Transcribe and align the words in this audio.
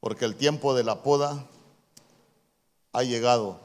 porque 0.00 0.24
el 0.24 0.36
tiempo 0.36 0.74
de 0.74 0.84
la 0.84 1.02
poda 1.02 1.46
ha 2.92 3.02
llegado. 3.02 3.60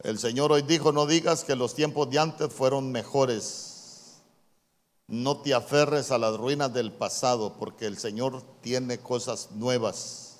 El 0.00 0.18
Señor 0.18 0.52
hoy 0.52 0.62
dijo, 0.62 0.92
no 0.92 1.06
digas 1.06 1.44
que 1.44 1.56
los 1.56 1.74
tiempos 1.74 2.08
de 2.10 2.18
antes 2.18 2.52
fueron 2.52 2.92
mejores. 2.92 4.20
No 5.08 5.38
te 5.40 5.54
aferres 5.54 6.12
a 6.12 6.18
las 6.18 6.36
ruinas 6.36 6.72
del 6.72 6.92
pasado, 6.92 7.54
porque 7.58 7.86
el 7.86 7.96
Señor 7.96 8.42
tiene 8.60 8.98
cosas 8.98 9.50
nuevas. 9.52 10.36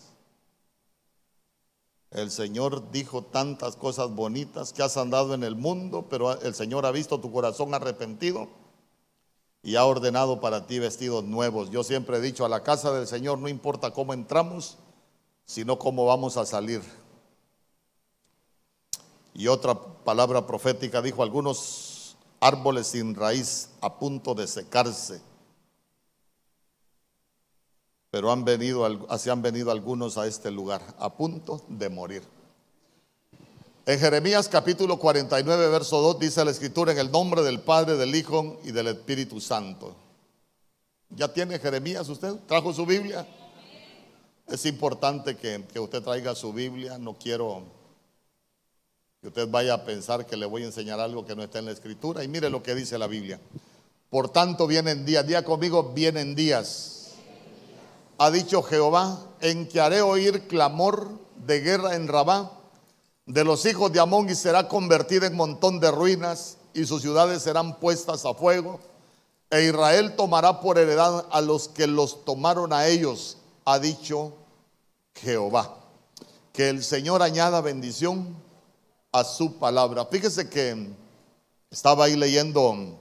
El 2.11 2.31
Señor 2.31 2.91
dijo 2.91 3.25
tantas 3.25 3.77
cosas 3.77 4.11
bonitas 4.11 4.73
que 4.73 4.83
has 4.83 4.97
andado 4.97 5.35
en 5.35 5.43
el 5.43 5.57
mundo, 5.57 6.07
pero 6.09 6.41
el 6.41 6.55
Señor 6.55 6.87
ha 6.87 6.91
visto 6.91 7.21
tu 7.21 7.33
corazón 7.33 7.75
arrepentido 7.75 8.49
y 9.63 9.77
ha 9.77 9.85
ordenado 9.85 10.41
para 10.41 10.67
ti 10.67 10.79
vestidos 10.79 11.25
nuevos. 11.25 11.71
Yo 11.71 11.85
siempre 11.85 12.19
he 12.19 12.21
dicho, 12.21 12.45
a 12.45 12.49
la 12.49 12.63
casa 12.63 12.93
del 12.93 13.07
Señor 13.07 13.39
no 13.39 13.49
importa 13.49 13.93
cómo 13.93 14.15
entramos, 14.15 14.79
sino 15.45 15.79
cómo 15.79 16.07
vamos 16.07 16.37
a 16.37 16.47
salir. 16.47 16.83
Y 19.35 19.47
otra 19.47 19.75
palabra 20.05 20.47
profética 20.47 21.03
dijo, 21.03 21.23
algunos 21.23 22.17
árboles 22.41 22.89
sin 22.89 23.15
raíz 23.15 23.71
a 23.81 23.99
punto 23.99 24.35
de 24.35 24.47
secarse 24.47 25.21
pero 28.11 28.33
han 28.33 28.45
venido, 28.45 28.87
así 29.09 29.31
han 29.31 29.43
venido 29.43 29.71
algunos 29.71 30.17
a 30.19 30.27
este 30.27 30.51
lugar, 30.51 30.83
a 30.99 31.15
punto 31.15 31.63
de 31.69 31.89
morir. 31.89 32.23
En 33.89 33.99
Jeremías 33.99 34.51
capítulo 34.51 34.99
49, 34.99 35.69
verso 35.71 36.03
2 36.03 36.19
dice 36.19 36.45
la 36.45 36.51
escritura, 36.51 36.93
en 36.93 36.99
el 36.99 37.11
nombre 37.11 37.41
del 37.41 37.61
Padre, 37.61 37.97
del 37.97 38.15
Hijo 38.15 38.61
y 38.63 38.71
del 38.71 38.89
Espíritu 38.89 39.41
Santo. 39.41 39.97
¿Ya 41.09 41.33
tiene 41.33 41.59
Jeremías 41.59 42.07
usted? 42.11 42.35
¿Trajo 42.47 42.75
su 42.75 42.85
Biblia? 42.85 43.27
Es 44.47 44.67
importante 44.67 45.39
que, 45.39 45.65
que 45.73 45.81
usted 45.81 46.03
traiga 46.03 46.35
su 46.35 46.53
Biblia. 46.53 46.99
No 46.99 47.15
quiero 47.15 47.63
que 49.23 49.29
usted 49.29 49.49
vaya 49.49 49.73
a 49.73 49.85
pensar 49.87 50.27
que 50.27 50.37
le 50.37 50.45
voy 50.45 50.65
a 50.65 50.67
enseñar 50.67 51.01
algo 51.01 51.25
que 51.25 51.35
no 51.35 51.43
está 51.43 51.59
en 51.59 51.65
la 51.65 51.73
escritura. 51.73 52.23
Y 52.23 52.29
mire 52.29 52.51
lo 52.51 52.63
que 52.63 52.75
dice 52.75 52.99
la 52.99 53.07
Biblia. 53.07 53.41
Por 54.11 54.29
tanto, 54.29 54.67
vienen 54.67 55.07
días, 55.07 55.27
día 55.27 55.43
conmigo, 55.47 55.95
vienen 55.95 56.35
días 56.35 57.15
ha 58.19 58.31
dicho 58.31 58.63
Jehová, 58.63 59.19
en 59.41 59.67
que 59.67 59.81
haré 59.81 60.03
oír 60.03 60.47
clamor 60.47 61.09
de 61.47 61.61
guerra 61.61 61.95
en 61.95 62.07
Rabá 62.07 62.58
de 63.29 63.45
los 63.45 63.67
hijos 63.67 63.93
de 63.93 64.01
Amón 64.01 64.31
y 64.31 64.35
será 64.35 64.69
convertida 64.69 65.27
en 65.27 65.37
montón 65.37 65.79
de 65.81 65.91
ruinas 65.91 66.57
y 66.73 66.87
sus 66.87 67.03
ciudades 67.03 67.43
serán 67.43 67.79
puestas 67.79 68.25
a 68.25 68.33
fuego. 68.33 68.81
E 69.51 69.65
Israel 69.65 70.17
tomará 70.17 70.61
por 70.61 70.79
heredad 70.79 71.27
a 71.31 71.43
los 71.43 71.69
que 71.69 71.87
los 71.87 72.25
tomaron 72.25 72.73
a 72.73 72.87
ellos, 72.87 73.37
ha 73.67 73.79
dicho 73.79 74.33
Jehová. 75.15 75.77
Que 76.55 76.71
el 76.71 76.83
Señor 76.83 77.23
añada 77.23 77.61
bendición 77.61 78.35
a 79.13 79.25
su 79.25 79.59
palabra. 79.59 80.07
Fíjese 80.07 80.49
que 80.49 80.89
estaba 81.71 82.07
ahí 82.07 82.17
leyendo 82.17 82.99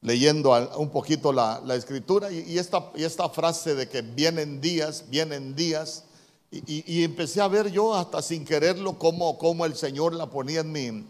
leyendo 0.00 0.52
un 0.78 0.88
poquito 0.88 1.32
la, 1.32 1.60
escritura 1.74 2.32
y, 2.32 2.58
esta, 2.58 2.90
y, 2.96 3.04
esta, 3.04 3.28
frase 3.28 3.74
de 3.74 3.88
que 3.88 4.02
vienen 4.02 4.60
días, 4.60 5.04
vienen 5.08 5.54
días, 5.54 6.04
y, 6.52 7.02
empecé 7.02 7.40
a 7.40 7.48
ver 7.48 7.70
yo 7.70 7.94
hasta 7.94 8.20
sin 8.20 8.44
quererlo 8.44 8.98
cómo, 8.98 9.38
cómo, 9.38 9.64
el 9.64 9.74
Señor 9.74 10.12
la 10.12 10.28
ponía 10.28 10.60
en 10.60 10.70
mi, 10.70 11.06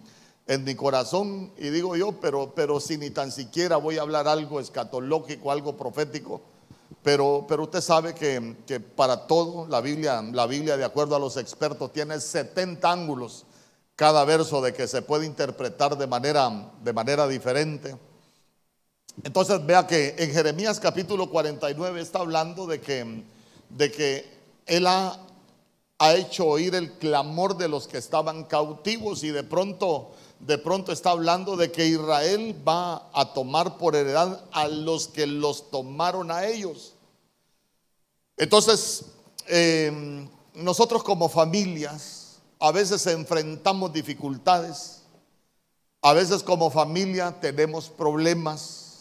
en 0.46 0.64
mi 0.64 0.74
corazón 0.76 1.50
y 1.58 1.70
digo 1.70 1.96
yo, 1.96 2.12
pero, 2.20 2.52
pero 2.54 2.78
si 2.78 2.96
ni 2.96 3.10
tan 3.10 3.32
siquiera 3.32 3.76
voy 3.76 3.98
a 3.98 4.02
hablar 4.02 4.28
algo 4.28 4.60
escatológico, 4.60 5.50
algo 5.50 5.76
profético, 5.76 6.40
pero, 7.02 7.44
pero 7.48 7.64
usted 7.64 7.80
sabe 7.80 8.14
que, 8.14 8.56
que 8.68 8.78
para 8.78 9.26
todo 9.26 9.66
la 9.66 9.80
Biblia, 9.80 10.22
la 10.22 10.46
Biblia 10.46 10.76
de 10.76 10.84
acuerdo 10.84 11.16
a 11.16 11.18
los 11.18 11.36
expertos 11.36 11.92
tiene 11.92 12.20
70 12.20 12.90
ángulos 12.90 13.44
cada 13.96 14.24
verso 14.24 14.62
de 14.62 14.72
que 14.72 14.86
se 14.86 15.02
puede 15.02 15.26
interpretar 15.26 15.98
de 15.98 16.06
manera, 16.06 16.70
de 16.84 16.92
manera 16.92 17.26
diferente. 17.26 17.96
Entonces 19.24 19.64
vea 19.66 19.88
que 19.88 20.14
en 20.18 20.30
Jeremías 20.30 20.78
capítulo 20.78 21.28
49 21.30 22.00
está 22.00 22.20
hablando 22.20 22.68
de 22.68 22.80
que, 22.80 23.24
de 23.70 23.90
que 23.90 24.32
él 24.66 24.86
ha, 24.86 25.18
ha, 26.02 26.14
hecho 26.14 26.46
oír 26.46 26.74
el 26.74 26.92
clamor 26.92 27.56
de 27.56 27.68
los 27.68 27.86
que 27.86 27.98
estaban 27.98 28.44
cautivos 28.44 29.22
y 29.22 29.28
de 29.30 29.44
pronto, 29.44 30.12
de 30.40 30.58
pronto 30.58 30.92
está 30.92 31.10
hablando 31.10 31.56
de 31.56 31.70
que 31.70 31.86
Israel 31.86 32.56
va 32.66 33.08
a 33.12 33.32
tomar 33.32 33.78
por 33.78 33.94
heredad 33.94 34.44
a 34.52 34.66
los 34.68 35.08
que 35.08 35.26
los 35.26 35.70
tomaron 35.70 36.30
a 36.30 36.46
ellos. 36.46 36.94
Entonces, 38.36 39.04
em, 39.46 40.28
nosotros 40.54 41.02
como 41.02 41.28
familias 41.28 42.38
a 42.58 42.72
veces 42.72 43.06
enfrentamos 43.06 43.92
dificultades, 43.92 45.02
a 46.00 46.12
veces 46.12 46.42
como 46.42 46.70
familia 46.70 47.38
tenemos 47.40 47.88
problemas 47.88 48.91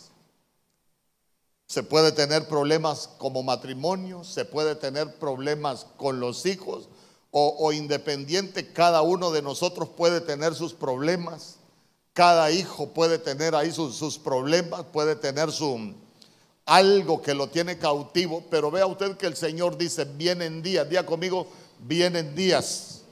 se 1.72 1.84
puede 1.84 2.12
tener 2.12 2.50
problemas 2.50 3.10
como 3.18 3.44
matrimonio, 3.44 4.26
se 4.26 4.44
puede 4.44 4.76
tener 4.76 5.16
problemas 5.16 5.88
con 5.96 6.20
los 6.20 6.46
hijos 6.46 6.90
o, 7.32 7.72
independiente, 7.72 8.74
cada 8.74 9.02
uno 9.04 9.32
de 9.32 9.42
nosotros 9.42 9.88
puede 9.88 10.20
tener 10.20 10.54
sus 10.54 10.74
problemas. 10.74 11.60
Cada 12.12 12.52
hijo 12.52 12.90
puede 12.90 13.20
tener 13.20 13.56
ahí 13.56 13.72
sus, 13.72 13.96
sus 13.96 14.20
problemas, 14.20 14.84
puede 14.92 15.16
tener 15.16 15.50
su, 15.50 15.94
algo 16.66 17.22
que 17.22 17.34
lo 17.34 17.48
tiene 17.48 17.78
cautivo, 17.78 18.44
pero 18.50 18.70
vea 18.70 18.86
usted 18.86 19.16
que 19.16 19.28
el 19.28 19.38
Señor 19.38 19.78
dice, 19.78 20.04
vienen 20.04 20.62
días, 20.62 20.90
día 20.90 21.06
conmigo, 21.06 21.48
vienen 21.80 22.36
días. 22.36 23.04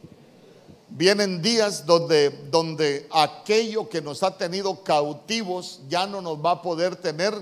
Vienen 0.90 1.42
días 1.42 1.86
donde, 1.86 2.30
donde 2.52 3.08
aquello 3.10 3.88
que 3.88 4.02
nos 4.02 4.22
ha 4.22 4.38
tenido 4.38 4.84
cautivos 4.84 5.80
ya 5.88 6.06
no 6.08 6.20
nos 6.20 6.44
va 6.44 6.52
a 6.52 6.62
poder 6.62 6.98
tener 6.98 7.34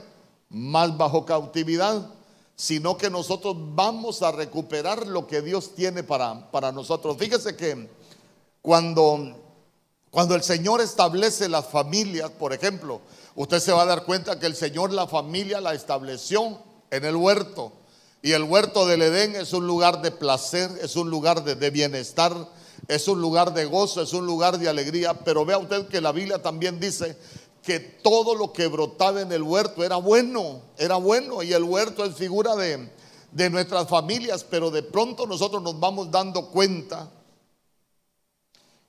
más 0.50 0.98
bajo 0.98 1.26
cautividad, 1.26 2.10
sino 2.56 2.98
que 2.98 3.10
nosotros 3.10 3.56
vamos 3.58 4.22
a 4.24 4.32
recuperar 4.32 5.08
lo 5.08 5.28
que 5.28 5.42
Dios 5.42 5.76
tiene 5.76 6.04
para, 6.04 6.50
para 6.52 6.72
nosotros. 6.72 7.16
Fíjese 7.18 7.56
que 7.56 7.88
cuando, 8.62 9.36
cuando 10.10 10.36
el 10.36 10.44
Señor 10.44 10.82
establece 10.82 11.50
las 11.50 11.68
familias, 11.68 12.32
por 12.32 12.54
ejemplo, 12.54 13.02
usted 13.36 13.60
se 13.60 13.72
va 13.72 13.84
a 13.84 13.86
dar 13.86 14.06
cuenta 14.06 14.40
que 14.40 14.48
el 14.48 14.56
Señor 14.56 14.92
la 14.92 15.08
familia 15.08 15.62
la 15.62 15.74
estableció 15.74 16.60
en 16.90 17.06
el 17.06 17.16
huerto. 17.16 17.74
Y 18.24 18.32
el 18.32 18.44
huerto 18.44 18.88
del 18.88 19.04
Edén 19.04 19.36
es 19.36 19.54
un 19.54 19.68
lugar 19.68 20.02
de 20.02 20.10
placer, 20.10 20.72
es 20.82 20.96
un 20.96 21.10
lugar 21.12 21.44
de, 21.44 21.56
de 21.56 21.70
bienestar, 21.70 22.34
es 22.88 23.08
un 23.08 23.22
lugar 23.22 23.54
de 23.54 23.66
gozo, 23.66 24.02
es 24.02 24.14
un 24.14 24.26
lugar 24.26 24.58
de 24.58 24.68
alegría. 24.68 25.14
Pero 25.14 25.46
vea 25.46 25.60
usted 25.60 25.88
que 25.88 26.02
la 26.02 26.12
Biblia 26.12 26.42
también 26.42 26.80
dice 26.80 27.16
que 27.68 27.82
todo 27.82 28.34
lo 28.34 28.54
que 28.54 28.68
brotaba 28.68 29.20
en 29.20 29.30
el 29.34 29.44
huerto 29.44 29.84
era 29.84 29.98
bueno, 29.98 30.62
era 30.78 30.96
bueno, 30.96 31.44
y 31.44 31.52
el 31.52 31.64
huerto 31.64 32.06
es 32.06 32.16
figura 32.16 32.56
de, 32.56 32.90
de 33.34 33.50
nuestras 33.50 33.90
familias, 33.90 34.46
pero 34.46 34.72
de 34.72 34.84
pronto 34.84 35.28
nosotros 35.28 35.62
nos 35.62 35.78
vamos 35.78 36.10
dando 36.10 36.48
cuenta 36.48 37.12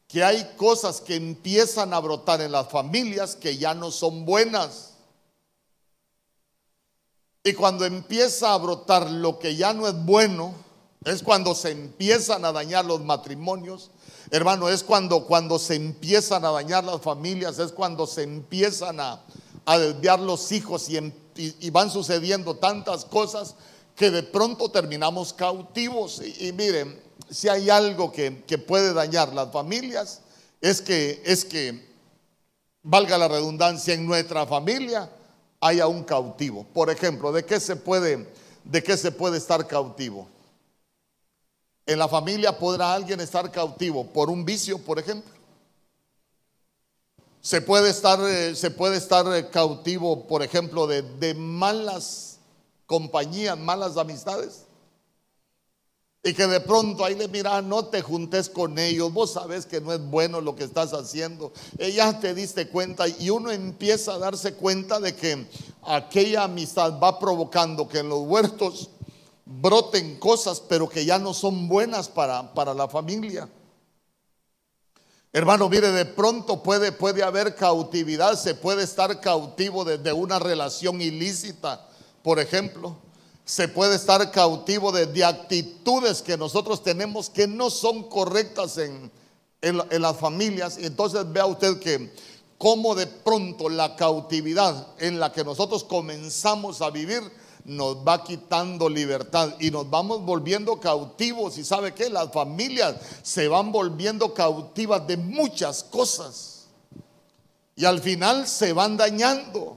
que 0.07 0.23
hay 0.23 0.53
cosas 0.57 1.01
que 1.01 1.17
empiezan 1.17 1.93
a 1.93 1.99
brotar 1.99 2.41
en 2.41 2.53
las 2.53 2.69
familias 2.69 3.35
que 3.35 3.59
ya 3.59 3.75
no 3.75 3.91
son 3.91 4.25
buenas. 4.25 4.93
Y 7.43 7.55
cuando 7.55 7.85
empieza 7.85 8.55
a 8.55 8.59
brotar 8.59 9.11
lo 9.11 9.41
que 9.41 9.57
ya 9.57 9.73
no 9.73 9.89
es 9.89 10.05
bueno, 10.05 10.55
es 11.05 11.25
cuando 11.25 11.57
se 11.57 11.73
empiezan 11.73 12.45
a 12.45 12.53
dañar 12.53 12.85
los 12.85 13.01
matrimonios, 13.01 13.91
Hermano, 14.31 14.69
es 14.69 14.83
cuando, 14.83 15.25
cuando 15.25 15.59
se 15.59 15.75
empiezan 15.75 16.45
a 16.45 16.51
dañar 16.51 16.85
las 16.85 17.01
familias, 17.01 17.59
es 17.59 17.73
cuando 17.73 18.07
se 18.07 18.23
empiezan 18.23 19.01
a, 19.01 19.23
desviar 19.67 20.19
los 20.21 20.51
hijos 20.53 20.89
y, 20.89 21.71
van 21.71 21.91
sucediendo 21.91 22.57
tantas 22.57 23.05
cosas 23.05 23.55
que 23.95 24.11
de 24.11 24.23
pronto 24.23 24.71
terminamos 24.71 25.33
cautivos. 25.33 26.23
Y, 26.41 26.53
miren, 26.53 27.01
si 27.31 27.49
hay 27.49 27.71
algo 27.71 28.13
que, 28.13 28.31
puede 28.67 28.93
dañar 28.93 29.33
las 29.33 29.51
familias, 29.51 30.21
es 30.61 30.83
que, 30.83 31.23
es 31.25 31.45
que, 31.45 31.87
valga 32.83 33.19
la 33.19 33.29
redundancia, 33.29 33.95
en 33.95 34.07
nuestra 34.07 34.47
familia 34.47 35.11
haya 35.61 35.87
un 35.87 36.05
cautivo. 36.05 36.65
Por 36.73 36.91
ejemplo, 36.91 37.33
¿de 37.33 37.45
qué 37.45 37.61
se 37.61 37.77
puede, 37.77 38.31
de 38.65 38.83
qué 38.83 38.97
se 38.97 39.11
puede 39.11 39.39
estar 39.39 39.67
cautivo? 39.67 40.29
En 41.89 41.99
la 41.99 42.07
familia 42.07 42.59
podrá 42.59 42.93
alguien 42.93 43.19
estar 43.19 43.51
cautivo 43.51 44.05
por 44.05 44.29
un 44.29 44.45
vicio, 44.45 44.77
por 44.77 44.99
ejemplo. 44.99 45.33
Se 47.41 47.63
puede 47.63 47.89
estar, 47.89 48.21
eh, 48.29 48.55
se 48.55 48.71
puede 48.71 48.99
estar 48.99 49.25
eh, 49.35 49.49
cautivo, 49.49 50.27
por 50.27 50.43
ejemplo, 50.43 50.87
de, 50.87 51.35
malas 51.35 52.41
compañías, 52.85 53.57
malas 53.57 53.97
amistades. 53.97 54.67
Y 56.23 56.35
que 56.35 56.47
de 56.47 56.61
pronto 56.61 57.07
ahí 57.07 57.15
le 57.15 57.27
mira, 57.27 57.63
no 57.63 57.87
te 57.87 58.03
juntes 58.03 58.51
con 58.51 58.79
ellos, 58.79 59.11
vos 59.11 59.33
sabes 59.33 59.65
que 59.65 59.81
no 59.81 59.91
es 59.95 60.11
bueno 60.11 60.43
lo 60.43 60.55
que 60.57 60.65
estás 60.65 60.93
haciendo. 60.93 61.55
ya 61.79 62.21
te 62.21 62.35
diste 62.35 62.69
cuenta 62.69 63.09
y 63.09 63.31
uno 63.31 63.51
empieza 63.51 64.13
a 64.13 64.19
darse 64.19 64.53
cuenta 64.53 65.01
de 65.01 65.17
que 65.17 65.47
aquella 65.85 66.45
amistad 66.45 67.01
va 67.01 67.19
provocando 67.19 67.89
que 67.89 68.01
en 68.01 68.11
los 68.11 68.21
huertos 68.27 68.91
broten 69.49 70.19
cosas, 70.19 70.61
pero 70.61 70.89
que 70.89 71.05
ya 71.05 71.19
no 71.19 71.35
son 71.35 71.69
buenas 71.69 72.09
para, 72.09 72.55
para 72.55 72.75
la 72.75 72.89
familia. 72.89 73.49
Hermano, 75.33 75.69
mire, 75.69 75.91
de 75.91 76.05
pronto 76.05 76.63
puede, 76.63 76.93
puede 76.93 77.23
haber 77.23 77.55
cautividad, 77.55 78.39
se 78.39 78.55
puede 78.55 78.85
estar 78.85 79.21
cautivo 79.21 79.85
de 79.85 80.13
una 80.13 80.39
relación 80.39 81.01
ilícita, 81.01 81.87
por 82.23 82.39
ejemplo 82.39 82.97
se 83.49 83.67
puede 83.67 83.97
estar 83.97 84.31
cautivo 84.31 84.93
de, 84.93 85.25
actitudes 85.25 86.21
que 86.21 86.37
nosotros 86.37 86.83
tenemos 86.83 87.31
que 87.31 87.47
no 87.47 87.71
son 87.71 88.03
correctas 88.03 88.77
en, 88.77 89.11
en, 89.63 90.03
las 90.03 90.19
familias. 90.19 90.77
Y 90.79 90.85
entonces 90.85 91.33
vea 91.33 91.47
usted 91.47 91.79
que 91.79 92.13
cómo 92.59 92.95
de 92.95 93.07
pronto 93.07 93.71
la 93.71 93.97
cautividad 93.97 94.89
en 94.99 95.19
la 95.19 95.33
que 95.33 95.45
nosotros 95.45 95.83
comenzamos 95.83 96.83
a 96.83 96.91
vivir 96.91 97.23
nos 97.69 97.97
va 97.99 98.25
quitando 98.25 98.89
libertad 98.89 99.55
y 99.61 99.71
nos 99.71 99.89
vamos 99.89 100.25
volviendo 100.25 100.81
cautivos. 100.81 101.59
Y 101.59 101.65
sabe 101.65 101.95
que 101.95 102.09
las 102.09 102.33
familias 102.33 102.97
se 103.23 103.47
van 103.47 103.71
volviendo 103.71 104.33
cautivas 104.35 105.07
de 105.07 105.17
muchas 105.17 105.85
cosas. 105.85 106.67
Y 107.77 107.85
al 107.85 108.01
final 108.01 108.49
se 108.49 108.73
van 108.73 108.97
dañando. 108.97 109.77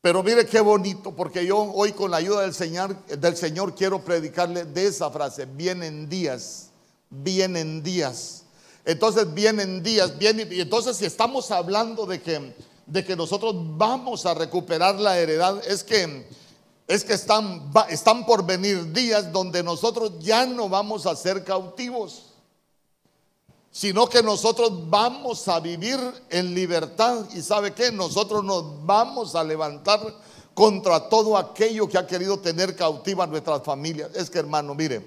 Pero 0.00 0.22
mire 0.22 0.46
qué 0.46 0.60
bonito, 0.60 1.10
porque 1.10 1.44
yo 1.44 1.58
hoy 1.58 1.90
con 1.90 2.12
la 2.12 2.18
ayuda 2.18 2.42
del 2.42 2.54
Señor, 2.54 3.04
del 3.06 3.36
Señor 3.36 3.74
quiero 3.74 4.04
predicarle 4.04 4.64
de 4.64 4.86
esa 4.86 5.10
frase, 5.10 5.46
vienen 5.46 6.08
días, 6.08 6.70
vienen 7.10 7.82
días. 7.82 8.44
Entonces 8.84 9.34
vienen 9.34 9.82
días, 9.82 10.16
vienen, 10.16 10.52
y 10.52 10.60
entonces 10.60 10.96
si 10.96 11.06
estamos 11.06 11.50
hablando 11.50 12.06
de 12.06 12.22
que, 12.22 12.54
de 12.86 13.04
que 13.04 13.16
nosotros 13.16 13.54
vamos 13.56 14.24
a 14.26 14.34
recuperar 14.34 14.94
la 14.96 15.18
heredad, 15.18 15.60
es 15.66 15.82
que, 15.84 16.28
es 16.86 17.04
que 17.04 17.14
están, 17.14 17.72
están 17.88 18.24
por 18.24 18.46
venir 18.46 18.92
días 18.92 19.32
donde 19.32 19.62
nosotros 19.62 20.12
ya 20.20 20.46
no 20.46 20.68
vamos 20.68 21.06
a 21.06 21.16
ser 21.16 21.44
cautivos 21.44 22.26
sino 23.76 24.08
que 24.08 24.22
nosotros 24.22 24.88
vamos 24.88 25.46
a 25.48 25.60
vivir 25.60 26.00
en 26.30 26.54
libertad 26.54 27.26
y 27.34 27.42
sabe 27.42 27.74
que 27.74 27.92
nosotros 27.92 28.42
nos 28.42 28.86
vamos 28.86 29.34
a 29.34 29.44
levantar 29.44 30.00
contra 30.54 31.10
todo 31.10 31.36
aquello 31.36 31.86
que 31.86 31.98
ha 31.98 32.06
querido 32.06 32.38
tener 32.38 32.74
cautiva 32.74 33.24
a 33.24 33.26
nuestras 33.26 33.62
familias. 33.62 34.08
Es 34.14 34.30
que 34.30 34.38
hermano, 34.38 34.74
mire, 34.74 35.04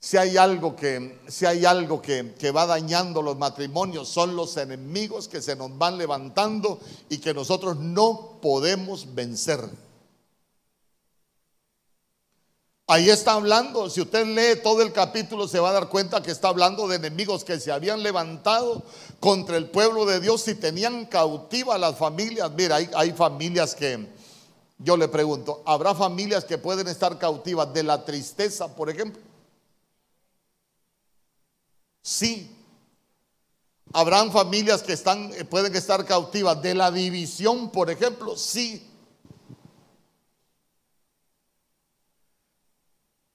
si 0.00 0.16
hay 0.16 0.36
algo 0.36 0.76
que, 0.76 1.20
si 1.28 1.44
hay 1.44 1.64
algo 1.64 2.00
que, 2.00 2.34
que 2.38 2.50
va 2.52 2.66
dañando 2.66 3.20
los 3.20 3.36
matrimonios, 3.36 4.08
son 4.08 4.36
los 4.36 4.56
enemigos 4.56 5.26
que 5.26 5.42
se 5.42 5.56
nos 5.56 5.76
van 5.76 5.98
levantando 5.98 6.78
y 7.08 7.18
que 7.18 7.34
nosotros 7.34 7.76
no 7.78 8.38
podemos 8.40 9.14
vencer. 9.14 9.60
Ahí 12.90 13.10
está 13.10 13.32
hablando, 13.32 13.90
si 13.90 14.00
usted 14.00 14.24
lee 14.24 14.62
todo 14.62 14.80
el 14.80 14.94
capítulo 14.94 15.46
se 15.46 15.60
va 15.60 15.70
a 15.70 15.74
dar 15.74 15.90
cuenta 15.90 16.22
que 16.22 16.30
está 16.30 16.48
hablando 16.48 16.88
de 16.88 16.96
enemigos 16.96 17.44
que 17.44 17.60
se 17.60 17.70
habían 17.70 18.02
levantado 18.02 18.82
contra 19.20 19.58
el 19.58 19.68
pueblo 19.68 20.06
de 20.06 20.20
Dios 20.20 20.48
y 20.48 20.54
tenían 20.54 21.04
cautiva 21.04 21.74
a 21.74 21.78
las 21.78 21.98
familias. 21.98 22.50
Mira, 22.56 22.76
hay, 22.76 22.88
hay 22.94 23.12
familias 23.12 23.74
que, 23.74 24.08
yo 24.78 24.96
le 24.96 25.08
pregunto, 25.08 25.60
¿habrá 25.66 25.94
familias 25.94 26.46
que 26.46 26.56
pueden 26.56 26.88
estar 26.88 27.18
cautivas 27.18 27.74
de 27.74 27.82
la 27.82 28.06
tristeza, 28.06 28.74
por 28.74 28.88
ejemplo? 28.88 29.27
Sí. 32.08 32.50
¿Habrán 33.92 34.32
familias 34.32 34.82
que 34.82 34.94
están, 34.94 35.30
pueden 35.50 35.76
estar 35.76 36.06
cautivas 36.06 36.60
de 36.62 36.74
la 36.74 36.90
división, 36.90 37.70
por 37.70 37.90
ejemplo? 37.90 38.34
Sí. 38.34 38.82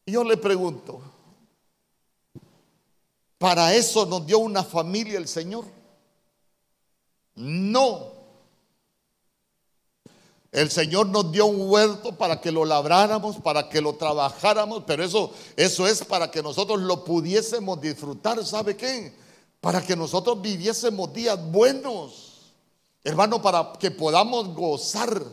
Yo 0.07 0.23
le 0.23 0.37
pregunto, 0.37 1.03
¿para 3.37 3.75
eso 3.75 4.07
nos 4.07 4.25
dio 4.25 4.39
una 4.39 4.63
familia 4.63 5.19
el 5.19 5.27
Señor? 5.27 5.65
No. 7.35 8.12
El 10.53 10.69
Señor 10.69 11.07
nos 11.07 11.31
dio 11.31 11.47
un 11.47 11.67
huerto 11.67 12.15
para 12.15 12.39
que 12.39 12.51
lo 12.51 12.63
labráramos, 12.63 13.37
para 13.37 13.67
que 13.67 13.81
lo 13.81 13.95
trabajáramos, 13.95 14.83
pero 14.85 15.03
eso, 15.03 15.31
eso 15.57 15.87
es 15.87 16.05
para 16.05 16.29
que 16.29 16.43
nosotros 16.43 16.79
lo 16.79 17.03
pudiésemos 17.03 17.81
disfrutar. 17.81 18.45
¿Sabe 18.45 18.77
qué? 18.77 19.15
Para 19.59 19.81
que 19.81 19.95
nosotros 19.95 20.39
viviésemos 20.39 21.11
días 21.11 21.43
buenos. 21.51 22.51
Hermano, 23.03 23.41
para 23.41 23.73
que 23.79 23.89
podamos 23.89 24.53
gozar, 24.53 25.23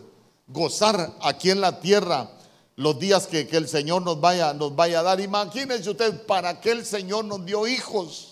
gozar 0.49 1.13
aquí 1.21 1.51
en 1.51 1.61
la 1.61 1.81
tierra 1.81 2.31
los 2.77 2.99
días 2.99 3.27
que, 3.27 3.47
el 3.53 3.69
Señor 3.69 4.01
nos 4.01 4.19
vaya, 4.23 4.55
nos 4.55 4.75
vaya 4.75 5.01
a 5.01 5.03
dar. 5.03 5.21
Imagínense 5.21 5.91
usted, 5.91 6.25
¿para 6.25 6.63
qué 6.63 6.71
el 6.71 6.87
Señor 6.87 7.27
nos 7.27 7.45
dio 7.45 7.67
hijos? 7.67 8.30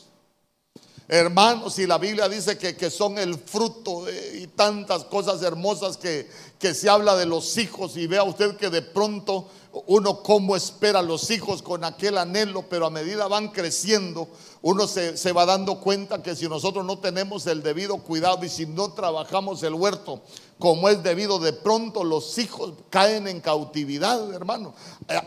Hermanos, 1.10 1.78
y 1.78 1.86
la 1.86 1.96
Biblia 1.96 2.28
dice 2.28 2.58
que, 2.58 2.76
que 2.76 2.90
son 2.90 3.16
el 3.16 3.38
fruto 3.38 4.04
y 4.34 4.46
tantas 4.48 5.04
cosas 5.04 5.40
hermosas 5.40 5.96
que, 5.96 6.28
que 6.58 6.74
se 6.74 6.90
habla 6.90 7.16
de 7.16 7.24
los 7.24 7.56
hijos. 7.56 7.96
Y 7.96 8.06
vea 8.06 8.24
usted 8.24 8.58
que 8.58 8.68
de 8.68 8.82
pronto 8.82 9.46
uno 9.86 10.22
como 10.22 10.54
espera 10.54 10.98
a 10.98 11.02
los 11.02 11.30
hijos 11.30 11.62
con 11.62 11.82
aquel 11.82 12.18
anhelo, 12.18 12.66
pero 12.68 12.84
a 12.84 12.90
medida 12.90 13.26
van 13.26 13.48
creciendo, 13.48 14.28
uno 14.60 14.86
se, 14.86 15.16
se, 15.16 15.32
va 15.32 15.46
dando 15.46 15.80
cuenta 15.80 16.22
que 16.22 16.36
si 16.36 16.46
nosotros 16.46 16.84
no 16.84 16.98
tenemos 16.98 17.46
el 17.46 17.62
debido 17.62 17.96
cuidado 17.98 18.44
y 18.44 18.50
si 18.50 18.66
no 18.66 18.92
trabajamos 18.92 19.62
el 19.62 19.74
huerto 19.74 20.20
como 20.58 20.88
es 20.88 21.02
debido, 21.02 21.38
de 21.38 21.52
pronto 21.52 22.02
los 22.02 22.36
hijos 22.38 22.72
caen 22.90 23.28
en 23.28 23.40
cautividad, 23.40 24.32
hermano. 24.34 24.74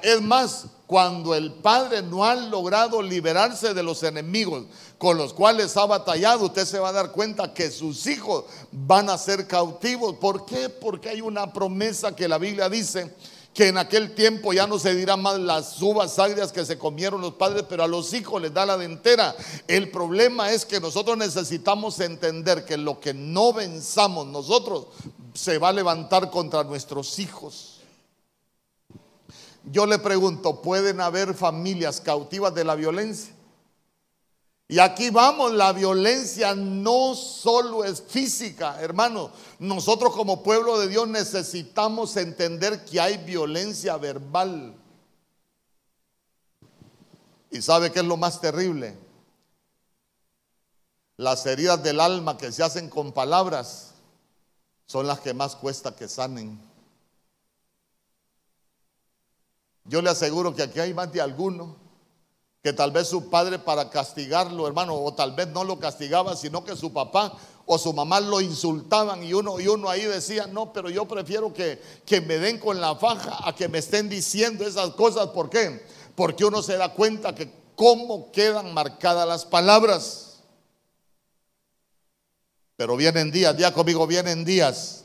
Es 0.04 0.22
más, 0.22 0.66
cuando 0.86 1.33
el 1.33 1.54
padre 1.54 2.01
no 2.01 2.25
ha 2.25 2.36
logrado 2.36 3.01
liberarse 3.01 3.74
de 3.74 3.81
los 3.81 4.04
enemigos 4.04 4.66
con 4.98 5.18
los 5.18 5.33
cuales 5.33 5.78
ha 5.78 5.86
batallado, 5.86 6.45
usted 6.45 6.66
se 6.66 6.80
va 6.80 6.89
a 6.89 6.94
dar 6.94 7.12
cuenta 7.12 7.54
que 7.54 7.72
sus 7.72 8.07
hijos 8.07 8.44
van 8.72 9.10
a 9.10 9.18
ser 9.18 9.48
cautivos. 9.48 10.16
¿Por 10.18 10.45
qué? 10.45 10.68
Porque 10.68 11.10
hay 11.10 11.22
una 11.22 11.54
promesa 11.54 12.13
que 12.13 12.28
la 12.28 12.38
Biblia 12.38 12.68
dice 12.68 13.16
que 13.54 13.68
en 13.68 13.78
aquel 13.78 14.16
tiempo 14.16 14.54
ya 14.54 14.66
no 14.66 14.80
se 14.80 14.95
dirán 14.95 15.22
más 15.22 15.38
las 15.39 15.81
uvas 15.81 16.18
agrias 16.19 16.51
que 16.51 16.66
se 16.66 16.78
comieron 16.78 17.19
los 17.19 17.33
padres, 17.33 17.66
pero 17.68 17.83
a 17.83 17.88
los 17.88 18.13
hijos 18.13 18.42
les 18.42 18.54
da 18.54 18.66
la 18.66 18.78
dentera. 18.78 19.36
El 19.68 19.92
problema 19.92 20.51
es 20.51 20.66
que 20.66 20.80
nosotros 20.80 21.18
necesitamos 21.18 22.00
entender 22.00 22.63
que 22.63 22.78
lo 22.78 23.00
que 23.00 23.13
no 23.13 23.51
venzamos 23.51 24.28
nosotros 24.28 24.88
se 25.33 25.57
va 25.57 25.69
a 25.69 25.74
levantar 25.74 26.30
contra 26.30 26.63
nuestros 26.63 27.19
hijos. 27.19 27.80
Yo 29.64 29.85
le 29.85 30.00
pregunto, 30.00 30.61
¿pueden 30.61 31.02
haber 31.02 31.33
familias 31.33 32.02
cautivas 32.02 32.54
de 32.54 32.64
la 32.64 32.76
violencia? 32.76 33.33
Y 34.68 34.80
aquí 34.80 35.09
vamos, 35.09 35.52
la 35.52 35.73
violencia 35.73 36.56
no 36.56 37.14
solo 37.14 37.83
es 37.83 38.02
física, 38.02 38.81
hermano. 38.81 39.31
Nosotros 39.59 40.14
como 40.14 40.44
pueblo 40.44 40.80
de 40.80 40.88
Dios 40.88 41.07
necesitamos 41.09 42.16
entender 42.16 42.85
que 42.85 43.02
hay 43.02 43.18
violencia 43.18 43.97
verbal. 43.97 44.73
¿Y 47.52 47.61
sabe 47.61 47.92
qué 47.92 48.00
es 48.00 48.06
lo 48.06 48.16
más 48.16 48.40
terrible? 48.40 48.97
Las 51.18 51.45
heridas 51.45 51.83
del 51.83 52.00
alma 52.00 52.38
que 52.38 52.52
se 52.54 52.64
hacen 52.64 52.90
con 52.90 53.11
palabras 53.11 53.91
son 54.92 55.07
las 55.07 55.21
que 55.21 55.33
más 55.33 55.56
cuesta 55.56 55.95
que 55.95 56.10
sanen. 56.10 56.60
Yo 59.86 60.02
le 60.02 60.10
aseguro 60.10 60.54
que 60.54 60.64
aquí 60.64 60.81
hay 60.81 60.94
más 60.94 61.14
de 61.14 61.21
alguno 61.21 61.78
que 62.62 62.74
tal 62.74 62.92
vez 62.92 63.07
su 63.07 63.30
padre 63.30 63.57
para 63.57 63.90
castigarlo, 63.90 64.68
hermano, 64.68 64.95
o 64.95 65.14
tal 65.14 65.31
vez 65.31 65.48
no 65.48 65.64
lo 65.64 65.80
castigaba, 65.80 66.36
sino 66.36 66.66
que 66.66 66.76
su 66.76 66.92
papá 66.92 67.31
o 67.66 67.78
su 67.78 67.94
mamá 67.94 68.19
lo 68.19 68.42
insultaban 68.42 69.24
y 69.24 69.33
uno, 69.33 69.62
y 69.62 69.68
uno 69.69 69.90
ahí 69.90 70.04
decía, 70.04 70.45
no, 70.45 70.74
pero 70.74 70.90
yo 70.90 71.07
prefiero 71.07 71.54
que, 71.54 71.81
que 72.06 72.19
me 72.19 72.38
den 72.38 72.60
con 72.60 72.81
la 72.81 72.94
faja 72.95 73.48
a 73.48 73.56
que 73.56 73.69
me 73.69 73.78
estén 73.78 74.10
diciendo 74.10 74.66
esas 74.66 74.90
cosas. 74.90 75.28
¿Por 75.28 75.50
qué? 75.50 75.86
Porque 76.16 76.44
uno 76.44 76.62
se 76.62 76.76
da 76.76 76.94
cuenta 76.94 77.33
que 77.33 77.50
cómo 77.78 78.30
quedan 78.33 78.74
marcadas 78.74 79.26
las 79.26 79.45
palabras. 79.45 80.31
Pero 82.81 82.97
vienen 82.97 83.30
días, 83.30 83.56
ya 83.57 83.71
conmigo, 83.71 84.07
vienen 84.07 84.44
días 84.44 85.04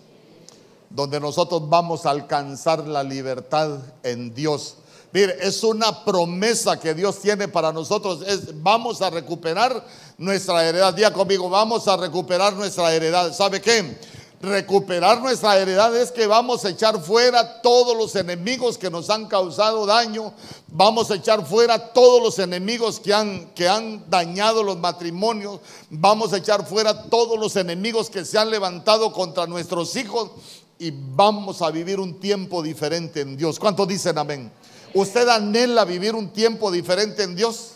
donde 0.89 1.21
nosotros 1.21 1.69
vamos 1.69 2.07
a 2.07 2.11
alcanzar 2.11 2.89
la 2.89 3.03
libertad 3.03 3.81
en 4.03 4.33
Dios 4.35 4.77
Mire, 5.17 5.37
es 5.41 5.63
una 5.65 6.05
promesa 6.05 6.79
que 6.79 6.93
Dios 6.93 7.21
tiene 7.21 7.49
para 7.49 7.73
nosotros. 7.73 8.21
Es, 8.27 8.63
vamos 8.63 9.01
a 9.01 9.09
recuperar 9.09 9.83
nuestra 10.19 10.63
heredad. 10.63 10.93
Día 10.93 11.11
conmigo, 11.11 11.49
vamos 11.49 11.89
a 11.89 11.97
recuperar 11.97 12.53
nuestra 12.53 12.93
heredad. 12.93 13.33
¿Sabe 13.33 13.61
qué? 13.63 13.99
Recuperar 14.41 15.23
nuestra 15.23 15.57
heredad 15.57 15.97
es 15.97 16.13
que 16.13 16.27
vamos 16.27 16.65
a 16.65 16.69
echar 16.69 17.01
fuera 17.01 17.63
todos 17.63 17.97
los 17.97 18.15
enemigos 18.17 18.77
que 18.77 18.91
nos 18.91 19.09
han 19.09 19.29
causado 19.29 19.87
daño, 19.87 20.35
vamos 20.69 21.11
a 21.11 21.15
echar 21.15 21.47
fuera 21.47 21.93
todos 21.95 22.23
los 22.23 22.39
enemigos 22.39 23.01
que 23.01 23.15
han, 23.15 23.47
que 23.55 23.67
han 23.67 24.11
dañado 24.11 24.63
los 24.63 24.77
matrimonios, 24.79 25.61
vamos 25.89 26.35
a 26.35 26.37
echar 26.37 26.67
fuera 26.67 27.05
todos 27.05 27.39
los 27.39 27.57
enemigos 27.57 28.11
que 28.11 28.27
se 28.27 28.37
han 28.39 28.51
levantado 28.51 29.11
contra 29.11 29.47
nuestros 29.47 29.97
hijos 29.97 30.31
y 30.79 30.93
vamos 30.93 31.63
a 31.63 31.71
vivir 31.71 31.99
un 31.99 32.21
tiempo 32.21 32.63
diferente 32.63 33.23
en 33.23 33.39
Dios. 33.39 33.59
¿Cuántos 33.59 33.89
dicen 33.89 34.19
amén? 34.19 34.53
¿Usted 34.93 35.27
anhela 35.29 35.87
vivir 35.87 36.15
un 36.15 36.29
tiempo 36.29 36.71
diferente 36.71 37.23
en 37.23 37.37
Dios? 37.37 37.73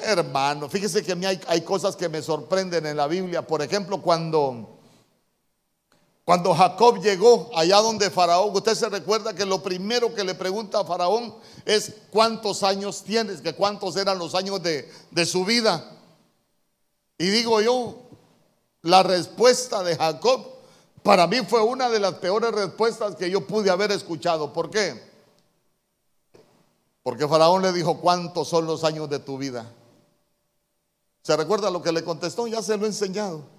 Hermano, 0.00 0.70
fíjese 0.70 1.02
que 1.02 1.12
a 1.12 1.16
mí 1.16 1.26
hay, 1.26 1.38
hay 1.48 1.60
cosas 1.60 1.96
que 1.96 2.08
me 2.08 2.22
sorprenden 2.22 2.86
en 2.86 2.96
la 2.96 3.06
Biblia. 3.06 3.46
Por 3.46 3.60
ejemplo, 3.60 4.00
cuando 4.00 4.77
cuando 6.28 6.54
Jacob 6.54 7.00
llegó 7.00 7.48
allá 7.54 7.78
donde 7.78 8.10
Faraón, 8.10 8.54
usted 8.54 8.74
se 8.74 8.90
recuerda 8.90 9.32
que 9.32 9.46
lo 9.46 9.62
primero 9.62 10.14
que 10.14 10.22
le 10.22 10.34
pregunta 10.34 10.80
a 10.80 10.84
Faraón 10.84 11.34
es 11.64 11.90
cuántos 12.10 12.62
años 12.62 13.02
tienes, 13.02 13.40
que 13.40 13.54
cuántos 13.54 13.96
eran 13.96 14.18
los 14.18 14.34
años 14.34 14.62
de, 14.62 14.92
de 15.10 15.24
su 15.24 15.46
vida. 15.46 15.90
Y 17.16 17.28
digo 17.28 17.62
yo, 17.62 17.96
la 18.82 19.02
respuesta 19.02 19.82
de 19.82 19.96
Jacob 19.96 20.44
para 21.02 21.26
mí 21.26 21.38
fue 21.48 21.62
una 21.62 21.88
de 21.88 21.98
las 21.98 22.16
peores 22.16 22.52
respuestas 22.52 23.16
que 23.16 23.30
yo 23.30 23.46
pude 23.46 23.70
haber 23.70 23.90
escuchado. 23.90 24.52
¿Por 24.52 24.68
qué? 24.68 25.02
Porque 27.02 27.26
Faraón 27.26 27.62
le 27.62 27.72
dijo, 27.72 28.02
¿cuántos 28.02 28.48
son 28.48 28.66
los 28.66 28.84
años 28.84 29.08
de 29.08 29.18
tu 29.18 29.38
vida? 29.38 29.72
¿Se 31.22 31.34
recuerda 31.34 31.70
lo 31.70 31.80
que 31.80 31.90
le 31.90 32.04
contestó? 32.04 32.46
Ya 32.46 32.60
se 32.60 32.76
lo 32.76 32.84
he 32.84 32.88
enseñado. 32.88 33.57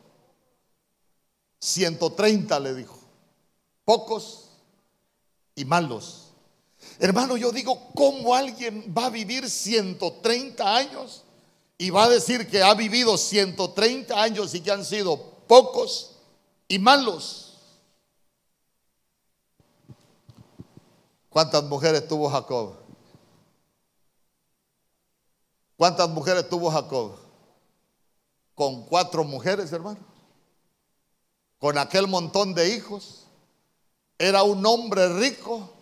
130 1.60 2.60
le 2.60 2.74
dijo. 2.74 2.98
Pocos 3.84 4.50
y 5.56 5.66
malos. 5.66 6.32
Hermano, 7.00 7.36
yo 7.36 7.51
digo, 7.51 7.92
¿cómo 7.94 8.34
alguien 8.34 8.94
va 8.98 9.08
a 9.08 9.10
vivir 9.10 9.50
130 9.50 10.75
años 10.75 11.24
y 11.78 11.89
va 11.89 12.06
a 12.06 12.10
decir 12.10 12.50
que 12.50 12.63
ha 12.63 12.74
vivido 12.74 13.18
130 13.18 14.22
años 14.22 14.54
y 14.56 14.62
que 14.62 14.72
han 14.72 14.86
sido 14.86 15.18
pocos 15.48 16.16
y 16.68 16.80
malos? 16.80 17.58
¿Cuántas 21.30 21.63
mujeres 21.63 22.08
tuvo 22.08 22.30
Jacob? 22.30 22.75
¿Cuántas 25.75 26.10
mujeres 26.10 26.48
tuvo 26.50 26.72
Jacob? 26.72 27.18
Con 28.56 28.84
cuatro 28.86 29.24
mujeres, 29.24 29.72
hermano 29.72 30.18
con 31.60 31.78
aquel 31.78 32.08
montón 32.08 32.54
de 32.54 32.75
hijos. 32.75 33.28
Era 34.18 34.44
un 34.44 34.66
hombre 34.66 35.13
rico. 35.20 35.74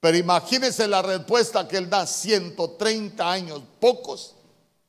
Pero 0.00 0.16
imagínense 0.16 0.86
la 0.86 1.02
respuesta 1.02 1.66
que 1.66 1.78
él 1.78 1.90
da, 1.90 2.06
130 2.06 3.28
años, 3.28 3.62
pocos 3.80 4.36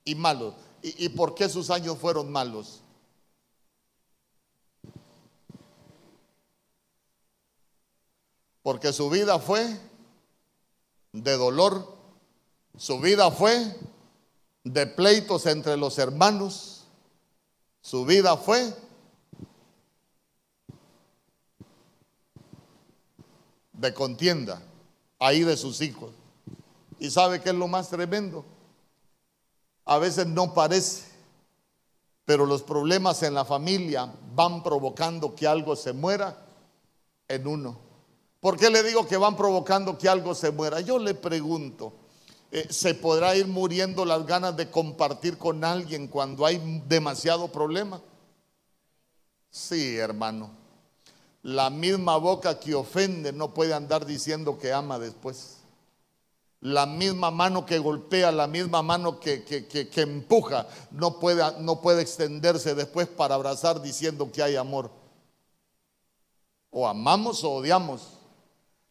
y 0.03 0.13
malos. 0.13 0.53
¿Y, 0.83 1.05
¿Y, 1.05 1.09
por 1.09 1.33
qué 1.33 1.49
sus 1.49 1.71
años 1.71 1.97
fueron 1.97 2.31
malos? 2.31 2.81
Porque 8.61 8.93
su 8.93 9.09
vida 9.09 9.39
fue 9.39 9.79
de 11.11 11.37
dolor, 11.37 11.91
su 12.77 12.99
vida 12.99 13.31
fue 13.31 13.75
de 14.63 14.85
pleitos 14.85 15.47
entre 15.47 15.75
los 15.75 15.97
hermanos, 15.97 16.83
su 17.81 18.05
vida 18.05 18.37
fue 18.37 18.73
de 23.79 23.93
contienda 23.93 24.61
ahí 25.19 25.43
de 25.43 25.57
sus 25.57 25.81
hijos. 25.81 26.11
¿Y 26.99 27.09
sabe 27.09 27.41
qué 27.41 27.49
es 27.49 27.55
lo 27.55 27.67
más 27.67 27.89
tremendo? 27.89 28.45
A 29.85 29.97
veces 29.97 30.27
no 30.27 30.53
parece, 30.53 31.05
pero 32.25 32.45
los 32.45 32.61
problemas 32.61 33.23
en 33.23 33.33
la 33.33 33.45
familia 33.45 34.13
van 34.35 34.61
provocando 34.61 35.33
que 35.33 35.47
algo 35.47 35.75
se 35.75 35.93
muera 35.93 36.45
en 37.27 37.47
uno. 37.47 37.79
¿Por 38.39 38.57
qué 38.57 38.69
le 38.69 38.83
digo 38.83 39.07
que 39.07 39.17
van 39.17 39.35
provocando 39.35 39.97
que 39.97 40.07
algo 40.07 40.35
se 40.35 40.51
muera? 40.51 40.79
Yo 40.81 40.99
le 40.99 41.13
pregunto, 41.13 41.93
eh, 42.51 42.67
¿se 42.69 42.93
podrá 42.95 43.35
ir 43.35 43.47
muriendo 43.47 44.05
las 44.05 44.25
ganas 44.25 44.55
de 44.55 44.69
compartir 44.69 45.37
con 45.37 45.63
alguien 45.63 46.07
cuando 46.07 46.45
hay 46.45 46.83
demasiado 46.87 47.49
problema? 47.49 48.01
Sí, 49.49 49.97
hermano. 49.97 50.58
La 51.43 51.69
misma 51.69 52.17
boca 52.17 52.59
que 52.59 52.75
ofende 52.75 53.31
no 53.31 53.53
puede 53.53 53.73
andar 53.73 54.05
diciendo 54.05 54.57
que 54.57 54.73
ama 54.73 54.99
después. 54.99 55.57
La 56.61 56.85
misma 56.85 57.31
mano 57.31 57.65
que 57.65 57.79
golpea, 57.79 58.33
la 58.33 58.45
misma 58.45 58.83
mano 58.83 59.19
que, 59.19 59.45
que, 59.45 60.01
empuja, 60.01 60.67
no 60.91 61.17
puede, 61.17 61.43
no 61.61 61.79
puede 61.79 62.01
extenderse 62.01 62.75
después 62.75 63.07
para 63.07 63.35
abrazar 63.35 63.81
diciendo 63.81 64.29
que 64.29 64.43
hay 64.43 64.57
amor. 64.57 64.91
O 66.69 66.85
amamos 66.85 67.43
o 67.45 67.51
odiamos. 67.51 68.01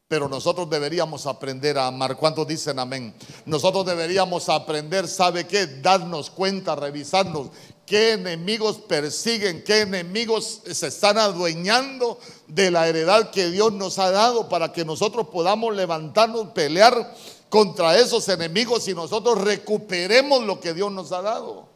Pero 0.09 0.26
nosotros 0.26 0.71
deberíamos 0.71 1.26
aprender 1.26 1.76
a 1.76 1.88
amar. 1.88 2.17
¿Cuántos 2.17 2.49
dicen 2.49 2.78
amén? 2.78 3.14
Nosotros 3.45 3.85
deberíamos 3.85 4.49
aprender, 4.49 5.07
¿sabe 5.07 5.47
qué? 5.47 5.67
Darnos 5.67 6.31
cuenta, 6.31 6.75
revisarnos 6.75 7.50
qué 7.88 8.12
enemigos 8.12 8.76
persiguen, 8.76 9.64
qué 9.64 9.80
enemigos 9.80 10.61
se 10.71 10.88
están 10.88 11.16
adueñando 11.16 12.21
de 12.47 12.71
la 12.71 12.87
heredad 12.87 13.30
que 13.30 13.50
Dios 13.50 13.73
nos 13.73 13.99
ha 13.99 14.11
dado 14.11 14.49
para 14.49 14.73
que 14.73 14.85
nosotros 14.85 15.28
podamos 15.28 15.75
levantarnos, 15.75 16.49
pelear 16.49 17.16
contra 17.49 17.99
esos 17.99 18.28
enemigos 18.28 18.87
y 18.88 18.95
nosotros 18.95 19.40
recuperemos 19.40 20.45
lo 20.45 20.61
que 20.61 20.75
Dios 20.75 20.92
nos 20.92 21.12
ha 21.12 21.23
dado. 21.23 21.66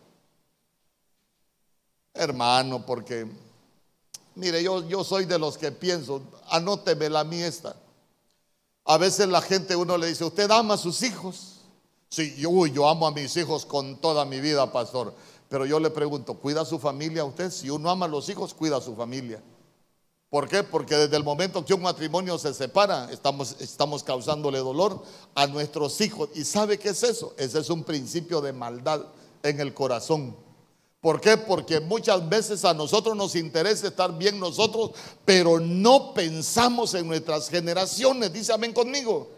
Hermano, 2.12 2.84
porque, 2.84 3.26
mire, 4.34 4.62
yo, 4.62 4.86
yo 4.86 5.02
soy 5.04 5.24
de 5.24 5.38
los 5.38 5.56
que 5.56 5.72
pienso, 5.72 6.20
anóteme 6.50 7.08
la 7.08 7.24
mí 7.24 7.40
esta. 7.40 7.74
A 8.84 8.98
veces 8.98 9.28
la 9.28 9.40
gente, 9.40 9.74
uno 9.74 9.96
le 9.96 10.08
dice, 10.08 10.24
¿usted 10.24 10.50
ama 10.50 10.74
a 10.74 10.78
sus 10.78 11.02
hijos? 11.02 11.60
Sí, 12.10 12.34
yo, 12.36 12.66
yo 12.66 12.86
amo 12.86 13.06
a 13.06 13.12
mis 13.12 13.34
hijos 13.38 13.64
con 13.64 13.96
toda 13.96 14.26
mi 14.26 14.40
vida, 14.40 14.70
pastor. 14.70 15.14
Pero 15.52 15.66
yo 15.66 15.78
le 15.78 15.90
pregunto, 15.90 16.32
¿cuida 16.32 16.62
a 16.62 16.64
su 16.64 16.78
familia 16.78 17.26
usted? 17.26 17.50
Si 17.50 17.68
uno 17.68 17.90
ama 17.90 18.06
a 18.06 18.08
los 18.08 18.26
hijos, 18.30 18.54
cuida 18.54 18.78
a 18.78 18.80
su 18.80 18.96
familia. 18.96 19.42
¿Por 20.30 20.48
qué? 20.48 20.62
Porque 20.62 20.96
desde 20.96 21.14
el 21.14 21.24
momento 21.24 21.62
que 21.62 21.74
un 21.74 21.82
matrimonio 21.82 22.38
se 22.38 22.54
separa, 22.54 23.10
estamos, 23.12 23.60
estamos 23.60 24.02
causándole 24.02 24.60
dolor 24.60 25.02
a 25.34 25.46
nuestros 25.46 26.00
hijos. 26.00 26.30
¿Y 26.34 26.44
sabe 26.44 26.78
qué 26.78 26.88
es 26.88 27.02
eso? 27.02 27.34
Ese 27.36 27.58
es 27.58 27.68
un 27.68 27.84
principio 27.84 28.40
de 28.40 28.54
maldad 28.54 29.04
en 29.42 29.60
el 29.60 29.74
corazón. 29.74 30.34
¿Por 31.02 31.20
qué? 31.20 31.36
Porque 31.36 31.80
muchas 31.80 32.26
veces 32.26 32.64
a 32.64 32.72
nosotros 32.72 33.14
nos 33.14 33.34
interesa 33.34 33.88
estar 33.88 34.16
bien 34.16 34.40
nosotros, 34.40 34.92
pero 35.26 35.60
no 35.60 36.14
pensamos 36.14 36.94
en 36.94 37.06
nuestras 37.06 37.50
generaciones. 37.50 38.32
Dice 38.32 38.54
amén 38.54 38.72
conmigo. 38.72 39.28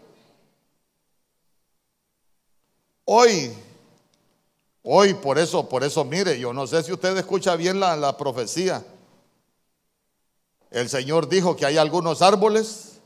Hoy, 3.03 3.51
hoy, 4.85 5.15
por 5.15 5.37
eso, 5.37 5.67
por 5.67 5.83
eso, 5.83 6.05
mire, 6.05 6.39
yo 6.39 6.53
no 6.53 6.67
sé 6.67 6.83
si 6.83 6.93
usted 6.93 7.17
escucha 7.17 7.55
bien 7.55 7.79
la, 7.79 8.17
profecía. 8.17 8.85
El 10.71 10.89
Señor 10.89 11.27
dijo 11.27 11.55
que 11.55 11.65
hay 11.65 11.77
algunos 11.77 12.21
árboles 12.21 12.99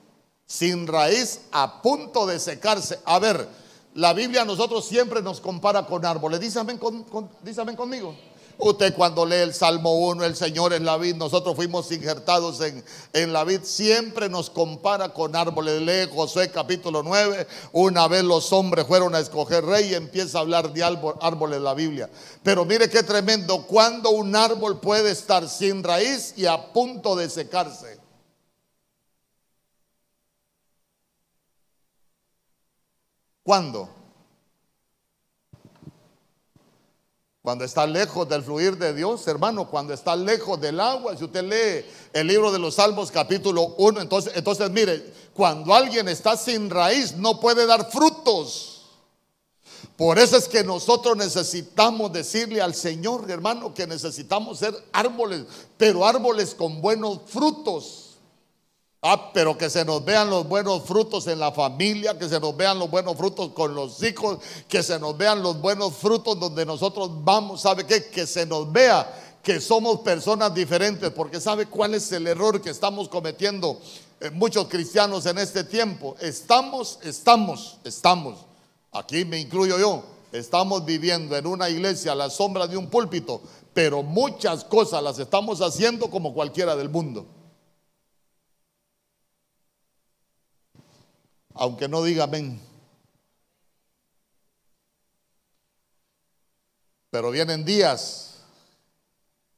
sin 0.46 0.88
raíz 0.88 1.42
a 1.52 1.82
punto 1.82 2.26
de 2.26 2.40
secarse. 2.40 3.00
A 3.06 3.20
ver, 3.20 3.48
la 3.96 4.14
Biblia 4.14 4.42
a 4.42 4.46
nosotros 4.46 4.86
siempre 4.86 5.22
nos 5.22 5.40
compara 5.40 5.86
con 5.86 6.06
árboles. 6.06 6.40
Dísame, 6.40 6.78
con, 6.78 7.04
conmigo. 7.04 8.16
Usted 8.62 8.94
cuando 8.94 9.26
lee 9.26 9.38
el 9.38 9.54
Salmo 9.54 9.94
1, 10.10 10.26
el 10.26 10.36
Señor 10.36 10.74
es 10.74 10.82
la 10.82 10.98
vid, 10.98 11.16
nosotros 11.16 11.56
fuimos 11.56 11.90
injertados 11.94 12.60
en, 12.60 12.84
en 13.14 13.32
la 13.32 13.46
vid, 13.46 13.62
siempre 13.64 14.28
nos 14.28 14.50
compara 14.50 15.14
con 15.14 15.34
árboles. 15.34 15.82
Lee 15.82 16.14
Josué 16.14 16.52
capítulo 16.52 17.02
9, 17.02 17.48
una 17.72 18.10
vez 18.10 18.22
los 18.26 18.52
hombres 18.52 18.86
fueron 18.86 19.16
a 19.16 19.20
escoger 19.20 19.64
rey 19.64 19.92
y 19.92 19.96
empieza 19.96 20.40
a 20.40 20.42
hablar 20.42 20.74
de 20.74 20.84
árboles 20.84 21.56
en 21.56 21.64
la 21.64 21.74
Biblia. 21.74 22.10
Pero 22.44 22.66
mire 22.66 22.90
qué 22.90 23.02
tremendo, 23.02 23.66
cuando 23.66 24.10
un 24.10 24.36
árbol 24.36 24.82
puede 24.82 25.12
estar 25.12 25.48
sin 25.48 25.82
raíz 25.82 26.34
y 26.36 26.46
a 26.46 26.74
punto 26.74 27.16
de 27.16 27.30
secarse. 27.30 27.98
¿Cuándo? 33.42 33.99
Cuando 37.50 37.66
está 37.66 37.88
lejos 37.88 38.30
del 38.30 38.44
fluir 38.44 38.78
de 38.78 38.94
Dios, 38.94 39.28
hermano, 39.28 39.68
cuando 39.68 39.92
está 39.92 40.16
lejos 40.16 40.62
del 40.62 40.80
agua, 40.80 41.18
si 41.18 41.24
usted 41.24 41.44
lee 41.44 41.84
el 42.14 42.28
libro 42.28 42.52
de 42.52 42.60
los 42.60 42.76
Salmos 42.76 43.10
capítulo 43.10 43.74
1, 43.80 44.02
entonces, 44.02 44.34
entonces 44.36 44.70
mire, 44.70 45.12
cuando 45.34 45.74
alguien 45.74 46.08
está 46.10 46.38
sin 46.38 46.70
raíz 46.70 47.16
no 47.16 47.40
puede 47.40 47.66
dar 47.66 47.90
frutos. 47.90 48.84
Por 49.98 50.20
eso 50.20 50.38
es 50.38 50.48
que 50.48 50.64
nosotros 50.64 51.18
necesitamos 51.18 52.14
decirle 52.14 52.62
al 52.62 52.76
Señor, 52.76 53.26
hermano, 53.32 53.74
que 53.74 53.88
necesitamos 53.88 54.60
ser 54.60 54.76
árboles, 54.92 55.46
pero 55.76 56.06
árboles 56.06 56.54
con 56.54 56.80
buenos 56.80 57.22
frutos. 57.26 58.09
Ah, 59.02 59.32
pero 59.34 59.58
que 59.58 59.70
se 59.70 59.86
nos 59.86 60.04
vean 60.04 60.30
los 60.30 60.46
buenos 60.46 60.84
frutos 60.84 61.26
en 61.28 61.40
la 61.40 61.54
familia, 61.54 62.18
que 62.18 62.28
se 62.28 62.38
nos 62.38 62.56
vean 62.58 62.78
los 62.78 62.92
buenos 62.92 63.16
frutos 63.16 63.52
con 63.54 63.74
los 63.74 64.04
hijos, 64.04 64.40
que 64.68 64.84
se 64.84 65.00
nos 65.00 65.18
vean 65.18 65.42
los 65.42 65.62
buenos 65.62 65.96
frutos 65.96 66.38
donde 66.38 66.66
nosotros 66.66 67.10
vamos, 67.24 67.62
¿sabe 67.62 67.86
qué? 67.86 68.10
Que 68.10 68.28
se 68.28 68.46
nos 68.46 68.70
vea 68.70 69.10
que 69.42 69.62
somos 69.62 70.02
personas 70.02 70.54
diferentes, 70.54 71.12
porque 71.12 71.40
¿sabe 71.40 71.68
cuál 71.68 71.96
es 71.96 72.12
el 72.12 72.28
error 72.28 72.62
que 72.62 72.72
estamos 72.72 73.08
cometiendo 73.08 73.80
eh, 74.20 74.32
muchos 74.32 74.68
cristianos 74.68 75.26
en 75.28 75.38
este 75.38 75.64
tiempo? 75.64 76.18
Estamos, 76.20 77.00
estamos, 77.02 77.78
estamos, 77.86 78.40
aquí 78.92 79.24
me 79.24 79.40
incluyo 79.40 79.80
yo, 79.80 80.04
estamos 80.34 80.84
viviendo 80.84 81.38
en 81.38 81.48
una 81.48 81.70
iglesia 81.70 82.12
a 82.12 82.16
la 82.16 82.30
sombra 82.30 82.68
de 82.68 82.76
un 82.76 82.90
púlpito, 82.90 83.40
pero 83.74 84.04
muchas 84.04 84.66
cosas 84.66 85.02
las 85.02 85.20
estamos 85.20 85.62
haciendo 85.62 86.10
como 86.10 86.34
cualquiera 86.34 86.76
del 86.76 86.90
mundo. 86.90 87.39
Aunque 91.60 91.90
no 91.90 92.02
diga 92.02 92.24
amén. 92.24 92.60
Pero 97.12 97.32
vienen 97.32 97.66
días, 97.66 98.36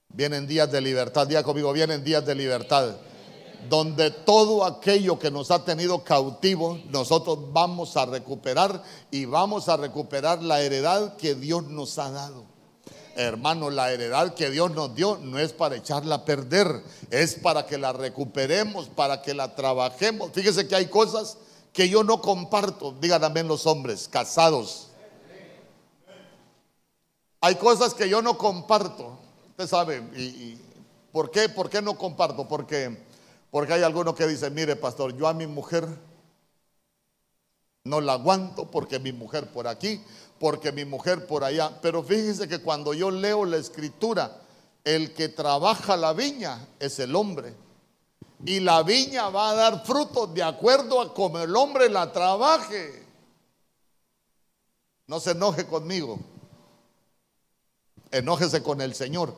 vienen 0.10 0.48
días 0.48 0.72
de 0.72 0.82
libertad, 0.82 1.28
día 1.28 1.44
conmigo, 1.44 1.72
vienen 1.72 2.04
días 2.04 2.26
de 2.26 2.34
libertad, 2.34 2.96
donde 3.70 4.10
todo 4.10 4.66
aquello 4.66 5.20
que 5.20 5.30
nos 5.30 5.52
ha 5.52 5.64
tenido 5.64 6.04
cautivo, 6.04 6.80
nosotros 6.90 7.54
vamos 7.54 7.96
a 7.96 8.08
recuperar 8.08 8.82
y 9.12 9.26
vamos 9.26 9.70
a 9.70 9.78
recuperar 9.78 10.42
la 10.42 10.62
heredad 10.62 11.16
que 11.18 11.36
Dios 11.36 11.68
nos 11.68 12.00
ha 12.00 12.10
dado. 12.10 12.46
Hermano, 13.16 13.70
la 13.70 13.92
heredad 13.92 14.34
que 14.34 14.50
Dios 14.50 14.72
nos 14.72 14.96
dio 14.96 15.20
no 15.22 15.38
es 15.38 15.54
para 15.54 15.76
echarla 15.76 16.16
a 16.16 16.26
perder, 16.26 16.82
es 17.12 17.36
para 17.36 17.68
que 17.68 17.78
la 17.78 17.94
recuperemos, 17.94 18.88
para 18.88 19.22
que 19.22 19.36
la 19.36 19.54
trabajemos. 19.54 20.32
Fíjese 20.34 20.68
que 20.68 20.76
hay 20.76 20.88
cosas 20.88 21.38
que 21.74 21.88
yo 21.88 22.04
no 22.04 22.22
comparto, 22.22 22.96
digan 23.00 23.22
también 23.22 23.48
los 23.48 23.66
hombres, 23.66 24.08
casados. 24.08 24.90
Hay 27.40 27.56
cosas 27.56 27.94
que 27.94 28.10
yo 28.10 28.22
no 28.22 28.38
comparto. 28.38 29.18
Usted 29.50 29.68
sabe, 29.68 29.98
y, 30.16 30.58
¿por 31.12 31.32
qué? 31.32 31.50
¿Por 31.50 31.70
qué 31.70 31.82
no 31.82 31.98
comparto? 31.98 32.48
Porque, 32.48 33.06
porque 33.50 33.74
hay 33.74 33.84
algunos 33.84 34.16
que 34.16 34.28
dicen, 34.28 34.54
mire 34.54 34.76
pastor, 34.76 35.16
yo 35.16 35.28
a 35.28 35.34
mi 35.34 35.48
mujer 35.48 35.88
no 37.84 38.00
la 38.00 38.14
aguanto 38.14 38.70
porque 38.70 39.00
mi 39.00 39.12
mujer 39.12 39.52
por 39.52 39.68
aquí, 39.68 40.04
porque 40.40 40.72
mi 40.72 40.86
mujer 40.86 41.26
por 41.26 41.44
allá. 41.44 41.80
Pero 41.82 42.04
fíjense 42.04 42.48
que 42.48 42.60
cuando 42.60 42.94
yo 42.94 43.10
leo 43.10 43.46
la 43.46 43.58
escritura, 43.58 44.40
el 44.84 45.14
que 45.14 45.30
trabaja 45.30 45.96
la 45.96 46.14
viña 46.14 46.68
es 46.80 47.00
el 47.00 47.16
hombre 47.16 47.56
y 48.46 48.60
la 48.60 48.84
viña 48.84 49.30
va 49.30 49.52
a 49.52 49.56
dar 49.56 49.86
frutos 49.86 50.34
de 50.34 50.44
acuerdo 50.44 51.02
a 51.02 51.14
como 51.14 51.40
el 51.40 51.56
hombre 51.56 51.90
la 51.90 52.12
trabaje. 52.12 53.06
No 55.08 55.20
se 55.20 55.32
enoje 55.32 55.66
conmigo. 55.68 56.20
Enójese 58.10 58.64
con 58.64 58.82
el 58.82 58.96
Señor. 58.96 59.36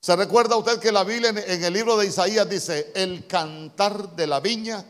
¿Se 0.00 0.14
recuerda 0.14 0.56
usted 0.56 0.78
que 0.78 0.92
la 0.92 1.04
Biblia 1.04 1.30
en 1.30 1.64
el 1.64 1.72
libro 1.72 1.96
de 1.96 2.06
Isaías 2.06 2.48
dice, 2.48 2.92
el 2.94 3.26
cantar 3.26 4.14
de 4.14 4.26
la 4.26 4.40
viña 4.40 4.84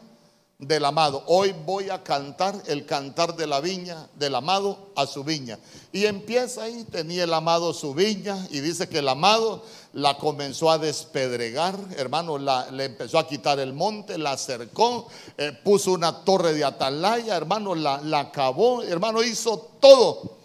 del 0.58 0.86
amado. 0.86 1.22
Hoy 1.26 1.54
voy 1.66 1.90
a 1.90 2.02
cantar 2.02 2.54
el 2.66 2.86
cantar 2.86 3.36
de 3.36 3.46
la 3.46 3.60
viña, 3.60 4.08
del 4.14 4.34
amado 4.34 4.90
a 4.96 5.06
su 5.06 5.22
viña. 5.22 5.58
Y 5.92 6.06
empieza 6.06 6.62
ahí, 6.62 6.84
tenía 6.84 7.25
el 7.25 7.34
amado 7.34 7.75
su 7.75 7.92
viña 7.92 8.46
y 8.50 8.60
dice 8.60 8.88
que 8.88 9.00
el 9.00 9.08
amado 9.08 9.62
la 9.92 10.16
comenzó 10.16 10.70
a 10.70 10.78
despedregar, 10.78 11.76
hermano, 11.96 12.38
la, 12.38 12.70
le 12.70 12.86
empezó 12.86 13.18
a 13.18 13.26
quitar 13.26 13.58
el 13.60 13.75
monte, 13.75 14.16
la 14.16 14.32
acercó, 14.32 15.08
eh, 15.36 15.52
puso 15.62 15.92
una 15.92 16.25
torre 16.25 16.54
de 16.54 16.64
atalaya, 16.64 17.36
hermano, 17.36 17.75
la, 17.75 18.00
la 18.00 18.20
acabó, 18.20 18.82
hermano, 18.82 19.22
hizo 19.22 19.72
todo. 19.78 20.36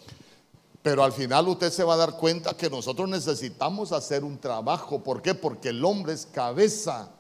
Pero 0.82 1.04
al 1.04 1.14
final 1.14 1.48
usted 1.48 1.72
se 1.72 1.84
va 1.84 1.94
a 1.94 1.98
dar 1.98 2.18
cuenta 2.18 2.58
que 2.58 2.70
nosotros 2.70 3.08
necesitamos 3.08 3.92
hacer 3.92 4.24
un 4.24 4.40
trabajo. 4.40 5.04
¿Por 5.04 5.22
qué? 5.22 5.36
Porque 5.36 5.70
el 5.70 5.86
hombre 5.86 6.14
es 6.14 6.26
cabeza 6.26 7.12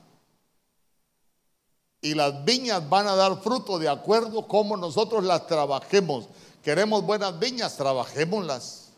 y 2.01 2.15
las 2.15 2.43
viñas 2.43 2.89
van 2.89 3.07
a 3.07 3.15
dar 3.15 3.39
fruto 3.41 3.77
de 3.77 3.87
acuerdo 3.87 4.47
como 4.47 4.75
nosotros 4.75 5.23
las 5.23 5.45
trabajemos. 5.45 6.27
Queremos 6.63 7.03
buenas 7.03 7.37
viñas, 7.39 7.77
trabajémoslas. 7.77 8.89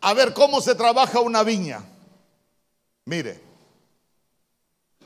A 0.00 0.14
ver, 0.14 0.32
¿cómo 0.32 0.60
se 0.60 0.76
trabaja 0.76 1.20
una 1.20 1.42
viña? 1.42 1.84
Mire, 3.04 3.42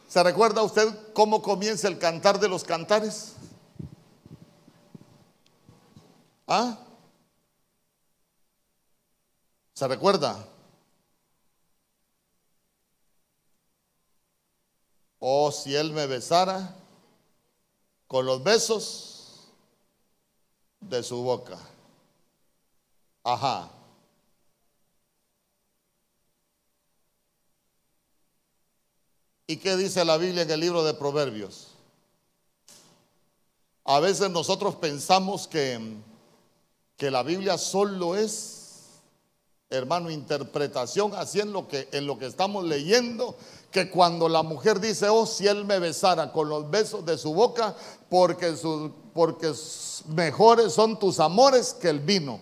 ¿se 0.06 0.22
recuerda 0.22 0.62
usted 0.62 1.12
cómo 1.14 1.40
comienza 1.40 1.88
el 1.88 1.98
cantar 1.98 2.38
de 2.38 2.48
los 2.48 2.62
cantares? 2.62 3.32
¿Ah? 6.46 6.76
¿Se 9.72 9.88
recuerda? 9.88 10.51
Oh, 15.24 15.52
si 15.52 15.76
él 15.76 15.92
me 15.92 16.08
besara 16.08 16.74
con 18.08 18.26
los 18.26 18.42
besos 18.42 19.52
de 20.80 21.00
su 21.04 21.22
boca. 21.22 21.56
Ajá. 23.22 23.70
¿Y 29.46 29.58
qué 29.58 29.76
dice 29.76 30.04
la 30.04 30.16
Biblia 30.16 30.42
en 30.42 30.50
el 30.50 30.58
libro 30.58 30.82
de 30.82 30.92
Proverbios? 30.92 31.68
A 33.84 34.00
veces 34.00 34.28
nosotros 34.28 34.74
pensamos 34.74 35.46
que, 35.46 35.98
que 36.96 37.12
la 37.12 37.22
Biblia 37.22 37.58
solo 37.58 38.16
es 38.16 38.61
hermano, 39.72 40.10
interpretación, 40.10 41.12
así 41.14 41.40
en 41.40 41.52
lo 41.52 41.66
que, 41.66 41.88
en 41.92 42.06
lo 42.06 42.18
que 42.18 42.26
estamos 42.26 42.64
leyendo, 42.64 43.36
que 43.70 43.90
cuando 43.90 44.28
la 44.28 44.42
mujer 44.42 44.80
dice, 44.80 45.08
oh, 45.08 45.26
si 45.26 45.46
él 45.46 45.64
me 45.64 45.78
besara 45.78 46.30
con 46.30 46.48
los 46.48 46.70
besos 46.70 47.04
de 47.06 47.16
su 47.16 47.32
boca, 47.32 47.74
porque, 48.08 48.54
porque 49.14 49.52
mejores 50.08 50.72
son 50.74 50.98
tus 50.98 51.18
amores 51.20 51.74
que 51.74 51.88
el 51.88 52.00
vino. 52.00 52.38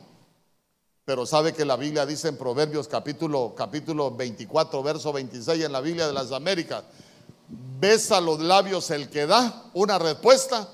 Pero 1.04 1.24
sabe 1.26 1.54
que 1.54 1.64
la 1.64 1.76
Biblia 1.76 2.04
dice 2.04 2.28
en 2.28 2.36
Proverbios 2.36 2.88
capítulo, 2.88 3.54
capítulo 3.56 4.10
24, 4.10 4.82
verso 4.82 5.12
26 5.12 5.64
en 5.64 5.72
la 5.72 5.80
Biblia 5.80 6.06
de 6.06 6.12
las 6.12 6.32
Américas, 6.32 6.84
besa 7.48 8.20
los 8.20 8.40
labios 8.40 8.90
el 8.90 9.08
que 9.08 9.26
da 9.26 9.70
una 9.74 9.98
respuesta, 9.98 10.68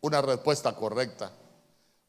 una 0.00 0.20
respuesta 0.22 0.74
correcta. 0.74 1.32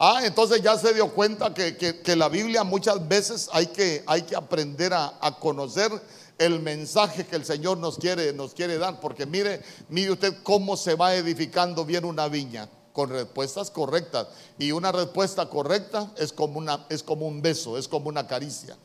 Ah, 0.03 0.21
entonces 0.25 0.63
ya 0.63 0.75
se 0.79 0.95
dio 0.95 1.13
cuenta 1.13 1.53
que, 1.53 2.15
la 2.15 2.27
Biblia 2.27 2.63
muchas 2.63 3.07
veces 3.07 3.47
hay 3.53 3.67
que, 3.67 4.03
hay 4.07 4.23
que 4.23 4.35
aprender 4.35 4.91
a, 4.95 5.37
conocer 5.39 5.91
el 6.39 6.59
mensaje 6.59 7.23
que 7.27 7.35
el 7.35 7.45
Señor 7.45 7.77
nos 7.77 7.99
quiere, 7.99 8.33
nos 8.33 8.55
quiere 8.55 8.79
dar. 8.79 8.99
Porque 8.99 9.27
mire, 9.27 9.61
mire 9.89 10.13
usted 10.13 10.41
cómo 10.41 10.75
se 10.75 10.95
va 10.95 11.13
edificando 11.13 11.85
bien 11.85 12.03
una 12.03 12.27
viña 12.29 12.67
con 12.93 13.11
respuestas 13.11 13.69
correctas. 13.69 14.29
Y 14.57 14.71
una 14.71 14.91
respuesta 14.91 15.47
correcta 15.47 16.11
es 16.17 16.33
como, 16.33 16.57
una, 16.57 16.87
es 16.89 17.03
como 17.03 17.27
un 17.27 17.43
beso, 17.43 17.77
es 17.77 17.87
como 17.87 18.09
una 18.09 18.25
caricia. 18.25 18.75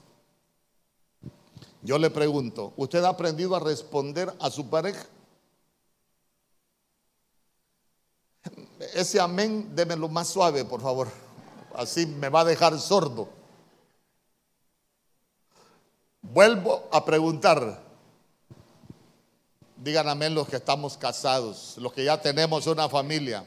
Yo 1.81 1.96
le 1.96 2.11
pregunto, 2.11 2.74
¿usted 2.76 3.02
ha 3.05 3.09
aprendido 3.09 3.57
a 3.57 3.61
responder 3.61 4.31
a 4.38 4.50
su 4.50 4.68
pareja? 4.68 5.07
Ese 8.94 9.20
amén, 9.20 9.75
démelo 9.75 10.09
más 10.09 10.29
suave, 10.29 10.64
por 10.64 10.81
favor. 10.81 11.09
Así 11.75 12.07
me 12.07 12.29
va 12.29 12.40
a 12.40 12.44
dejar 12.44 12.79
sordo. 12.79 13.29
Vuelvo 16.22 16.88
a 16.90 17.05
preguntar. 17.05 17.85
Digan 19.77 20.09
amén 20.09 20.35
los 20.35 20.49
que 20.49 20.57
estamos 20.57 20.96
casados, 20.96 21.75
los 21.79 21.92
que 21.92 22.05
ya 22.05 22.20
tenemos 22.20 22.66
una 22.66 22.88
familia. 22.88 23.44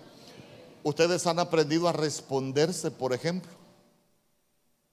¿Ustedes 0.84 1.26
han 1.28 1.40
aprendido 1.40 1.88
a 1.88 1.92
responderse, 1.92 2.92
por 2.92 3.14
ejemplo? 3.14 3.52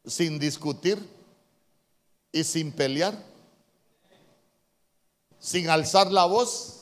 Sin 0.04 0.38
discutir 0.38 0.98
y 2.32 2.42
sin 2.42 2.72
pelear. 2.72 3.16
Sin 5.38 5.68
alzar 5.70 6.10
la 6.10 6.24
voz 6.24 6.75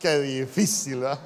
Qué 0.00 0.18
difícil, 0.18 1.00
¿verdad? 1.00 1.20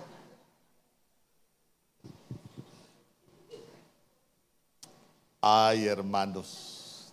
Ay, 5.40 5.86
hermanos. 5.86 7.12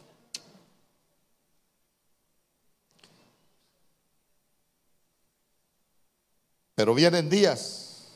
Pero 6.74 6.95
vienen 6.95 7.30
días 7.30 8.08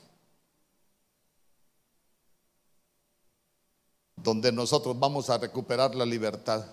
donde 4.16 4.52
nosotros 4.52 4.98
vamos 4.98 5.30
a 5.30 5.38
recuperar 5.38 5.94
la 5.94 6.06
libertad. 6.06 6.66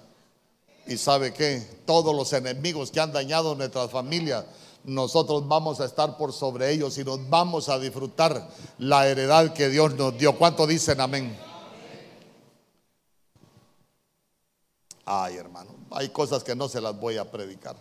Y 0.87 0.97
sabe 0.97 1.35
que 1.35 1.61
todos 1.85 2.17
los 2.17 2.33
enemigos 2.33 2.91
que 2.91 3.01
han 3.01 3.13
dañado 3.13 3.55
nuestras 3.55 3.91
familias, 3.91 4.47
nosotros 4.85 5.47
vamos 5.47 5.81
a 5.81 5.85
estar 5.85 6.17
por 6.17 6.33
sobre 6.33 6.71
ellos 6.73 6.99
y 6.99 7.05
nos 7.05 7.29
vamos 7.29 7.69
a 7.69 7.79
disfrutar 7.79 8.49
la 8.79 9.07
heredad 9.07 9.53
que 9.53 9.69
Dios 9.69 9.95
nos 9.95 10.17
dio. 10.19 10.37
¿Cuánto 10.37 10.67
dicen 10.67 11.01
amén? 11.01 11.39
Ay, 15.05 15.37
hermano, 15.37 15.71
hay 15.91 16.09
cosas 16.09 16.45
que 16.45 16.55
no 16.55 16.69
se 16.69 16.81
las 16.81 16.99
voy 16.99 17.17
a 17.17 17.31
predicar. 17.31 17.77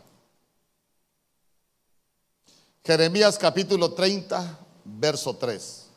Jeremías 2.84 3.38
capítulo 3.38 3.94
30, 3.94 4.60
verso 4.86 5.36
3. 5.36 5.88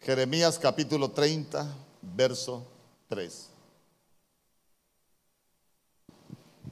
Jeremías 0.00 0.58
capítulo 0.58 1.10
30, 1.10 1.74
verso 2.02 2.62
3. 3.08 3.53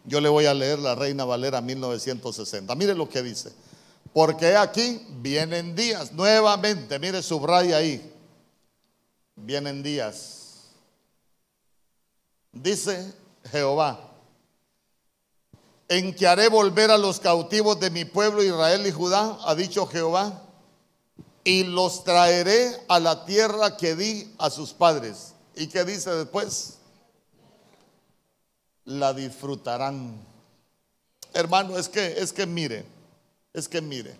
Yo 0.05 0.20
le 0.20 0.28
voy 0.28 0.46
a 0.46 0.55
leer 0.55 0.78
la 0.78 0.94
Reina 0.94 1.24
Valera 1.24 1.61
1960. 1.61 2.74
Mire 2.74 2.94
lo 2.94 3.09
que 3.09 3.22
dice. 3.22 3.52
Porque 4.12 4.57
aquí 4.57 5.07
vienen 5.20 5.74
días, 5.74 6.12
nuevamente, 6.12 6.98
mire, 6.98 7.22
subraya 7.22 7.78
ahí. 7.78 8.12
Vienen 9.37 9.83
días. 9.83 10.42
Dice 12.52 13.14
Jehová, 13.50 14.12
en 15.88 16.14
que 16.14 16.26
haré 16.26 16.48
volver 16.48 16.90
a 16.90 16.98
los 16.98 17.18
cautivos 17.20 17.81
de 17.81 17.90
mi 17.90 18.05
pueblo 18.05 18.42
Israel 18.42 18.87
y 18.87 18.90
Judá, 18.90 19.38
ha 19.44 19.55
dicho 19.55 19.87
Jehová, 19.87 20.42
y 21.44 21.64
los 21.64 22.05
traeré 22.05 22.76
a 22.88 23.00
la 23.00 23.24
tierra 23.24 23.76
que 23.76 23.96
di 23.96 24.33
a 24.38 24.50
sus 24.50 24.72
padres. 24.72 25.35
¿Y 25.55 25.66
qué 25.68 25.85
dice 25.85 26.11
después? 26.11 26.78
La 28.85 29.12
disfrutarán. 29.12 30.21
Hermano, 31.35 31.79
es 31.79 31.88
que, 31.88 32.21
es 32.21 32.33
que 32.33 32.47
mire, 32.47 32.85
es 33.53 33.68
que 33.68 33.81
mire. 33.81 34.16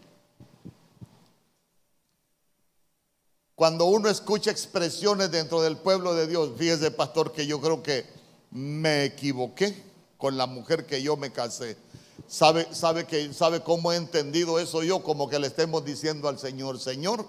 Cuando 3.55 3.85
uno 3.85 4.09
escucha 4.09 4.51
expresiones 4.51 5.31
dentro 5.31 5.63
del 5.63 5.77
pueblo 5.77 6.15
de 6.15 6.27
Dios, 6.27 6.51
fíjese 6.59 6.91
pastor 6.91 7.33
que 7.33 7.47
yo 7.47 7.61
creo 7.61 7.83
que 7.83 8.07
me 8.51 9.05
equivoqué 9.05 9.83
con 10.17 10.37
la 10.37 10.47
mujer 10.47 10.87
que 10.87 11.03
yo 11.03 11.17
me 11.17 11.33
casé. 11.33 11.77
¿Sabe, 12.27 12.67
sabe, 12.75 13.07
que, 13.07 13.33
¿Sabe 13.33 13.63
cómo 13.63 13.93
he 13.93 13.97
entendido 13.97 14.59
eso 14.59 14.83
yo? 14.83 15.03
Como 15.03 15.29
que 15.29 15.39
le 15.39 15.49
estemos 15.49 15.85
diciendo 15.85 16.29
al 16.29 16.39
Señor, 16.39 16.81
Señor, 16.81 17.27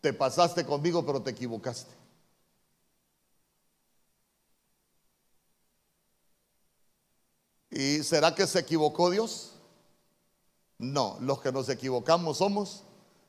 te 0.00 0.12
pasaste 0.12 0.64
conmigo 0.64 1.04
pero 1.06 1.22
te 1.22 1.30
equivocaste. 1.30 1.99
¿Y 7.80 8.04
será 8.04 8.34
que 8.34 8.46
se 8.46 8.58
equivocó 8.58 9.08
Dios? 9.08 9.52
No, 10.76 11.16
los 11.22 11.40
que 11.40 11.50
nos 11.50 11.66
equivocamos 11.70 12.36
somos 12.36 12.82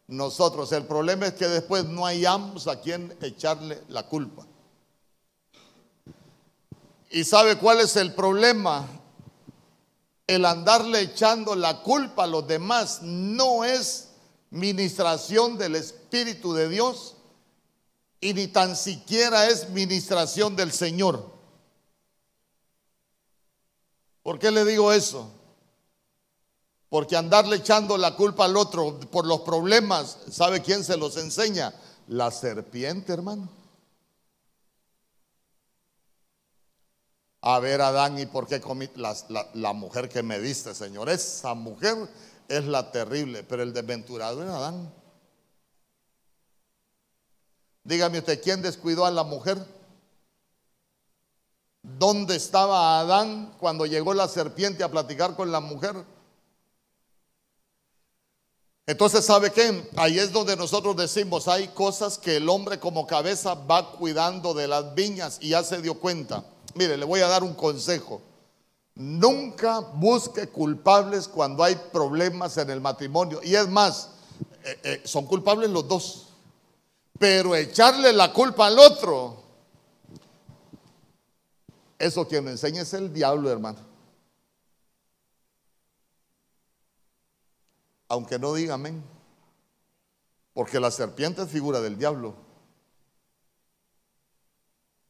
nosotros. 0.08 0.74
El 0.74 0.86
problema 0.86 1.28
es 1.28 1.36
que 1.36 1.48
después 1.48 1.86
no 1.86 2.06
hayamos 2.06 2.68
a 2.68 2.82
quien 2.82 3.16
echarle 3.22 3.82
la 3.88 4.08
culpa. 4.08 4.46
¿Y 7.10 7.24
sabe 7.24 7.58
cuál 7.60 7.80
es 7.80 7.96
el 7.96 8.14
problema? 8.14 8.86
El 10.28 10.44
andarle 10.44 11.00
echando 11.00 11.56
la 11.56 11.82
culpa 11.82 12.26
a 12.26 12.28
los 12.28 12.46
demás 12.46 13.02
no 13.04 13.64
es 13.64 14.10
ministración 14.50 15.58
del 15.58 15.78
Espíritu 15.78 16.54
de 16.54 16.68
Dios 16.68 17.16
y 18.20 18.34
ni 18.34 18.48
tan 18.48 18.76
siquiera 18.76 19.48
es 19.48 19.70
ministración 19.70 20.58
del 20.58 20.74
Señor. 20.74 21.31
¿Por 24.24 24.38
qué 24.38 24.52
le 24.52 24.66
digo 24.66 24.92
eso? 24.92 25.32
Porque 26.90 27.16
andarle 27.16 27.58
echando 27.58 27.98
la 27.98 28.16
culpa 28.16 28.46
al 28.46 28.58
otro 28.58 29.00
por 29.12 29.26
los 29.26 29.42
problemas, 29.42 30.18
¿sabe 30.30 30.62
quién 30.62 30.84
se 30.84 30.98
los 30.98 31.18
enseña? 31.18 31.74
La 32.08 32.30
serpiente, 32.32 33.14
hermano. 33.14 33.50
A 37.42 37.60
ver, 37.60 37.82
Adán, 37.82 38.20
¿y 38.20 38.28
por 38.28 38.48
qué 38.48 38.62
comí 38.62 38.88
la, 38.96 39.16
la, 39.54 39.74
mujer 39.74 40.10
que 40.10 40.22
me 40.22 40.38
diste, 40.40 40.76
Señor? 40.76 41.10
Esa 41.10 41.56
mujer 41.56 41.96
es 42.48 42.66
la 42.66 42.92
terrible, 42.92 43.44
pero 43.44 43.64
el 43.64 43.74
desventurado 43.74 44.44
era 44.44 44.58
Adán. 44.58 44.94
Dígame 47.84 48.20
usted, 48.20 48.42
¿quién 48.44 48.62
descuidó 48.62 49.06
a 49.06 49.12
la 49.12 49.24
mujer? 49.24 49.58
¿Dónde 51.84 52.36
estaba 52.36 53.00
Adán 53.00 53.54
cuando 53.60 53.86
llegó 53.86 54.14
la 54.14 54.28
serpiente 54.28 54.84
a 54.84 54.92
platicar 54.92 55.36
con 55.36 55.52
la 55.52 55.60
mujer? 55.60 55.96
Entonces, 58.86 59.26
¿sabe 59.26 59.52
qué? 59.52 59.90
Ahí 59.96 60.20
es 60.20 60.32
donde 60.32 60.56
nosotros 60.56 60.96
decimos, 60.96 61.48
hay 61.48 61.70
cosas 61.70 62.18
que 62.18 62.38
el 62.38 62.50
hombre 62.50 62.80
como 62.80 63.08
cabeza 63.08 63.54
va 63.54 63.94
cuidando 63.94 64.54
de 64.54 64.68
las 64.68 64.94
viñas 64.94 65.38
y 65.42 65.50
ya 65.50 65.64
se 65.64 65.82
dio 65.82 66.00
cuenta. 66.00 66.44
Mire, 66.76 66.98
le 66.98 67.06
voy 67.06 67.22
a 67.22 67.28
dar 67.28 67.44
un 67.44 67.54
consejo. 67.54 68.22
Nunca 68.96 69.80
busque 69.80 70.48
culpables 70.50 71.28
cuando 71.28 71.64
hay 71.64 71.76
problemas 71.92 72.58
en 72.58 72.70
el 72.70 72.82
matrimonio. 72.82 73.40
Y 73.44 73.56
es 73.56 73.68
más, 73.68 74.10
eh, 74.64 74.80
eh, 74.84 75.02
son 75.06 75.26
culpables 75.26 75.70
los 75.70 75.88
dos. 75.88 76.28
Pero 77.18 77.56
echarle 77.56 78.12
la 78.14 78.34
culpa 78.34 78.68
al 78.68 78.78
otro 78.78 79.41
eso 82.02 82.28
quien 82.28 82.44
me 82.44 82.52
enseña 82.52 82.82
es 82.82 82.94
el 82.94 83.14
diablo, 83.14 83.50
hermano. 83.50 83.80
Aunque 88.08 88.38
no 88.40 88.54
diga 88.54 88.74
amén. 88.74 89.04
Porque 90.54 90.80
la 90.80 90.92
serpiente 90.92 91.44
es 91.44 91.50
figura 91.50 91.80
del 91.80 91.98
diablo. 91.98 92.36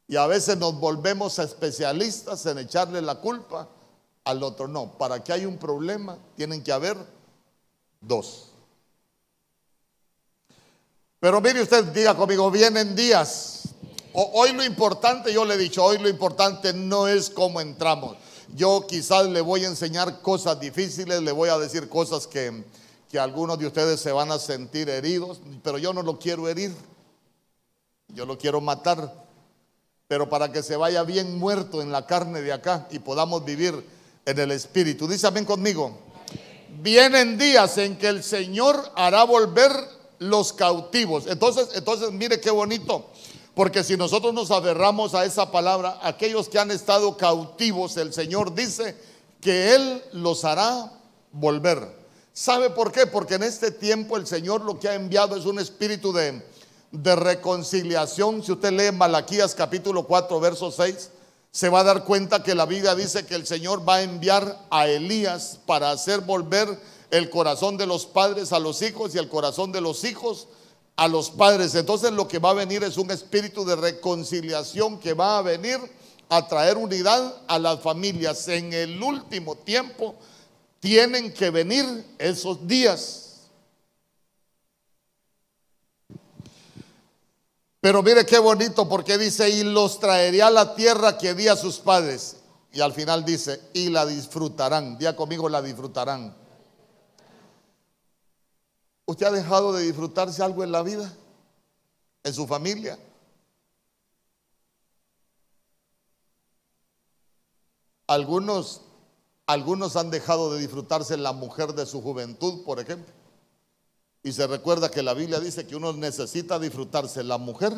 Y 0.08 0.17
a 0.17 0.27
veces 0.27 0.58
nos 0.58 0.80
volvemos 0.80 1.39
especialistas 1.39 2.45
en 2.45 2.58
echarle 2.60 3.01
la 3.01 3.15
culpa 3.15 3.69
al 4.25 4.43
otro. 4.43 4.67
No, 4.67 4.97
para 4.97 5.23
que 5.23 5.34
haya 5.34 5.47
un 5.47 5.58
problema 5.58 6.17
tienen 6.36 6.63
que 6.63 6.71
haber 6.71 6.97
dos. 8.01 8.51
Pero 11.19 11.39
mire 11.39 11.62
usted, 11.62 11.86
diga 11.86 12.15
conmigo, 12.15 12.51
vienen 12.51 12.95
días 12.95 13.71
Hoy 14.13 14.52
lo 14.54 14.63
importante, 14.63 15.34
yo 15.34 15.45
le 15.45 15.56
he 15.56 15.58
dicho, 15.58 15.84
hoy 15.84 15.97
lo 15.97 16.10
importante 16.10 16.74
no 16.74 17.08
es 17.08 17.30
cómo 17.30 17.62
entramos. 17.62 18.17
Yo 18.54 18.86
quizás 18.88 19.28
le 19.28 19.39
voy 19.39 19.63
a 19.63 19.69
enseñar 19.69 20.21
cosas 20.21 20.60
difíciles, 20.60 21.21
le 21.21 21.32
voy 21.32 21.50
a 21.50 21.58
decir 21.58 21.88
cosas 21.88 22.28
que, 22.28 22.65
que 23.10 23.17
algunos 23.17 23.58
de 23.58 23.67
ustedes 23.67 24.02
se 24.02 24.12
van 24.12 24.32
a 24.32 24.39
sentir 24.39 24.89
heridos, 24.89 25.39
pero 25.63 25.78
yo 25.78 25.93
no 25.93 26.02
lo 26.02 26.19
quiero 26.19 26.50
herir, 26.50 26.76
yo 28.10 28.26
lo 28.26 28.38
quiero 28.38 28.60
matar, 28.60 29.13
pero 30.10 30.30
para 30.30 30.52
que 30.52 30.62
se 30.62 30.76
vaya 30.76 31.04
bien 31.04 31.39
muerto 31.39 31.82
en 31.82 31.93
la 31.93 32.06
carne 32.06 32.41
de 32.41 32.52
acá 32.52 32.88
y 32.91 33.00
podamos 33.00 33.45
vivir 33.45 33.86
en 34.26 34.39
el 34.39 34.52
espíritu. 34.52 35.08
Dice 35.08 35.28
amén 35.28 35.45
conmigo. 35.45 35.97
Vienen 36.82 37.38
días 37.38 37.78
en 37.78 37.97
que 37.97 38.08
el 38.08 38.24
Señor 38.24 38.91
hará 38.95 39.24
volver 39.24 39.71
los 40.19 40.52
cautivos. 40.52 41.28
Entonces, 41.28 41.69
entonces 41.76 42.12
mire 42.12 42.39
qué 42.39 42.52
bonito. 42.52 43.10
Porque 43.62 43.84
si 43.84 43.95
nosotros 43.95 44.34
nos 44.34 44.50
aferramos 44.50 45.13
a 45.13 45.24
esa 45.24 45.52
palabra, 45.52 46.00
aquellos 46.02 46.50
que 46.50 46.58
han 46.58 46.71
estado 46.71 47.15
cautivos, 47.15 47.95
el 47.97 48.12
Señor 48.12 48.56
dice 48.56 48.97
que 49.39 49.76
Él 49.76 50.04
los 50.13 50.45
hará 50.45 50.91
volver. 51.32 51.95
¿Sabe 52.34 52.71
por 52.71 52.91
qué? 52.91 53.06
Porque 53.06 53.36
en 53.36 53.43
este 53.43 53.69
tiempo 53.69 54.17
el 54.17 54.26
Señor 54.26 54.62
lo 54.62 54.80
que 54.80 54.89
ha 54.89 54.95
enviado 54.95 55.36
es 55.36 55.45
un 55.45 55.60
espíritu 55.60 56.12
de, 56.12 56.41
reconciliación. 56.91 58.41
Si 58.41 58.52
usted 58.52 58.71
lee 58.71 58.97
Malaquías 58.97 59.54
capítulo 59.54 60.08
4, 60.08 60.39
verso 60.39 60.71
6, 60.71 61.12
se 61.52 61.69
va 61.69 61.82
a 61.82 61.84
dar 61.84 62.04
cuenta 62.04 62.41
que 62.41 62.56
la 62.56 62.65
Biblia 62.65 62.95
dice 62.95 63.28
que 63.28 63.36
el 63.36 63.45
Señor 63.45 63.88
va 63.88 63.97
a 63.97 64.02
enviar 64.02 64.58
a 64.71 64.88
Elías 64.88 65.60
para 65.67 65.91
hacer 65.91 66.21
volver 66.21 66.80
el 67.12 67.30
corazón 67.30 67.78
de 67.78 67.86
los 67.86 68.08
padres 68.08 68.54
a 68.54 68.60
los 68.60 68.82
hijos 68.82 69.13
y 69.13 69.19
el 69.19 69.30
corazón 69.30 69.71
de 69.71 69.82
los 69.82 70.04
hijos 70.04 70.47
a 70.95 71.08
los 71.08 71.30
padres. 71.32 71.75
Entonces 71.75 72.12
lo 72.12 72.27
que 72.27 72.39
va 72.39 72.51
a 72.51 72.54
venir 72.54 72.84
es 72.84 72.97
un 72.97 73.12
espíritu 73.12 73.65
de 73.65 73.75
reconciliación 73.75 74.99
que 74.99 75.13
va 75.13 75.38
a 75.38 75.41
venir 75.41 75.80
a 76.30 76.47
traer 76.47 76.77
unidad 76.77 77.41
a 77.47 77.60
las 77.60 77.80
familias. 77.82 78.47
En 78.47 78.71
el 78.73 79.01
último 79.01 79.56
tiempo 79.56 80.15
tienen 80.80 81.34
que 81.34 81.49
venir 81.49 81.86
esos 82.17 82.65
días. 82.67 83.49
Pero 87.82 88.04
mire 88.04 88.25
qué 88.25 88.38
bonito 88.38 88.88
porque 88.88 89.17
dice, 89.17 89.49
y 89.49 89.63
los 89.63 89.99
traería 89.99 90.47
a 90.47 90.51
la 90.51 90.75
tierra 90.75 91.17
que 91.17 91.34
di 91.34 91.47
a 91.47 91.56
sus 91.56 91.80
padres. 91.80 92.38
Y 92.71 92.80
al 92.80 92.93
final 92.93 93.25
dice, 93.25 93.60
y 93.73 93.89
la 93.89 94.06
disfrutarán. 94.06 94.97
Día 94.97 95.15
conmigo, 95.15 95.49
la 95.49 95.62
disfrutarán. 95.62 96.40
¿Usted 99.06 99.26
ha 99.26 99.32
dejado 99.32 99.74
de 99.74 99.84
disfrutarse 99.84 100.44
algo 100.44 100.64
en 100.64 100.72
la 100.72 100.84
vida? 100.84 101.12
¿En 102.24 102.34
su 102.34 102.48
familia? 102.48 102.98
Algunos, 108.08 108.82
algunos 109.48 109.96
han 109.96 110.12
dejado 110.12 110.54
de 110.54 110.60
disfrutarse 110.60 111.18
la 111.18 111.32
mujer 111.32 111.74
de 111.74 111.86
su 111.86 112.02
juventud, 112.02 112.64
por 112.64 112.80
ejemplo. 112.80 113.14
Y 114.24 114.34
se 114.34 114.46
recuerda 114.48 114.92
que 114.92 115.02
la 115.02 115.14
Biblia 115.14 115.40
dice 115.40 115.66
que 115.66 115.76
uno 115.76 115.94
necesita 115.94 116.60
disfrutarse 116.60 117.24
la 117.24 117.38
mujer 117.38 117.74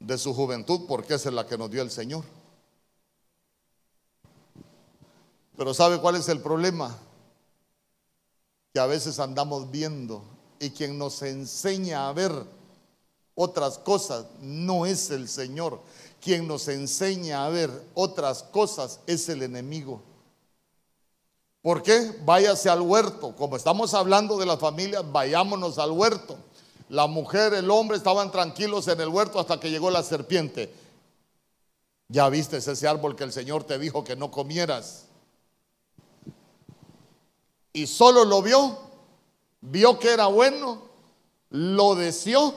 de 0.00 0.18
su 0.18 0.34
juventud 0.34 0.86
porque 0.88 1.14
es 1.14 1.26
la 1.26 1.46
que 1.46 1.56
nos 1.56 1.70
dio 1.70 1.82
el 1.82 1.90
Señor. 1.90 2.24
Pero 5.56 5.74
¿sabe 5.74 6.00
cuál 6.00 6.16
es 6.16 6.28
el 6.28 6.40
problema? 6.40 6.98
Que 8.72 8.80
a 8.80 8.86
veces 8.86 9.18
andamos 9.18 9.70
viendo 9.70 10.22
y 10.58 10.70
quien 10.70 10.98
nos 10.98 11.22
enseña 11.22 12.08
a 12.08 12.12
ver 12.12 12.32
otras 13.34 13.78
cosas 13.78 14.26
no 14.40 14.86
es 14.86 15.10
el 15.10 15.28
Señor. 15.28 15.80
Quien 16.20 16.46
nos 16.46 16.68
enseña 16.68 17.44
a 17.44 17.48
ver 17.48 17.70
otras 17.94 18.42
cosas 18.42 19.00
es 19.06 19.28
el 19.28 19.42
enemigo. 19.42 20.00
¿Por 21.62 21.82
qué? 21.82 22.16
Váyase 22.24 22.68
al 22.68 22.80
huerto. 22.80 23.34
Como 23.36 23.56
estamos 23.56 23.94
hablando 23.94 24.36
de 24.36 24.46
las 24.46 24.58
familias, 24.58 25.04
vayámonos 25.10 25.78
al 25.78 25.92
huerto. 25.92 26.36
La 26.88 27.06
mujer, 27.06 27.54
el 27.54 27.70
hombre 27.70 27.96
estaban 27.96 28.30
tranquilos 28.30 28.88
en 28.88 29.00
el 29.00 29.08
huerto 29.08 29.40
hasta 29.40 29.58
que 29.58 29.70
llegó 29.70 29.90
la 29.90 30.02
serpiente. 30.02 30.72
Ya 32.08 32.28
viste 32.28 32.58
ese 32.58 32.86
árbol 32.86 33.16
que 33.16 33.24
el 33.24 33.32
Señor 33.32 33.64
te 33.64 33.78
dijo 33.78 34.04
que 34.04 34.16
no 34.16 34.30
comieras. 34.30 35.06
Y 37.72 37.86
solo 37.86 38.24
lo 38.24 38.42
vio, 38.42 38.78
vio 39.60 39.98
que 39.98 40.12
era 40.12 40.26
bueno, 40.26 40.82
lo 41.50 41.94
deseó 41.94 42.54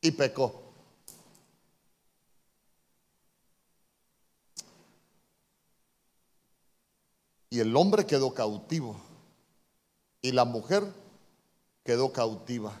y 0.00 0.10
pecó. 0.12 0.62
Y 7.50 7.60
el 7.60 7.76
hombre 7.76 8.04
quedó 8.04 8.34
cautivo. 8.34 8.96
Y 10.20 10.32
la 10.32 10.44
mujer 10.44 10.92
quedó 11.84 12.12
cautiva. 12.12 12.80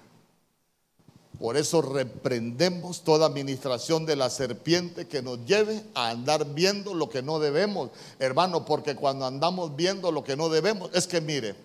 Por 1.38 1.56
eso 1.56 1.82
reprendemos 1.82 3.02
toda 3.02 3.26
administración 3.26 4.06
de 4.06 4.16
la 4.16 4.30
serpiente 4.30 5.08
que 5.08 5.20
nos 5.20 5.44
lleve 5.44 5.84
a 5.94 6.10
andar 6.10 6.54
viendo 6.54 6.94
lo 6.94 7.08
que 7.08 7.22
no 7.22 7.40
debemos, 7.40 7.90
hermano, 8.18 8.64
porque 8.64 8.94
cuando 8.94 9.26
andamos 9.26 9.74
viendo 9.74 10.12
lo 10.12 10.22
que 10.22 10.36
no 10.36 10.48
debemos, 10.48 10.90
es 10.94 11.06
que 11.06 11.20
mire, 11.20 11.56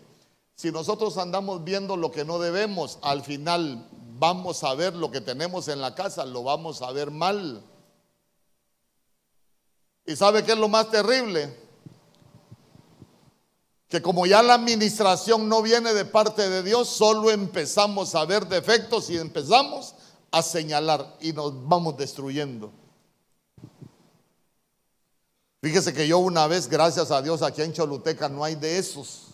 si 0.56 0.72
nosotros 0.72 1.18
andamos 1.18 1.64
viendo 1.64 1.98
lo 1.98 2.12
que 2.12 2.26
no 2.26 2.40
debemos, 2.40 2.98
al 3.02 3.24
final 3.24 3.88
vamos 4.18 4.64
a 4.64 4.74
ver 4.74 4.96
lo 4.96 5.12
que 5.12 5.22
tenemos 5.22 5.68
en 5.68 5.82
la 5.82 5.94
casa, 5.96 6.26
lo 6.26 6.44
vamos 6.44 6.82
a 6.82 6.92
ver 6.92 7.12
mal. 7.12 7.64
¿Y 10.06 10.16
sabe 10.16 10.44
qué 10.44 10.54
es 10.54 10.58
lo 10.58 10.68
más 10.68 10.90
terrible? 10.90 11.69
Que 13.90 14.04
como 14.04 14.28
ya 14.28 14.44
la 14.44 14.54
administración 14.54 15.50
no 15.50 15.64
viene 15.64 15.96
de 15.96 16.06
parte 16.06 16.48
de 16.48 16.62
Dios, 16.62 16.88
solo 16.90 17.32
empezamos 17.32 18.14
a 18.14 18.24
ver 18.24 18.48
defectos 18.48 19.10
y 19.10 19.18
empezamos 19.18 19.96
a 20.32 20.44
señalar 20.44 21.18
y 21.20 21.34
nos 21.34 21.68
vamos 21.68 21.98
destruyendo. 21.98 22.72
Fíjese 25.62 25.92
que 25.92 26.08
yo 26.08 26.20
una 26.20 26.46
vez, 26.46 26.70
gracias 26.70 27.10
a 27.10 27.22
Dios, 27.24 27.42
aquí 27.42 27.64
en 27.64 27.74
Choluteca 27.74 28.30
no 28.30 28.44
hay 28.44 28.54
de 28.54 28.78
esos. 28.78 29.30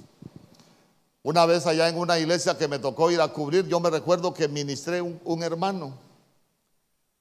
Una 1.21 1.45
vez 1.45 1.65
allá 1.65 1.89
en 1.89 1.97
una 1.97 2.17
iglesia 2.17 2.57
que 2.57 2.69
me 2.69 2.79
tocó 2.79 3.11
ir 3.11 3.19
a 3.19 3.27
cubrir, 3.27 3.67
yo 3.67 3.81
me 3.81 3.89
recuerdo 3.89 4.33
que 4.33 4.47
ministré 4.47 5.01
un, 5.01 5.19
un 5.25 5.43
hermano 5.43 6.04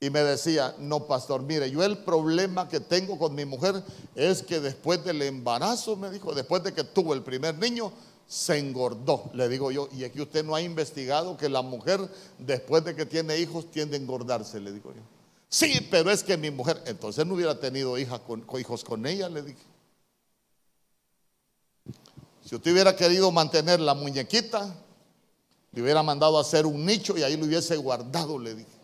y 0.05 0.09
me 0.11 0.23
decía, 0.23 0.75
no, 0.77 1.07
pastor, 1.07 1.41
mire, 1.41 1.71
yo 1.71 1.83
el 1.83 1.97
problema 1.97 2.69
que 2.69 2.79
tengo 2.79 3.17
con 3.17 3.33
mi 3.33 3.43
mujer 3.43 3.83
es 4.13 4.43
que 4.43 4.59
después 4.59 5.03
del 5.03 5.19
embarazo, 5.23 5.95
me 5.95 6.11
dijo, 6.11 6.35
después 6.35 6.63
de 6.63 6.73
que 6.73 6.83
tuvo 6.83 7.15
el 7.15 7.23
primer 7.23 7.57
niño, 7.57 7.91
se 8.27 8.59
engordó. 8.59 9.31
Le 9.33 9.49
digo 9.49 9.71
yo, 9.71 9.89
y 9.91 10.07
que 10.09 10.21
usted 10.21 10.45
no 10.45 10.53
ha 10.53 10.61
investigado 10.61 11.37
que 11.37 11.49
la 11.49 11.63
mujer 11.63 12.07
después 12.37 12.83
de 12.83 12.95
que 12.95 13.07
tiene 13.07 13.39
hijos 13.39 13.71
tiende 13.71 13.97
a 13.97 13.99
engordarse, 13.99 14.59
le 14.59 14.71
digo 14.71 14.93
yo. 14.93 15.01
Sí, 15.49 15.87
pero 15.89 16.11
es 16.11 16.23
que 16.23 16.37
mi 16.37 16.51
mujer, 16.51 16.83
entonces 16.85 17.25
no 17.25 17.33
hubiera 17.33 17.59
tenido 17.59 17.97
hija 17.97 18.21
hijos 18.59 18.83
con 18.83 19.07
ella, 19.07 19.27
le 19.27 19.41
dije. 19.41 19.63
Si 22.43 22.53
usted 22.53 22.71
hubiera 22.71 22.95
querido 22.95 23.31
mantener 23.31 23.79
la 23.79 23.95
muñequita, 23.95 24.71
le 25.71 25.81
hubiera 25.81 26.03
mandado 26.03 26.37
a 26.37 26.41
hacer 26.41 26.67
un 26.67 26.85
nicho 26.85 27.17
y 27.17 27.23
ahí 27.23 27.35
lo 27.37 27.45
hubiese 27.45 27.75
guardado, 27.75 28.37
le 28.37 28.53
dije. 28.53 28.74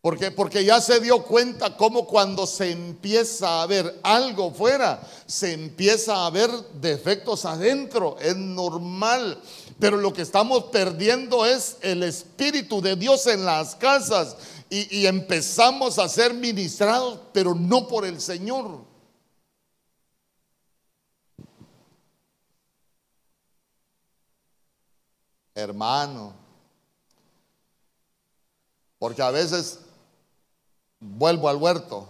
Porque, 0.00 0.30
porque 0.30 0.64
ya 0.64 0.80
se 0.80 0.98
dio 1.00 1.22
cuenta 1.24 1.76
cómo 1.76 2.06
cuando 2.06 2.46
se 2.46 2.70
empieza 2.70 3.60
a 3.60 3.66
ver 3.66 4.00
algo 4.02 4.50
fuera, 4.50 5.06
se 5.26 5.52
empieza 5.52 6.24
a 6.24 6.30
ver 6.30 6.50
defectos 6.80 7.44
adentro. 7.44 8.16
Es 8.18 8.34
normal. 8.34 9.38
Pero 9.78 9.98
lo 9.98 10.12
que 10.12 10.22
estamos 10.22 10.64
perdiendo 10.64 11.44
es 11.44 11.76
el 11.82 12.02
Espíritu 12.02 12.80
de 12.80 12.96
Dios 12.96 13.26
en 13.26 13.44
las 13.44 13.76
casas. 13.76 14.36
Y 14.70 15.04
empezamos 15.04 15.98
a 15.98 16.08
ser 16.08 16.32
ministrados, 16.32 17.18
pero 17.32 17.54
no 17.54 17.86
por 17.86 18.06
el 18.06 18.20
Señor. 18.20 18.84
Hermano. 25.54 26.34
Porque 28.98 29.22
a 29.22 29.30
veces 29.30 29.80
Vuelvo 31.00 31.48
al 31.48 31.56
huerto. 31.56 32.06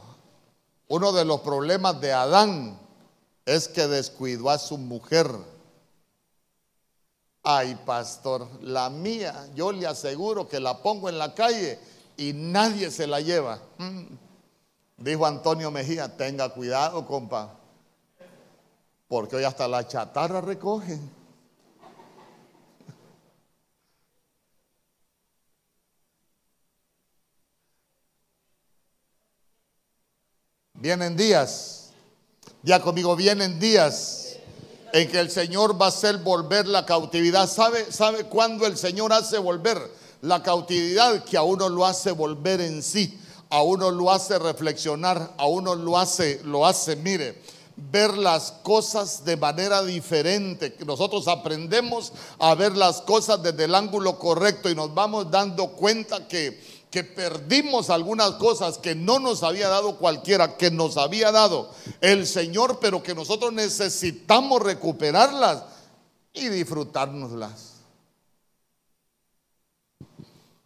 Uno 0.88 1.12
de 1.12 1.24
los 1.24 1.40
problemas 1.40 2.00
de 2.00 2.12
Adán 2.12 2.78
es 3.46 3.68
que 3.68 3.86
descuidó 3.86 4.50
a 4.50 4.58
su 4.58 4.76
mujer. 4.76 5.30
Ay, 7.42 7.78
pastor, 7.86 8.46
la 8.60 8.90
mía, 8.90 9.48
yo 9.54 9.72
le 9.72 9.86
aseguro 9.86 10.48
que 10.48 10.60
la 10.60 10.82
pongo 10.82 11.08
en 11.08 11.18
la 11.18 11.34
calle 11.34 11.78
y 12.16 12.32
nadie 12.32 12.90
se 12.90 13.06
la 13.06 13.20
lleva. 13.20 13.60
Mm. 13.78 14.02
Dijo 14.98 15.24
Antonio 15.24 15.70
Mejía, 15.70 16.14
tenga 16.16 16.50
cuidado, 16.50 17.06
compa, 17.06 17.54
porque 19.08 19.36
hoy 19.36 19.44
hasta 19.44 19.66
la 19.66 19.88
chatarra 19.88 20.42
recogen. 20.42 21.19
Vienen 30.80 31.14
días, 31.14 31.90
ya 32.62 32.80
conmigo, 32.80 33.14
vienen 33.14 33.60
días 33.60 34.38
en 34.94 35.10
que 35.10 35.20
el 35.20 35.30
Señor 35.30 35.78
va 35.78 35.84
a 35.84 35.88
hacer 35.90 36.16
volver 36.16 36.66
la 36.66 36.86
cautividad. 36.86 37.46
¿Sabe, 37.50 37.92
sabe 37.92 38.24
cuándo 38.24 38.64
el 38.66 38.78
Señor 38.78 39.12
hace 39.12 39.36
volver 39.36 39.76
la 40.22 40.42
cautividad? 40.42 41.22
Que 41.24 41.36
a 41.36 41.42
uno 41.42 41.68
lo 41.68 41.84
hace 41.84 42.12
volver 42.12 42.62
en 42.62 42.82
sí, 42.82 43.20
a 43.50 43.60
uno 43.60 43.90
lo 43.90 44.10
hace 44.10 44.38
reflexionar, 44.38 45.34
a 45.36 45.44
uno 45.44 45.74
lo 45.74 45.98
hace, 45.98 46.40
lo 46.44 46.64
hace, 46.64 46.96
mire, 46.96 47.42
ver 47.76 48.16
las 48.16 48.50
cosas 48.50 49.22
de 49.26 49.36
manera 49.36 49.82
diferente. 49.82 50.74
Nosotros 50.86 51.28
aprendemos 51.28 52.10
a 52.38 52.54
ver 52.54 52.74
las 52.74 53.02
cosas 53.02 53.42
desde 53.42 53.64
el 53.64 53.74
ángulo 53.74 54.18
correcto 54.18 54.70
y 54.70 54.74
nos 54.74 54.94
vamos 54.94 55.30
dando 55.30 55.72
cuenta 55.72 56.26
que 56.26 56.79
que 56.90 57.04
perdimos 57.04 57.88
algunas 57.88 58.32
cosas 58.32 58.78
que 58.78 58.94
no 58.94 59.20
nos 59.20 59.42
había 59.42 59.68
dado 59.68 59.96
cualquiera, 59.96 60.56
que 60.56 60.70
nos 60.70 60.96
había 60.96 61.30
dado 61.30 61.70
el 62.00 62.26
Señor, 62.26 62.78
pero 62.80 63.02
que 63.02 63.14
nosotros 63.14 63.52
necesitamos 63.52 64.60
recuperarlas 64.60 65.62
y 66.32 66.48
disfrutárnoslas. 66.48 67.74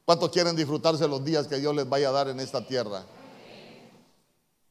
¿Cuántos 0.05 0.31
quieren 0.31 0.57
disfrutarse 0.57 1.09
los 1.09 1.25
días 1.25 1.47
que 1.47 1.59
Dios 1.59 1.75
les 1.75 1.89
vaya 1.89 2.09
a 2.09 2.13
dar 2.13 2.29
en 2.29 2.41
esta 2.41 2.67
tierra? 2.67 3.05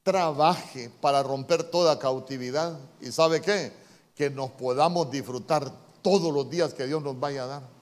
Trabaje 0.03 0.91
para 1.01 1.23
romper 1.23 1.63
toda 1.63 1.97
cautividad. 1.97 2.77
¿Y 2.99 3.11
sabe 3.11 3.41
qué? 3.41 3.73
Que 4.15 4.29
nos 4.29 4.51
podamos 4.51 5.09
disfrutar 5.09 5.71
todos 6.01 6.33
los 6.33 6.49
días 6.49 6.73
que 6.73 6.85
Dios 6.85 7.01
nos 7.01 7.19
vaya 7.19 7.43
a 7.43 7.47
dar. 7.47 7.72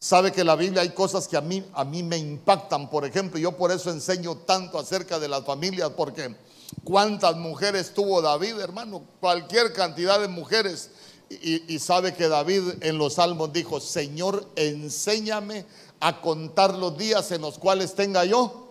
Sabe 0.00 0.30
que 0.30 0.44
la 0.44 0.54
Biblia 0.54 0.82
hay 0.82 0.90
cosas 0.90 1.26
que 1.26 1.36
a 1.36 1.40
mí, 1.40 1.64
a 1.74 1.84
mí 1.84 2.04
me 2.04 2.16
impactan. 2.16 2.88
Por 2.88 3.04
ejemplo, 3.04 3.38
yo 3.38 3.56
por 3.56 3.72
eso 3.72 3.90
enseño 3.90 4.36
tanto 4.36 4.78
acerca 4.78 5.18
de 5.18 5.26
las 5.26 5.44
familias, 5.44 5.90
porque 5.96 6.36
cuántas 6.84 7.36
mujeres 7.36 7.92
tuvo 7.94 8.22
David, 8.22 8.60
hermano, 8.60 9.02
cualquier 9.18 9.72
cantidad 9.72 10.20
de 10.20 10.28
mujeres. 10.28 10.90
Y, 11.30 11.74
y 11.74 11.78
sabe 11.80 12.14
que 12.14 12.28
David 12.28 12.62
en 12.80 12.96
los 12.96 13.14
salmos 13.14 13.52
dijo, 13.52 13.80
Señor, 13.80 14.46
enséñame 14.54 15.66
a 15.98 16.20
contar 16.20 16.74
los 16.74 16.96
días 16.96 17.32
en 17.32 17.42
los 17.42 17.58
cuales 17.58 17.94
tenga 17.96 18.24
yo 18.24 18.68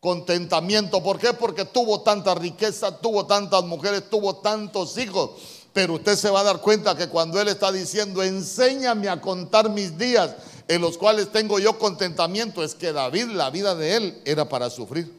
contentamiento. 0.00 1.02
¿Por 1.02 1.18
qué? 1.18 1.34
Porque 1.34 1.66
tuvo 1.66 2.00
tanta 2.00 2.34
riqueza, 2.34 2.98
tuvo 2.98 3.26
tantas 3.26 3.62
mujeres, 3.64 4.08
tuvo 4.08 4.36
tantos 4.36 4.96
hijos 4.96 5.32
Pero 5.76 5.92
usted 5.92 6.16
se 6.16 6.30
va 6.30 6.40
a 6.40 6.44
dar 6.44 6.62
cuenta 6.62 6.96
que 6.96 7.06
cuando 7.06 7.38
Él 7.38 7.48
está 7.48 7.70
diciendo, 7.70 8.22
enséñame 8.22 9.10
a 9.10 9.20
contar 9.20 9.68
mis 9.68 9.98
días 9.98 10.34
en 10.68 10.80
los 10.80 10.96
cuales 10.96 11.30
tengo 11.30 11.58
yo 11.58 11.78
contentamiento, 11.78 12.64
es 12.64 12.74
que 12.74 12.94
David, 12.94 13.26
la 13.26 13.50
vida 13.50 13.74
de 13.74 13.94
Él 13.94 14.22
era 14.24 14.48
para 14.48 14.70
sufrir. 14.70 15.12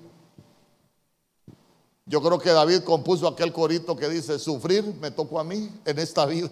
Yo 2.07 2.23
creo 2.23 2.39
que 2.39 2.49
David 2.49 2.79
compuso 2.79 3.27
aquel 3.27 3.53
corito 3.53 3.95
que 3.95 4.09
dice, 4.09 4.39
sufrir 4.39 4.83
me 4.99 5.11
tocó 5.11 5.39
a 5.39 5.43
mí 5.43 5.69
en 5.85 5.99
esta 5.99 6.25
vida. 6.25 6.49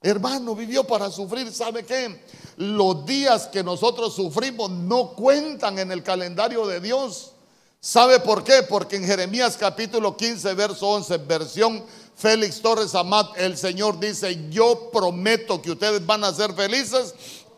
Hermano, 0.00 0.54
vivió 0.54 0.84
para 0.84 1.10
sufrir. 1.10 1.52
¿Sabe 1.52 1.84
qué? 1.84 2.22
Los 2.56 3.04
días 3.04 3.48
que 3.48 3.64
nosotros 3.64 4.14
sufrimos 4.14 4.70
no 4.70 5.16
cuentan 5.16 5.80
en 5.80 5.90
el 5.90 6.04
calendario 6.04 6.68
de 6.68 6.78
Dios. 6.78 7.32
¿Sabe 7.80 8.18
por 8.20 8.44
qué? 8.44 8.62
Porque 8.62 8.96
en 8.96 9.04
Jeremías 9.04 9.58
capítulo 9.58 10.16
15, 10.16 10.54
verso 10.54 10.88
11, 10.88 11.18
versión 11.18 11.84
Félix 12.16 12.60
Torres 12.60 12.94
Amat, 12.94 13.36
el 13.36 13.56
Señor 13.56 13.98
dice, 13.98 14.48
yo 14.50 14.90
prometo 14.92 15.60
que 15.60 15.72
ustedes 15.72 16.04
van 16.06 16.24
a 16.24 16.32
ser 16.32 16.54
felices 16.54 17.14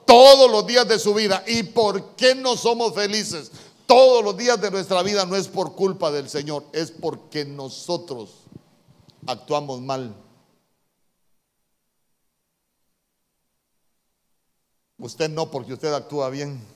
todos 0.06 0.50
los 0.50 0.66
días 0.66 0.88
de 0.88 0.98
su 0.98 1.12
vida. 1.12 1.44
¿Y 1.46 1.62
por 1.62 2.16
qué 2.16 2.34
no 2.34 2.56
somos 2.56 2.94
felices? 2.94 3.50
Todos 3.86 4.24
los 4.24 4.36
días 4.36 4.60
de 4.60 4.70
nuestra 4.70 5.02
vida 5.02 5.26
no 5.26 5.36
es 5.36 5.46
por 5.48 5.74
culpa 5.74 6.10
del 6.10 6.28
Señor, 6.28 6.64
es 6.72 6.90
porque 6.90 7.44
nosotros 7.44 8.30
actuamos 9.26 9.80
mal. 9.80 10.14
Usted 14.98 15.28
no, 15.28 15.50
porque 15.50 15.74
usted 15.74 15.92
actúa 15.92 16.30
bien. 16.30 16.75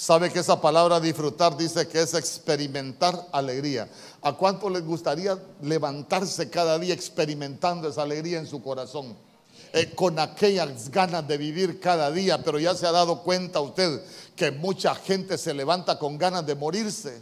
Sabe 0.00 0.32
que 0.32 0.38
esa 0.38 0.58
palabra 0.58 0.98
disfrutar 0.98 1.58
dice 1.58 1.86
que 1.86 2.00
es 2.00 2.14
experimentar 2.14 3.28
alegría. 3.32 3.86
¿A 4.22 4.32
cuánto 4.32 4.70
les 4.70 4.82
gustaría 4.82 5.38
levantarse 5.60 6.48
cada 6.48 6.78
día 6.78 6.94
experimentando 6.94 7.86
esa 7.86 8.00
alegría 8.00 8.38
en 8.38 8.46
su 8.46 8.62
corazón? 8.62 9.14
Eh, 9.74 9.92
con 9.94 10.18
aquellas 10.18 10.90
ganas 10.90 11.28
de 11.28 11.36
vivir 11.36 11.78
cada 11.80 12.10
día, 12.10 12.42
pero 12.42 12.58
ya 12.58 12.74
se 12.74 12.86
ha 12.86 12.92
dado 12.92 13.20
cuenta 13.22 13.60
usted 13.60 14.02
que 14.34 14.50
mucha 14.50 14.94
gente 14.94 15.36
se 15.36 15.52
levanta 15.52 15.98
con 15.98 16.16
ganas 16.16 16.46
de 16.46 16.54
morirse. 16.54 17.20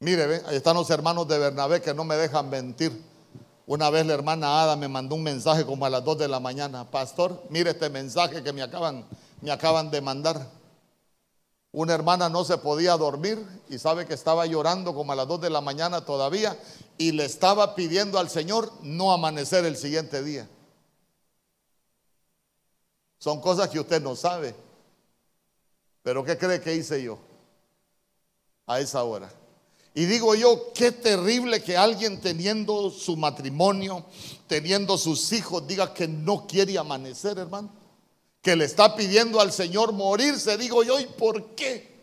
Mire, 0.00 0.42
ahí 0.46 0.56
están 0.56 0.74
los 0.74 0.88
hermanos 0.88 1.28
de 1.28 1.38
Bernabé 1.38 1.82
que 1.82 1.92
no 1.92 2.04
me 2.04 2.16
dejan 2.16 2.48
mentir. 2.48 3.07
Una 3.68 3.90
vez 3.90 4.06
la 4.06 4.14
hermana 4.14 4.62
Ada 4.62 4.76
me 4.76 4.88
mandó 4.88 5.14
un 5.14 5.22
mensaje 5.22 5.66
como 5.66 5.84
a 5.84 5.90
las 5.90 6.02
2 6.02 6.16
de 6.16 6.26
la 6.26 6.40
mañana. 6.40 6.90
Pastor, 6.90 7.42
mire 7.50 7.72
este 7.72 7.90
mensaje 7.90 8.42
que 8.42 8.50
me 8.50 8.62
acaban, 8.62 9.04
de 9.90 10.00
mandar. 10.00 10.50
Una 11.72 11.92
hermana 11.92 12.30
no 12.30 12.46
se 12.46 12.56
podía 12.56 12.96
dormir 12.96 13.46
y 13.68 13.78
sabe 13.78 14.06
que 14.06 14.14
estaba 14.14 14.46
llorando 14.46 14.94
como 14.94 15.12
a 15.12 15.16
las 15.16 15.28
2 15.28 15.42
de 15.42 15.50
la 15.50 15.60
mañana 15.60 16.02
todavía 16.02 16.58
y 16.96 17.12
le 17.12 17.26
estaba 17.26 17.74
pidiendo 17.74 18.18
al 18.18 18.30
Señor 18.30 18.72
no 18.80 19.12
amanecer 19.12 19.66
el 19.66 19.76
siguiente 19.76 20.22
día. 20.22 20.48
Son 23.18 23.38
cosas 23.38 23.68
que 23.68 23.80
usted 23.80 24.00
no 24.00 24.16
sabe. 24.16 24.54
Pero 26.02 26.24
¿qué 26.24 26.38
cree 26.38 26.62
que 26.62 26.74
hice 26.74 27.02
yo 27.02 27.18
a 28.66 28.80
esa 28.80 29.04
hora? 29.04 29.30
Y 29.98 30.06
digo 30.06 30.36
yo, 30.36 30.72
qué 30.74 30.92
terrible 30.92 31.60
que 31.60 31.76
alguien 31.76 32.20
teniendo 32.20 32.88
su 32.88 33.16
matrimonio, 33.16 34.06
teniendo 34.46 34.96
sus 34.96 35.32
hijos, 35.32 35.66
diga 35.66 35.92
que 35.92 36.06
no 36.06 36.46
quiere 36.46 36.78
amanecer, 36.78 37.36
hermano. 37.36 37.68
Que 38.40 38.54
le 38.54 38.64
está 38.66 38.94
pidiendo 38.94 39.40
al 39.40 39.50
Señor 39.50 39.90
morirse. 39.90 40.56
Digo 40.56 40.84
yo, 40.84 41.00
¿y 41.00 41.06
por 41.06 41.56
qué? 41.56 41.98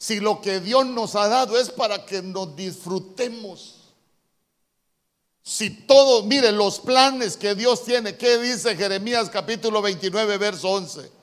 Si 0.00 0.18
lo 0.18 0.40
que 0.40 0.58
Dios 0.58 0.84
nos 0.86 1.14
ha 1.14 1.28
dado 1.28 1.56
es 1.56 1.70
para 1.70 2.04
que 2.04 2.22
nos 2.22 2.56
disfrutemos. 2.56 3.76
Si 5.44 5.70
todo, 5.70 6.24
mire 6.24 6.50
los 6.50 6.80
planes 6.80 7.36
que 7.36 7.54
Dios 7.54 7.84
tiene, 7.84 8.16
¿qué 8.16 8.36
dice 8.38 8.74
Jeremías 8.74 9.30
capítulo 9.30 9.80
29, 9.80 10.38
verso 10.38 10.70
11? 10.70 11.19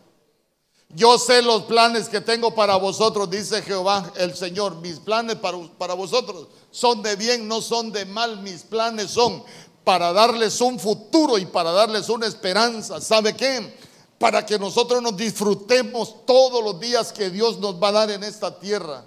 Yo 0.89 1.17
sé 1.19 1.41
los 1.41 1.63
planes 1.63 2.07
que 2.07 2.21
tengo 2.21 2.55
para 2.55 2.77
vosotros, 2.77 3.29
dice 3.29 3.61
Jehová 3.61 4.11
el 4.15 4.35
Señor. 4.35 4.77
Mis 4.77 4.99
planes 4.99 5.35
para, 5.35 5.57
para, 5.77 5.93
vosotros 5.93 6.47
son 6.71 7.01
de 7.01 7.15
bien, 7.15 7.47
no 7.47 7.61
son 7.61 7.91
de 7.91 8.05
mal. 8.05 8.41
Mis 8.41 8.63
planes 8.63 9.11
son 9.11 9.43
para 9.83 10.13
darles 10.13 10.61
un 10.61 10.79
futuro 10.79 11.37
y 11.37 11.45
para 11.45 11.71
darles 11.71 12.07
una 12.09 12.25
esperanza. 12.25 13.01
¿Sabe 13.01 13.35
qué? 13.35 13.77
Para 14.17 14.45
que 14.45 14.57
nosotros 14.57 15.01
nos 15.01 15.17
disfrutemos 15.17 16.25
todos 16.25 16.63
los 16.63 16.79
días 16.79 17.11
que 17.11 17.29
Dios 17.29 17.59
nos 17.59 17.81
va 17.81 17.89
a 17.89 17.93
dar 17.93 18.11
en 18.11 18.23
esta 18.23 18.57
tierra. 18.57 19.05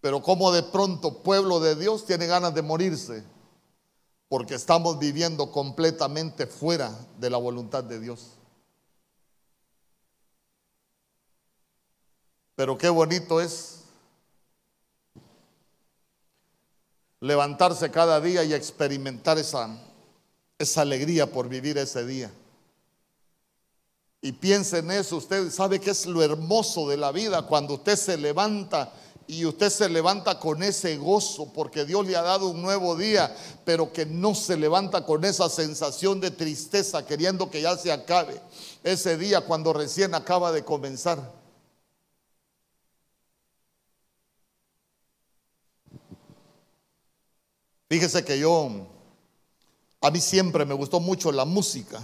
Pero 0.00 0.22
como 0.22 0.52
de 0.52 0.62
pronto 0.62 1.22
pueblo 1.22 1.60
de 1.60 1.74
Dios 1.74 2.06
tiene 2.06 2.26
ganas 2.26 2.54
de 2.54 2.62
morirse 2.62 3.24
porque 4.28 4.54
estamos 4.54 4.98
viviendo 4.98 5.50
completamente 5.50 6.46
fuera 6.46 6.96
de 7.18 7.28
la 7.28 7.36
voluntad 7.36 7.82
de 7.82 7.98
Dios. 7.98 8.39
Pero 12.60 12.76
qué 12.76 12.90
bonito 12.90 13.40
es 13.40 13.76
levantarse 17.20 17.90
cada 17.90 18.20
día 18.20 18.44
y 18.44 18.52
experimentar 18.52 19.38
esa, 19.38 19.78
esa 20.58 20.82
alegría 20.82 21.32
por 21.32 21.48
vivir 21.48 21.78
ese 21.78 22.04
día. 22.04 22.30
Y 24.20 24.32
piense 24.32 24.80
en 24.80 24.90
eso, 24.90 25.16
usted 25.16 25.50
sabe 25.50 25.80
que 25.80 25.92
es 25.92 26.04
lo 26.04 26.22
hermoso 26.22 26.86
de 26.86 26.98
la 26.98 27.12
vida 27.12 27.46
cuando 27.46 27.76
usted 27.76 27.96
se 27.96 28.18
levanta 28.18 28.92
y 29.26 29.46
usted 29.46 29.70
se 29.70 29.88
levanta 29.88 30.38
con 30.38 30.62
ese 30.62 30.98
gozo 30.98 31.50
porque 31.54 31.86
Dios 31.86 32.06
le 32.06 32.14
ha 32.14 32.22
dado 32.22 32.48
un 32.48 32.60
nuevo 32.60 32.94
día, 32.94 33.34
pero 33.64 33.90
que 33.90 34.04
no 34.04 34.34
se 34.34 34.58
levanta 34.58 35.06
con 35.06 35.24
esa 35.24 35.48
sensación 35.48 36.20
de 36.20 36.30
tristeza 36.30 37.06
queriendo 37.06 37.50
que 37.50 37.62
ya 37.62 37.74
se 37.78 37.90
acabe 37.90 38.38
ese 38.84 39.16
día 39.16 39.40
cuando 39.46 39.72
recién 39.72 40.14
acaba 40.14 40.52
de 40.52 40.62
comenzar. 40.62 41.39
Fíjese 47.90 48.24
que 48.24 48.38
yo, 48.38 48.86
a 50.00 50.10
mí 50.12 50.20
siempre 50.20 50.64
me 50.64 50.74
gustó 50.74 51.00
mucho 51.00 51.32
la 51.32 51.44
música. 51.44 52.00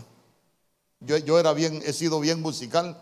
Yo, 0.99 1.16
yo, 1.18 1.38
era 1.38 1.53
bien, 1.53 1.81
he 1.87 1.92
sido 1.92 2.18
bien 2.18 2.42
musical. 2.42 3.01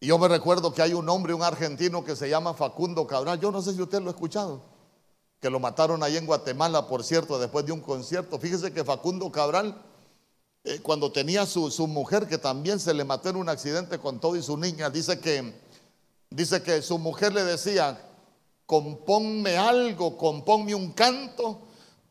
Y 0.00 0.06
yo 0.06 0.16
me 0.18 0.28
recuerdo 0.28 0.72
que 0.72 0.80
hay 0.80 0.94
un 0.94 1.06
hombre, 1.10 1.34
un 1.34 1.42
argentino 1.42 2.06
que 2.06 2.16
se 2.16 2.30
llama 2.30 2.54
Facundo 2.54 3.06
Cabral. 3.06 3.38
Yo 3.38 3.50
no 3.50 3.60
sé 3.60 3.74
si 3.74 3.82
usted 3.82 4.00
lo 4.00 4.08
ha 4.08 4.12
escuchado. 4.12 4.62
Que 5.42 5.50
lo 5.50 5.60
mataron 5.60 6.02
ahí 6.02 6.16
en 6.16 6.24
Guatemala, 6.24 6.88
por 6.88 7.04
cierto, 7.04 7.38
después 7.38 7.66
de 7.66 7.72
un 7.72 7.80
concierto. 7.80 8.38
Fíjese 8.38 8.72
que 8.72 8.82
Facundo 8.82 9.30
Cabral, 9.30 9.84
eh, 10.64 10.80
cuando 10.80 11.12
tenía 11.12 11.44
su, 11.44 11.70
su, 11.70 11.86
mujer, 11.86 12.26
que 12.28 12.38
también 12.38 12.80
se 12.80 12.94
le 12.94 13.04
mató 13.04 13.28
en 13.28 13.36
un 13.36 13.50
accidente 13.50 13.98
con 13.98 14.20
todo 14.20 14.36
y 14.36 14.42
su 14.42 14.56
niña, 14.56 14.88
dice 14.88 15.20
que, 15.20 15.52
dice 16.30 16.62
que 16.62 16.80
su 16.80 16.96
mujer 16.96 17.34
le 17.34 17.44
decía, 17.44 18.07
compónme 18.68 19.56
algo, 19.56 20.18
compónme 20.18 20.74
un 20.74 20.92
canto 20.92 21.62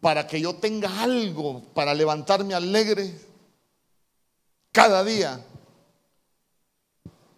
para 0.01 0.25
que 0.25 0.41
yo 0.41 0.55
tenga 0.55 1.03
algo 1.03 1.61
para 1.75 1.93
levantarme 1.93 2.55
alegre 2.55 3.15
cada 4.71 5.03
día. 5.03 5.45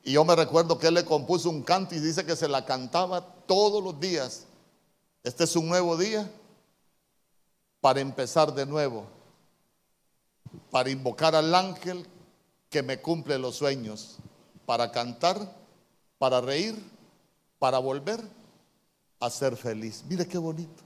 Y 0.05 0.13
yo 0.13 0.23
me 0.23 0.37
recuerdo 0.37 0.79
que 0.79 0.87
él 0.87 0.93
le 0.93 1.03
compuso 1.03 1.49
un 1.49 1.63
canto 1.63 1.95
y 1.95 1.99
dice 1.99 2.25
que 2.25 2.37
se 2.37 2.47
la 2.47 2.63
cantaba 2.63 3.19
todos 3.45 3.83
los 3.83 3.99
días. 3.99 4.45
Este 5.21 5.43
es 5.43 5.53
un 5.57 5.67
nuevo 5.67 5.97
día 5.97 6.31
para 7.81 7.99
empezar 7.99 8.53
de 8.53 8.65
nuevo, 8.65 9.05
para 10.71 10.91
invocar 10.91 11.35
al 11.35 11.53
ángel 11.53 12.07
que 12.69 12.83
me 12.83 13.01
cumple 13.01 13.37
los 13.37 13.57
sueños, 13.57 14.15
para 14.65 14.93
cantar, 14.93 15.57
para 16.17 16.39
reír, 16.39 16.81
para 17.59 17.79
volver 17.79 18.38
a 19.19 19.29
ser 19.29 19.55
feliz. 19.55 20.03
Mire 20.07 20.27
qué 20.27 20.37
bonito. 20.37 20.83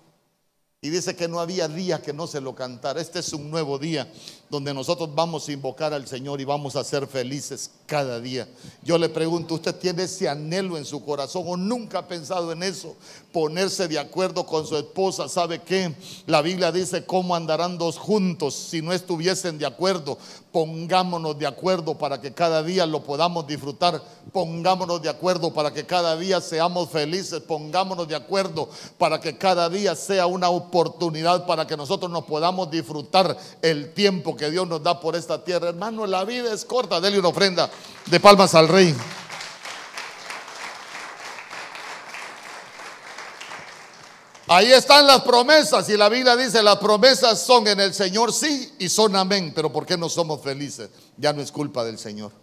Y 0.82 0.90
dice 0.90 1.16
que 1.16 1.30
no 1.30 1.40
había 1.40 1.70
día 1.70 2.02
que 2.02 2.12
no 2.12 2.28
se 2.28 2.42
lo 2.42 2.54
cantara. 2.54 3.00
Este 3.00 3.20
es 3.20 3.32
un 3.32 3.50
nuevo 3.50 3.80
día 3.80 4.12
donde 4.50 4.74
nosotros 4.74 5.16
vamos 5.16 5.48
a 5.48 5.54
invocar 5.54 5.94
al 5.94 6.08
Señor 6.08 6.42
y 6.42 6.46
vamos 6.46 6.76
a 6.76 6.84
ser 6.84 7.08
felices 7.08 7.72
cada 7.86 8.20
día. 8.20 8.48
Yo 8.82 8.98
le 8.98 9.10
pregunto, 9.10 9.56
¿usted 9.56 9.76
tiene 9.76 10.04
ese 10.04 10.28
anhelo 10.30 10.78
en 10.78 10.86
su 10.86 11.04
corazón 11.04 11.44
o 11.46 11.58
nunca 11.58 12.00
ha 12.00 12.08
pensado 12.08 12.52
en 12.52 12.64
eso? 12.64 12.96
Ponerse 13.32 13.88
de 13.88 14.00
acuerdo 14.00 14.46
con 14.46 14.66
su 14.66 14.78
esposa. 14.78 15.28
¿Sabe 15.28 15.62
qué? 15.62 15.94
La 16.26 16.42
Biblia 16.42 16.72
dice, 16.72 17.06
¿cómo 17.06 17.36
andarán 17.36 17.78
dos 17.78 17.98
juntos 17.98 18.56
si 18.56 18.82
no 18.82 18.94
estuviesen 18.94 19.58
de 19.58 19.66
acuerdo? 19.66 20.18
Pongámonos 20.52 21.38
de 21.40 21.48
acuerdo 21.48 21.98
para 21.98 22.22
que 22.22 22.32
cada 22.32 22.62
día 22.62 22.86
lo 22.86 23.04
podamos 23.04 23.48
disfrutar. 23.48 24.02
Pongámonos 24.32 25.02
de 25.02 25.10
acuerdo 25.10 25.54
para 25.54 25.74
que 25.74 25.86
cada 25.86 26.16
día 26.16 26.42
seamos 26.42 26.90
felices. 26.90 27.42
Pongámonos 27.42 28.08
de 28.08 28.16
acuerdo 28.16 28.70
para 28.98 29.20
que 29.20 29.38
cada 29.38 29.68
día 29.70 29.96
sea 29.96 30.28
una 30.28 30.50
oportunidad 30.50 31.46
para 31.46 31.66
que 31.66 31.76
nosotros 31.76 32.12
nos 32.12 32.26
podamos 32.26 32.70
disfrutar 32.70 33.36
el 33.62 33.94
tiempo 33.94 34.36
que 34.36 34.52
Dios 34.52 34.68
nos 34.68 34.84
da 34.84 35.00
por 35.00 35.16
esta 35.16 35.44
tierra. 35.44 35.70
Hermano, 35.70 36.06
la 36.06 36.24
vida 36.24 36.54
es 36.54 36.66
corta. 36.66 37.02
Dele 37.02 37.20
una 37.20 37.30
ofrenda 37.30 37.70
de 38.06 38.20
palmas 38.20 38.56
al 38.56 38.68
rey. 38.68 38.96
Ahí 44.48 44.72
están 44.72 45.08
las 45.08 45.22
promesas 45.22 45.90
y 45.90 45.98
la 45.98 46.10
Biblia 46.10 46.36
dice, 46.36 46.62
las 46.62 46.78
promesas 46.78 47.42
son 47.42 47.66
en 47.68 47.80
el 47.80 47.94
Señor 47.94 48.34
sí 48.34 48.74
y 48.78 48.90
son 48.90 49.16
amén, 49.16 49.52
pero 49.56 49.72
¿por 49.72 49.86
qué 49.86 49.98
no 49.98 50.10
somos 50.10 50.42
felices? 50.42 50.90
Ya 51.18 51.34
no 51.34 51.42
es 51.42 51.52
culpa 51.52 51.84
del 51.84 51.98
Señor. 51.98 52.43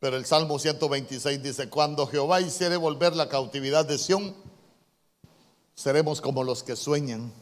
Pero 0.00 0.16
el 0.16 0.24
Salmo 0.26 0.58
126 0.58 1.42
dice, 1.42 1.68
cuando 1.68 2.06
Jehová 2.06 2.40
hiciere 2.40 2.76
volver 2.76 3.16
la 3.16 3.28
cautividad 3.28 3.84
de 3.84 3.98
Sión, 3.98 4.34
seremos 5.74 6.20
como 6.20 6.44
los 6.44 6.62
que 6.62 6.76
sueñan. 6.76 7.32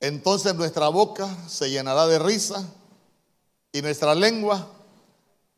Entonces 0.00 0.54
nuestra 0.54 0.88
boca 0.88 1.28
se 1.48 1.70
llenará 1.70 2.06
de 2.06 2.18
risa 2.18 2.68
y 3.72 3.80
nuestra 3.80 4.14
lengua 4.14 4.68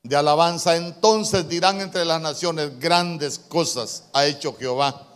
de 0.02 0.16
alabanza. 0.16 0.76
Entonces 0.76 1.48
dirán 1.48 1.80
entre 1.80 2.04
las 2.04 2.20
naciones, 2.20 2.78
grandes 2.78 3.38
cosas 3.38 4.04
ha 4.12 4.26
hecho 4.26 4.56
Jehová 4.56 5.08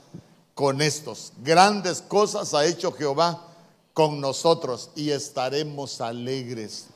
con 0.54 0.82
estos. 0.82 1.32
Grandes 1.38 2.02
cosas 2.02 2.52
ha 2.54 2.66
hecho 2.66 2.92
Jehová 2.92 3.48
con 3.92 4.20
nosotros 4.20 4.90
y 4.96 5.10
estaremos 5.10 6.00
alegres. 6.00 6.86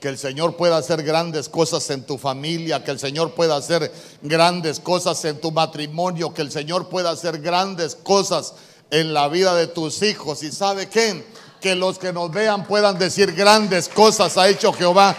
Que 0.00 0.08
el 0.08 0.16
Señor 0.16 0.56
pueda 0.56 0.78
hacer 0.78 1.02
grandes 1.02 1.48
cosas 1.48 1.88
en 1.90 2.04
tu 2.04 2.16
familia, 2.16 2.82
que 2.82 2.90
el 2.90 2.98
Señor 2.98 3.34
pueda 3.34 3.56
hacer 3.56 3.92
grandes 4.22 4.80
cosas 4.80 5.22
en 5.26 5.40
tu 5.40 5.52
matrimonio, 5.52 6.32
que 6.32 6.40
el 6.42 6.50
Señor 6.50 6.88
pueda 6.88 7.10
hacer 7.10 7.40
grandes 7.40 7.96
cosas 7.96 8.54
en 8.90 9.12
la 9.12 9.28
vida 9.28 9.54
de 9.54 9.66
tus 9.66 10.02
hijos. 10.02 10.42
¿Y 10.42 10.52
sabe 10.52 10.88
qué? 10.88 11.26
Que 11.60 11.74
los 11.74 11.98
que 11.98 12.12
nos 12.12 12.30
vean 12.30 12.66
puedan 12.66 12.98
decir 12.98 13.32
grandes 13.32 13.88
cosas 13.88 14.38
ha 14.38 14.48
hecho 14.48 14.72
Jehová 14.72 15.14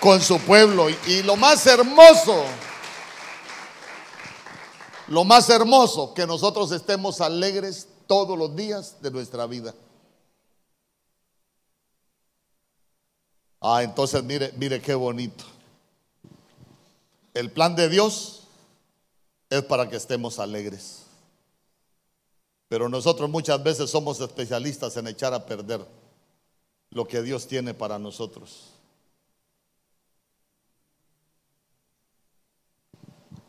con 0.00 0.20
su 0.20 0.38
pueblo. 0.40 0.88
Y, 1.06 1.22
lo 1.22 1.36
más 1.36 1.66
hermoso, 1.66 2.44
lo 5.08 5.24
más 5.24 5.48
hermoso, 5.50 6.12
que 6.14 6.26
nosotros 6.26 6.72
estemos 6.72 7.20
alegres 7.20 7.86
todos 8.06 8.36
los 8.36 8.54
días 8.56 8.96
de 9.00 9.10
nuestra 9.10 9.46
vida. 9.46 9.72
Ah, 13.60 13.82
entonces 13.82 14.22
mire, 14.22 14.52
mire 14.56 14.80
qué 14.80 14.94
bonito. 14.94 15.44
El 17.34 17.50
plan 17.50 17.74
de 17.74 17.88
Dios 17.88 18.42
es 19.50 19.62
para 19.62 19.88
que 19.88 19.96
estemos 19.96 20.38
alegres. 20.38 21.04
Pero 22.68 22.88
nosotros 22.88 23.30
muchas 23.30 23.62
veces 23.62 23.90
somos 23.90 24.20
especialistas 24.20 24.96
en 24.96 25.06
echar 25.06 25.32
a 25.34 25.46
perder 25.46 25.86
lo 26.90 27.06
que 27.06 27.22
Dios 27.22 27.46
tiene 27.46 27.74
para 27.74 27.98
nosotros. 27.98 28.72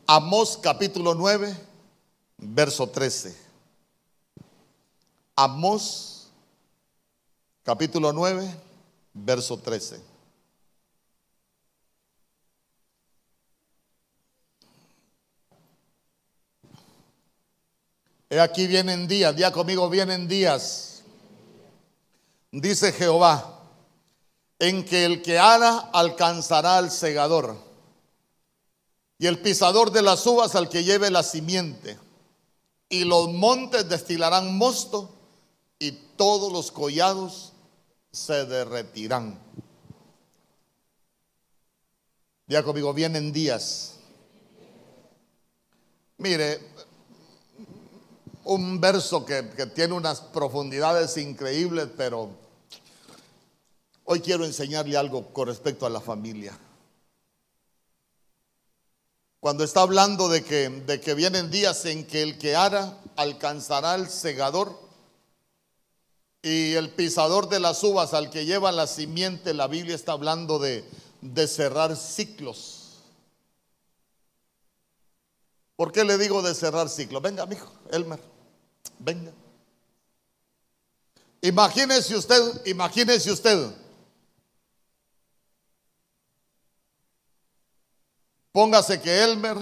Amós 0.06 0.56
capítulo 0.56 1.14
9, 1.14 1.54
verso 2.38 2.88
13. 2.88 3.36
Amós 5.36 6.28
capítulo 7.62 8.12
9, 8.12 8.67
verso 9.24 9.58
13. 9.58 10.00
He 18.30 18.40
aquí 18.40 18.66
vienen 18.66 19.08
días, 19.08 19.34
día 19.34 19.50
conmigo 19.50 19.88
vienen 19.88 20.28
días, 20.28 21.02
dice 22.52 22.92
Jehová, 22.92 23.58
en 24.58 24.84
que 24.84 25.04
el 25.04 25.22
que 25.22 25.38
ara 25.38 25.78
alcanzará 25.92 26.76
al 26.76 26.90
segador 26.90 27.56
y 29.18 29.26
el 29.26 29.40
pisador 29.40 29.92
de 29.92 30.02
las 30.02 30.26
uvas 30.26 30.54
al 30.54 30.68
que 30.68 30.84
lleve 30.84 31.10
la 31.10 31.22
simiente 31.22 31.98
y 32.88 33.04
los 33.04 33.28
montes 33.32 33.88
destilarán 33.88 34.56
mosto 34.56 35.10
y 35.78 35.92
todos 35.92 36.52
los 36.52 36.70
collados 36.70 37.52
se 38.10 38.46
derretirán. 38.46 39.38
Ya 42.46 42.62
conmigo, 42.62 42.94
vienen 42.94 43.32
días. 43.32 43.96
Mire, 46.16 46.58
un 48.44 48.80
verso 48.80 49.24
que, 49.24 49.50
que, 49.50 49.66
tiene 49.66 49.94
unas 49.94 50.20
profundidades 50.20 51.16
increíbles, 51.18 51.88
pero 51.96 52.30
hoy 54.04 54.20
quiero 54.20 54.44
enseñarle 54.44 54.96
algo 54.96 55.32
con 55.32 55.48
respecto 55.48 55.84
a 55.84 55.90
la 55.90 56.00
familia. 56.00 56.58
Cuando 59.40 59.62
está 59.62 59.82
hablando 59.82 60.28
de 60.28 60.42
que, 60.42 60.68
de 60.68 61.00
que 61.00 61.14
vienen 61.14 61.50
días 61.50 61.84
en 61.84 62.06
que 62.06 62.22
el 62.22 62.38
que 62.38 62.56
ara 62.56 62.98
alcanzará 63.14 63.94
el 63.94 64.08
segador, 64.08 64.87
y 66.48 66.74
el 66.74 66.88
pisador 66.88 67.50
de 67.50 67.60
las 67.60 67.84
uvas 67.84 68.14
al 68.14 68.30
que 68.30 68.46
lleva 68.46 68.72
la 68.72 68.86
simiente, 68.86 69.52
la 69.52 69.66
Biblia 69.66 69.94
está 69.94 70.12
hablando 70.12 70.58
de, 70.58 70.82
de 71.20 71.46
cerrar 71.46 71.94
ciclos. 71.94 73.02
¿Por 75.76 75.92
qué 75.92 76.04
le 76.04 76.16
digo 76.16 76.40
de 76.40 76.54
cerrar 76.54 76.88
ciclos? 76.88 77.20
Venga, 77.20 77.42
amigo, 77.42 77.70
Elmer, 77.90 78.18
venga. 78.98 79.30
Imagínese 81.42 82.16
usted, 82.16 82.66
imagínese 82.66 83.30
usted. 83.30 83.70
Póngase 88.50 89.00
que 89.00 89.22
Elmer 89.22 89.56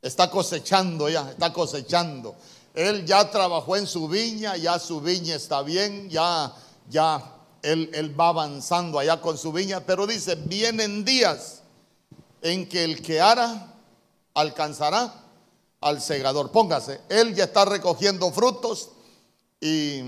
está 0.00 0.30
cosechando 0.30 1.08
ya, 1.08 1.32
está 1.32 1.52
cosechando. 1.52 2.36
Él 2.74 3.06
ya 3.06 3.30
trabajó 3.30 3.76
en 3.76 3.86
su 3.86 4.08
viña, 4.08 4.56
ya 4.56 4.80
su 4.80 5.00
viña 5.00 5.36
está 5.36 5.62
bien, 5.62 6.10
ya, 6.10 6.52
ya 6.90 7.36
él, 7.62 7.88
él 7.94 8.18
va 8.18 8.28
avanzando 8.28 8.98
allá 8.98 9.20
con 9.20 9.38
su 9.38 9.52
viña, 9.52 9.80
pero 9.80 10.06
dice, 10.06 10.34
vienen 10.34 11.04
días 11.04 11.62
en 12.42 12.68
que 12.68 12.84
el 12.84 13.00
que 13.00 13.20
ara 13.20 13.74
alcanzará 14.34 15.22
al 15.80 16.02
segador. 16.02 16.50
Póngase, 16.50 17.00
él 17.08 17.34
ya 17.34 17.44
está 17.44 17.64
recogiendo 17.64 18.30
frutos 18.32 18.90
y, 19.60 20.02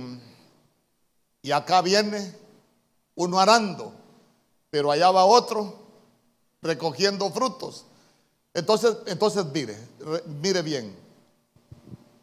y 1.43 1.53
acá 1.53 1.83
viene 1.83 2.37
uno 3.15 3.39
arando, 3.39 3.95
pero 4.71 4.91
allá 4.91 5.11
va 5.13 5.25
otro 5.25 5.87
recogiendo 6.63 7.31
frutos. 7.31 7.85
Entonces, 8.53 8.97
entonces 9.07 9.45
mire, 9.53 9.79
mire 10.43 10.63
bien. 10.63 11.06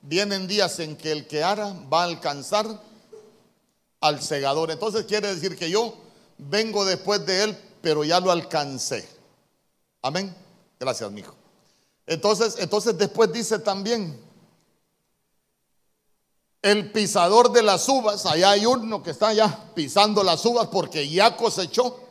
Vienen 0.04 0.48
días 0.48 0.80
en 0.80 0.98
que 0.98 1.14
el 1.14 1.28
que 1.28 1.44
ara 1.44 1.74
va 1.92 2.02
a 2.02 2.06
alcanzar 2.06 2.68
al 4.02 4.22
segador. 4.22 4.70
Entonces 4.70 5.06
quiere 5.06 5.34
decir 5.34 5.58
que 5.58 5.70
yo 5.70 5.96
vengo 6.38 6.84
después 6.84 7.26
de 7.26 7.46
él, 7.46 7.58
pero 7.82 8.04
ya 8.04 8.20
lo 8.20 8.30
alcancé. 8.32 9.08
Amén. 10.02 10.36
Gracias, 10.78 11.10
mi 11.10 11.22
hijo. 11.22 11.34
Entonces, 12.06 12.58
entonces 12.60 12.98
después 12.98 13.32
dice 13.32 13.60
también, 13.60 14.20
el 16.62 16.92
pisador 16.92 17.54
de 17.54 17.62
las 17.62 17.88
uvas, 17.88 18.26
allá 18.26 18.52
hay 18.52 18.66
uno 18.66 19.02
que 19.02 19.12
está 19.12 19.32
ya 19.32 19.72
pisando 19.74 20.22
las 20.22 20.46
uvas 20.46 20.68
porque 20.68 21.08
ya 21.08 21.38
cosechó. 21.38 22.02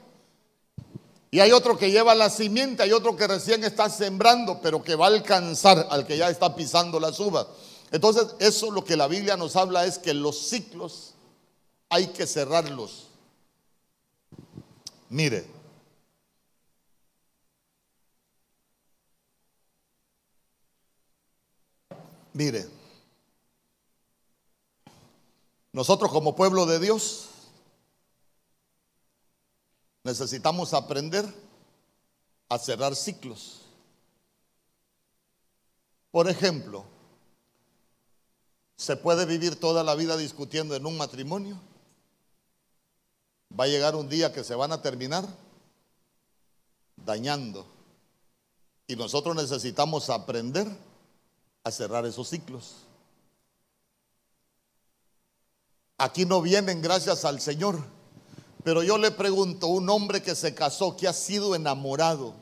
Y 1.30 1.40
hay 1.40 1.52
otro 1.52 1.76
que 1.76 1.90
lleva 1.90 2.14
la 2.14 2.30
simiente, 2.30 2.82
hay 2.82 2.92
otro 2.92 3.16
que 3.16 3.26
recién 3.26 3.64
está 3.64 3.90
sembrando, 3.90 4.60
pero 4.62 4.82
que 4.82 4.94
va 4.94 5.06
a 5.06 5.08
alcanzar 5.08 5.88
al 5.90 6.06
que 6.06 6.16
ya 6.16 6.30
está 6.30 6.54
pisando 6.56 6.98
las 6.98 7.20
uvas. 7.20 7.46
Entonces, 7.92 8.34
eso 8.40 8.70
lo 8.70 8.84
que 8.84 8.96
la 8.96 9.06
Biblia 9.06 9.36
nos 9.36 9.54
habla 9.54 9.86
es 9.86 9.98
que 9.98 10.14
los 10.14 10.48
ciclos 10.48 11.14
hay 11.88 12.08
que 12.08 12.26
cerrarlos. 12.26 13.08
Mire, 15.08 15.46
Mire, 22.34 22.66
nosotros 25.72 26.10
como 26.10 26.34
pueblo 26.34 26.64
de 26.64 26.78
Dios 26.78 27.28
necesitamos 30.02 30.72
aprender 30.72 31.26
a 32.48 32.58
cerrar 32.58 32.96
ciclos. 32.96 33.66
Por 36.10 36.28
ejemplo, 36.28 36.84
¿se 38.82 38.96
puede 38.96 39.26
vivir 39.26 39.60
toda 39.60 39.84
la 39.84 39.94
vida 39.94 40.16
discutiendo 40.16 40.74
en 40.74 40.84
un 40.84 40.96
matrimonio? 40.96 41.56
Va 43.56 43.64
a 43.64 43.68
llegar 43.68 43.94
un 43.94 44.08
día 44.08 44.32
que 44.32 44.42
se 44.42 44.56
van 44.56 44.72
a 44.72 44.82
terminar 44.82 45.24
dañando. 46.96 47.64
Y 48.88 48.96
nosotros 48.96 49.36
necesitamos 49.36 50.10
aprender 50.10 50.66
a 51.62 51.70
cerrar 51.70 52.04
esos 52.06 52.28
ciclos. 52.28 52.78
Aquí 55.96 56.26
no 56.26 56.42
vienen 56.42 56.82
gracias 56.82 57.24
al 57.24 57.40
Señor. 57.40 57.78
Pero 58.64 58.82
yo 58.82 58.98
le 58.98 59.12
pregunto, 59.12 59.68
un 59.68 59.88
hombre 59.90 60.22
que 60.22 60.34
se 60.34 60.56
casó, 60.56 60.96
que 60.96 61.06
ha 61.06 61.12
sido 61.12 61.54
enamorado, 61.54 62.34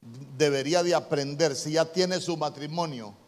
debería 0.00 0.84
de 0.84 0.94
aprender, 0.94 1.56
si 1.56 1.72
ya 1.72 1.84
tiene 1.84 2.20
su 2.20 2.36
matrimonio, 2.36 3.25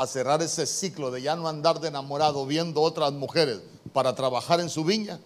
a 0.00 0.06
cerrar 0.06 0.40
ese 0.40 0.66
ciclo 0.66 1.10
de 1.10 1.20
ya 1.20 1.36
no 1.36 1.46
andar 1.46 1.78
de 1.78 1.88
enamorado 1.88 2.46
viendo 2.46 2.80
otras 2.80 3.12
mujeres 3.12 3.60
para 3.92 4.14
trabajar 4.14 4.58
en 4.60 4.70
su 4.70 4.82
viña? 4.82 5.20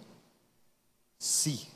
Sí. 1.17 1.69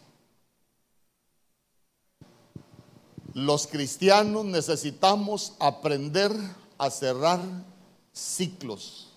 Los 3.35 3.69
cristianos 3.69 4.45
necesitamos 4.45 5.53
aprender 5.61 6.33
a 6.77 6.91
cerrar 6.91 7.41
ciclos. 8.13 9.13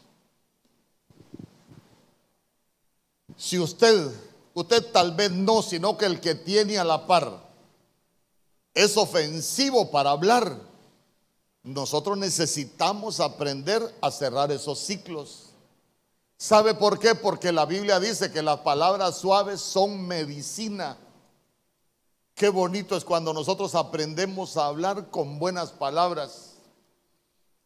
Si 3.35 3.57
usted, 3.57 4.11
usted 4.53 4.91
tal 4.91 5.15
vez 5.15 5.31
no, 5.31 5.63
sino 5.63 5.97
que 5.97 6.05
el 6.05 6.21
que 6.21 6.35
tiene 6.35 6.77
a 6.77 6.83
la 6.83 7.07
par 7.07 7.41
es 8.75 8.95
ofensivo 8.95 9.89
para 9.89 10.11
hablar, 10.11 10.70
nosotros 11.63 12.17
necesitamos 12.17 13.19
aprender 13.19 13.81
a 14.01 14.11
cerrar 14.11 14.51
esos 14.51 14.79
ciclos. 14.79 15.47
¿Sabe 16.37 16.73
por 16.73 16.97
qué? 16.97 17.13
Porque 17.13 17.51
la 17.51 17.65
Biblia 17.65 17.99
dice 17.99 18.31
que 18.31 18.41
las 18.41 18.61
palabras 18.61 19.17
suaves 19.17 19.61
son 19.61 20.07
medicina. 20.07 20.97
Qué 22.33 22.49
bonito 22.49 22.95
es 22.97 23.05
cuando 23.05 23.33
nosotros 23.33 23.75
aprendemos 23.75 24.57
a 24.57 24.65
hablar 24.65 25.11
con 25.11 25.37
buenas 25.37 25.71
palabras. 25.71 26.53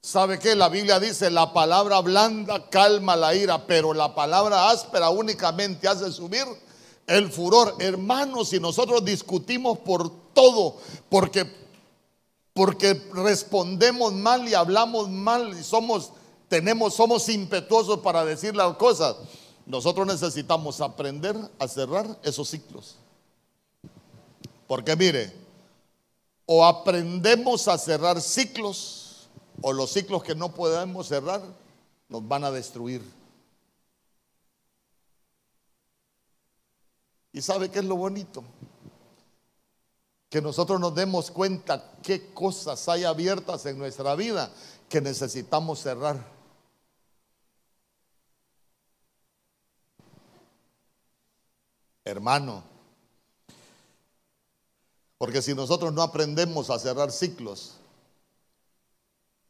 ¿Sabe 0.02 0.38
qué? 0.38 0.56
La 0.56 0.70
Biblia 0.70 1.00
dice, 1.00 1.32
la 1.32 1.54
palabra 1.54 2.00
blanda 2.02 2.70
calma 2.70 3.16
la 3.16 3.34
ira, 3.34 3.66
pero 3.66 3.94
la 3.94 4.14
palabra 4.14 4.70
áspera 4.70 5.10
únicamente 5.10 5.88
hace 5.88 6.12
subir 6.12 6.46
el 7.08 7.32
furor. 7.32 7.76
Hermanos, 7.80 8.50
si 8.50 8.60
nosotros 8.60 9.04
discutimos 9.04 9.80
por 9.80 10.12
todo, 10.34 10.78
porque, 11.10 11.46
porque 12.56 12.94
respondemos 13.14 14.14
mal 14.14 14.48
y 14.48 14.54
hablamos 14.54 15.10
mal 15.10 15.60
y 15.60 15.62
somos, 15.62 16.14
tenemos, 16.48 16.94
somos 16.94 17.28
impetuosos 17.28 18.00
para 18.00 18.24
decir 18.24 18.56
las 18.56 18.78
cosas, 18.78 19.18
nosotros 19.66 20.08
necesitamos 20.08 20.80
aprender 20.80 21.36
a 21.60 21.68
cerrar 21.68 22.18
esos 22.24 22.48
ciclos. 22.48 22.96
Porque 24.68 24.96
mire, 24.96 25.36
o 26.46 26.64
aprendemos 26.64 27.68
a 27.68 27.78
cerrar 27.78 28.22
ciclos, 28.22 29.28
o 29.62 29.74
los 29.74 29.92
ciclos 29.92 30.24
que 30.24 30.34
no 30.34 30.54
podemos 30.54 31.08
cerrar 31.08 31.42
nos 32.08 32.26
van 32.26 32.46
a 32.46 32.52
destruir. 32.52 33.02
¿Y 37.34 37.42
sabe 37.42 37.70
qué 37.70 37.80
es 37.80 37.86
lo 37.86 37.98
bonito? 37.98 38.46
Que 40.36 40.42
nosotros 40.42 40.82
nos 40.82 40.94
demos 40.94 41.32
cuenta 41.32 41.94
qué 42.04 42.34
cosas 42.34 42.90
hay 42.90 43.06
abiertas 43.06 43.66
en 43.68 43.78
nuestra 43.78 44.16
vida 44.16 44.52
que 44.90 45.00
necesitamos 45.00 45.80
cerrar. 45.80 46.30
Hermano, 52.04 52.66
porque 55.18 55.42
si 55.42 55.54
nosotros 55.56 55.94
no 55.94 56.02
aprendemos 56.02 56.70
a 56.70 56.80
cerrar 56.80 57.14
ciclos, 57.14 57.76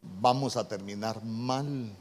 vamos 0.04 0.56
a 0.56 0.68
terminar 0.68 1.24
mal. 1.24 1.98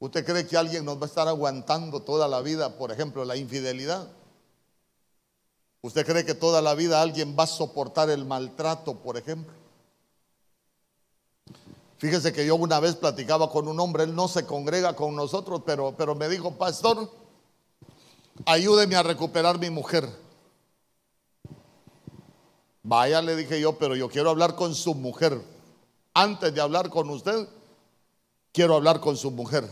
¿Usted 0.00 0.26
cree 0.26 0.44
que 0.44 0.56
alguien 0.56 0.84
nos 0.84 0.98
va 0.98 1.04
a 1.04 1.06
estar 1.06 1.28
aguantando 1.28 2.02
toda 2.02 2.26
la 2.26 2.40
vida, 2.40 2.76
por 2.76 2.90
ejemplo, 2.90 3.24
la 3.24 3.36
infidelidad? 3.36 4.10
¿Usted 5.82 6.04
cree 6.04 6.24
que 6.24 6.34
toda 6.34 6.60
la 6.60 6.74
vida 6.74 7.00
alguien 7.00 7.34
va 7.38 7.44
a 7.44 7.46
soportar 7.46 8.10
el 8.10 8.24
maltrato, 8.24 8.96
por 8.96 9.16
ejemplo? 9.16 9.54
Fíjese 11.96 12.32
que 12.32 12.46
yo 12.46 12.56
una 12.56 12.80
vez 12.80 12.96
platicaba 12.96 13.50
con 13.50 13.68
un 13.68 13.78
hombre, 13.78 14.04
él 14.04 14.14
no 14.14 14.28
se 14.28 14.46
congrega 14.46 14.94
con 14.96 15.14
nosotros, 15.14 15.62
pero, 15.64 15.94
pero 15.96 16.14
me 16.14 16.28
dijo, 16.28 16.52
pastor, 16.52 17.10
ayúdeme 18.46 18.96
a 18.96 19.02
recuperar 19.02 19.58
mi 19.58 19.70
mujer. 19.70 20.08
Vaya, 22.82 23.20
le 23.20 23.36
dije 23.36 23.60
yo, 23.60 23.76
pero 23.76 23.94
yo 23.94 24.08
quiero 24.08 24.30
hablar 24.30 24.56
con 24.56 24.74
su 24.74 24.94
mujer. 24.94 25.40
Antes 26.14 26.54
de 26.54 26.60
hablar 26.60 26.88
con 26.88 27.08
usted, 27.10 27.46
quiero 28.52 28.76
hablar 28.76 29.00
con 29.00 29.16
su 29.16 29.30
mujer. 29.30 29.68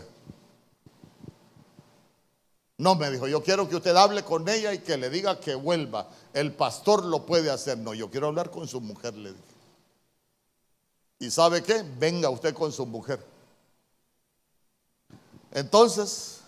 No, 2.79 2.95
me 2.95 3.11
dijo, 3.11 3.27
yo 3.27 3.43
quiero 3.43 3.67
que 3.67 3.75
usted 3.75 3.93
hable 3.93 4.23
con 4.23 4.47
ella 4.47 4.73
y 4.73 4.79
que 4.79 4.95
le 4.95 5.09
diga 5.09 5.37
que 5.41 5.53
vuelva. 5.53 6.07
El 6.33 6.53
pastor 6.53 7.03
lo 7.03 7.25
puede 7.25 7.51
hacer. 7.51 7.77
No, 7.77 7.93
yo 7.93 8.09
quiero 8.09 8.27
hablar 8.27 8.49
con 8.49 8.69
su 8.69 8.79
mujer, 8.79 9.15
le 9.15 9.33
dije. 9.33 9.43
¿Y 11.19 11.29
sabe 11.29 11.61
qué? 11.61 11.83
Venga 11.97 12.29
usted 12.29 12.53
con 12.53 12.71
su 12.71 12.85
mujer. 12.85 13.21
Entonces, 15.51 16.39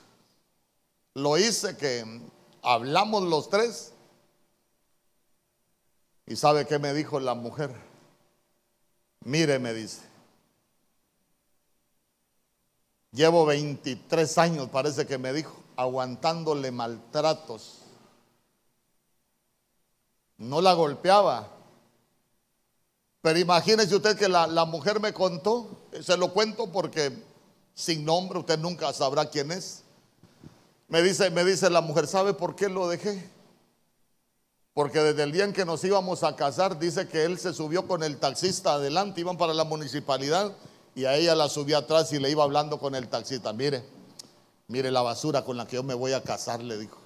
lo 1.16 1.38
hice 1.38 1.76
que 1.76 2.22
hablamos 2.62 3.24
los 3.24 3.50
tres. 3.50 3.92
¿Y 6.26 6.38
sabe 6.38 6.66
qué 6.66 6.80
me 6.80 6.94
dijo 6.94 7.20
la 7.20 7.34
mujer? 7.34 7.76
Mire, 9.26 9.60
me 9.60 9.74
dice. 9.74 10.00
Llevo 13.12 13.46
23 13.46 14.38
años, 14.38 14.70
parece 14.70 15.06
que 15.06 15.18
me 15.18 15.34
dijo, 15.34 15.61
aguantándole 15.82 16.72
maltratos. 16.72 17.80
No 20.38 20.62
la 20.62 20.74
golpeaba. 20.74 21.50
Pero 23.22 23.38
imagínese 23.38 23.96
usted 23.96 24.18
que 24.18 24.28
la, 24.28 24.48
la 24.48 24.66
mujer 24.66 25.00
me 25.00 25.14
contó, 25.14 25.88
se 26.02 26.18
lo 26.18 26.34
cuento 26.34 26.72
porque 26.72 27.24
sin 27.74 28.04
nombre 28.04 28.40
usted 28.40 28.58
nunca 28.58 28.92
sabrá 28.94 29.30
quién 29.30 29.52
es. 29.52 29.84
Me 30.88 31.02
dice, 31.02 31.30
me 31.30 31.46
dice 31.46 31.70
la 31.70 31.82
mujer, 31.82 32.08
¿sabe 32.08 32.34
por 32.34 32.56
qué 32.56 32.68
lo 32.68 32.88
dejé? 32.88 33.30
Porque 34.74 35.00
desde 35.00 35.24
el 35.24 35.32
día 35.32 35.44
en 35.44 35.54
que 35.54 35.66
nos 35.66 35.84
íbamos 35.84 36.24
a 36.24 36.36
casar, 36.36 36.80
dice 36.80 37.08
que 37.08 37.24
él 37.26 37.38
se 37.38 37.54
subió 37.54 37.88
con 37.88 38.04
el 38.04 38.18
taxista 38.18 38.74
adelante, 38.74 39.22
iban 39.22 39.38
para 39.38 39.54
la 39.54 39.64
municipalidad 39.64 40.56
y 40.96 41.06
a 41.06 41.16
ella 41.16 41.36
la 41.36 41.50
subió 41.50 41.78
atrás 41.78 42.12
y 42.14 42.20
le 42.20 42.30
iba 42.30 42.44
hablando 42.44 42.80
con 42.80 42.96
el 42.96 43.08
taxista. 43.08 43.54
Mire, 43.54 43.84
mire 44.68 44.92
la 44.92 45.02
basura 45.02 45.44
con 45.44 45.58
la 45.58 45.68
que 45.68 45.76
yo 45.76 45.84
me 45.84 45.94
voy 45.94 46.14
a 46.14 46.24
casar, 46.24 46.62
le 46.62 46.78
dijo. 46.78 46.98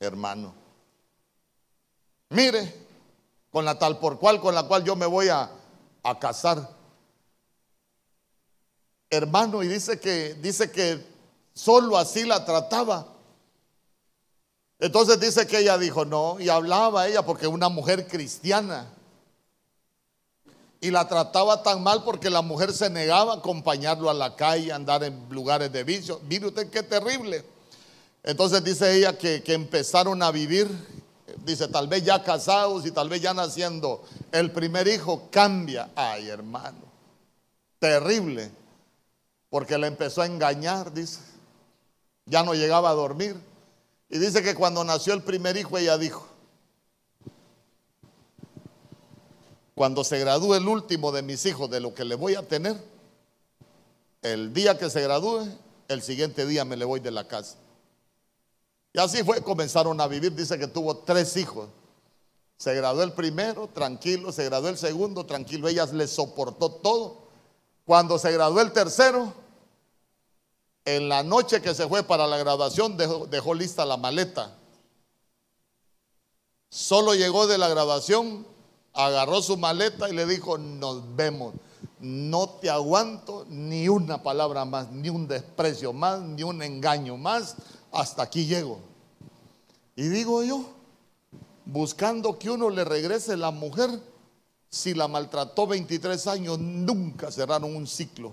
Hermano, 0.00 0.54
mire, 2.30 2.86
con 3.50 3.64
la 3.64 3.78
tal 3.78 3.98
por 3.98 4.18
cual 4.18 4.40
con 4.40 4.54
la 4.54 4.64
cual 4.64 4.84
yo 4.84 4.94
me 4.96 5.06
voy 5.06 5.28
a, 5.28 5.50
a 6.02 6.18
casar. 6.18 6.76
Hermano, 9.10 9.62
y 9.62 9.68
dice 9.68 9.98
que, 9.98 10.34
dice 10.34 10.70
que 10.70 11.18
Solo 11.58 11.98
así 11.98 12.24
la 12.24 12.44
trataba. 12.44 13.04
Entonces 14.78 15.18
dice 15.18 15.44
que 15.48 15.58
ella 15.58 15.76
dijo, 15.76 16.04
no, 16.04 16.38
y 16.38 16.48
hablaba 16.48 17.08
ella 17.08 17.26
porque 17.26 17.48
una 17.48 17.68
mujer 17.68 18.06
cristiana. 18.06 18.94
Y 20.80 20.90
la 20.90 21.08
trataba 21.08 21.62
tan 21.62 21.82
mal 21.82 22.04
porque 22.04 22.30
la 22.30 22.42
mujer 22.42 22.72
se 22.72 22.88
negaba 22.88 23.34
a 23.34 23.36
acompañarlo 23.36 24.08
a 24.08 24.14
la 24.14 24.36
calle, 24.36 24.72
andar 24.72 25.02
en 25.02 25.28
lugares 25.30 25.72
de 25.72 25.82
vicio. 25.84 26.20
Mire 26.28 26.46
usted 26.46 26.70
qué 26.70 26.82
terrible. 26.82 27.44
Entonces 28.22 28.62
dice 28.62 28.96
ella 28.96 29.18
que, 29.18 29.42
que 29.42 29.54
empezaron 29.54 30.22
a 30.22 30.30
vivir, 30.30 30.68
dice, 31.44 31.66
tal 31.68 31.88
vez 31.88 32.04
ya 32.04 32.22
casados 32.22 32.86
y 32.86 32.92
tal 32.92 33.08
vez 33.08 33.20
ya 33.20 33.34
naciendo. 33.34 34.04
El 34.30 34.52
primer 34.52 34.86
hijo 34.86 35.28
cambia. 35.30 35.90
Ay, 35.96 36.28
hermano, 36.28 36.82
terrible. 37.78 38.50
Porque 39.50 39.78
la 39.78 39.86
empezó 39.86 40.22
a 40.22 40.26
engañar, 40.26 40.92
dice 40.92 41.20
ya 42.28 42.42
no 42.42 42.54
llegaba 42.54 42.90
a 42.90 42.94
dormir. 42.94 43.36
Y 44.08 44.18
dice 44.18 44.42
que 44.42 44.54
cuando 44.54 44.84
nació 44.84 45.14
el 45.14 45.22
primer 45.22 45.56
hijo 45.56 45.76
ella 45.76 45.98
dijo, 45.98 46.26
cuando 49.78 50.02
se 50.02 50.18
gradúe 50.18 50.54
el 50.54 50.66
último 50.66 51.12
de 51.12 51.22
mis 51.22 51.46
hijos 51.46 51.70
de 51.70 51.78
lo 51.78 51.94
que 51.94 52.04
le 52.04 52.16
voy 52.16 52.34
a 52.34 52.42
tener, 52.42 52.76
el 54.22 54.52
día 54.52 54.76
que 54.76 54.90
se 54.90 55.00
gradúe, 55.00 55.46
el 55.86 56.02
siguiente 56.02 56.44
día 56.46 56.64
me 56.64 56.76
le 56.76 56.84
voy 56.84 56.98
de 56.98 57.12
la 57.12 57.28
casa. 57.28 57.58
Y 58.92 58.98
así 58.98 59.22
fue, 59.22 59.40
comenzaron 59.40 60.00
a 60.00 60.08
vivir, 60.08 60.34
dice 60.34 60.58
que 60.58 60.66
tuvo 60.66 60.96
tres 60.96 61.36
hijos. 61.36 61.68
Se 62.56 62.74
graduó 62.74 63.04
el 63.04 63.12
primero, 63.12 63.68
tranquilo, 63.68 64.32
se 64.32 64.44
graduó 64.46 64.68
el 64.68 64.78
segundo, 64.78 65.24
tranquilo, 65.26 65.68
ella 65.68 65.86
le 65.86 66.08
soportó 66.08 66.72
todo. 66.72 67.28
Cuando 67.84 68.18
se 68.18 68.32
graduó 68.32 68.60
el 68.60 68.72
tercero, 68.72 69.32
en 70.84 71.08
la 71.08 71.22
noche 71.22 71.62
que 71.62 71.72
se 71.72 71.86
fue 71.86 72.02
para 72.02 72.26
la 72.26 72.36
graduación 72.36 72.96
dejó, 72.96 73.28
dejó 73.28 73.54
lista 73.54 73.86
la 73.86 73.96
maleta. 73.96 74.58
Solo 76.68 77.14
llegó 77.14 77.46
de 77.46 77.58
la 77.58 77.68
graduación 77.68 78.57
agarró 78.98 79.40
su 79.40 79.56
maleta 79.56 80.08
y 80.08 80.12
le 80.12 80.26
dijo, 80.26 80.58
nos 80.58 81.14
vemos. 81.14 81.54
No 82.00 82.48
te 82.48 82.68
aguanto 82.68 83.46
ni 83.48 83.88
una 83.88 84.22
palabra 84.22 84.64
más, 84.64 84.90
ni 84.90 85.08
un 85.08 85.28
desprecio 85.28 85.92
más, 85.92 86.20
ni 86.20 86.42
un 86.42 86.62
engaño 86.62 87.16
más. 87.16 87.56
Hasta 87.92 88.24
aquí 88.24 88.46
llego. 88.46 88.80
Y 89.94 90.08
digo 90.08 90.42
yo, 90.42 90.64
buscando 91.64 92.38
que 92.38 92.50
uno 92.50 92.70
le 92.70 92.84
regrese 92.84 93.36
la 93.36 93.52
mujer, 93.52 93.90
si 94.68 94.94
la 94.94 95.06
maltrató 95.06 95.66
23 95.68 96.26
años, 96.26 96.58
nunca 96.58 97.30
cerraron 97.30 97.74
un 97.76 97.86
ciclo. 97.86 98.32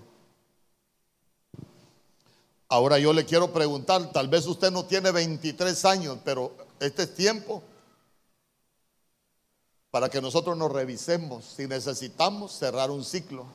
Ahora 2.68 2.98
yo 2.98 3.14
le 3.14 3.26
quiero 3.26 3.54
preguntar, 3.54 4.12
tal 4.12 4.28
vez 4.28 4.48
usted 4.48 4.72
no 4.72 4.86
tiene 4.86 5.12
23 5.12 5.86
años, 5.86 6.18
pero 6.26 6.52
este 6.80 7.04
es 7.04 7.14
tiempo 7.14 7.62
para 9.96 10.10
que 10.10 10.20
nosotros 10.20 10.58
nos 10.58 10.74
revisemos 10.74 11.46
si 11.46 11.68
necesitamos 11.68 12.52
cerrar 12.52 12.92
un 12.92 13.06
ciclo. 13.06 13.46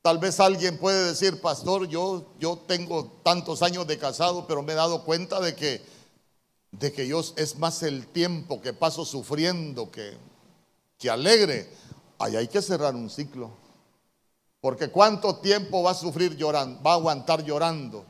Tal 0.00 0.16
vez 0.16 0.40
alguien 0.40 0.78
puede 0.78 1.08
decir, 1.08 1.38
pastor, 1.42 1.86
yo, 1.86 2.32
yo 2.38 2.56
tengo 2.66 3.20
tantos 3.22 3.62
años 3.62 3.86
de 3.86 3.98
casado, 3.98 4.46
pero 4.46 4.62
me 4.62 4.72
he 4.72 4.74
dado 4.74 5.04
cuenta 5.04 5.38
de 5.38 5.54
que, 5.54 5.82
de 6.70 6.94
que 6.94 7.06
yo 7.06 7.20
es 7.36 7.58
más 7.58 7.82
el 7.82 8.06
tiempo 8.06 8.62
que 8.62 8.72
paso 8.72 9.04
sufriendo 9.04 9.90
que, 9.90 10.16
que 10.96 11.10
alegre. 11.10 11.68
Ahí 12.18 12.34
hay 12.36 12.48
que 12.48 12.62
cerrar 12.62 12.94
un 12.94 13.10
ciclo. 13.10 13.50
Porque 14.62 14.88
cuánto 14.88 15.36
tiempo 15.40 15.82
va 15.82 15.90
a 15.90 15.94
sufrir 15.94 16.38
llorando, 16.38 16.82
va 16.82 16.92
a 16.92 16.94
aguantar 16.94 17.44
llorando. 17.44 18.06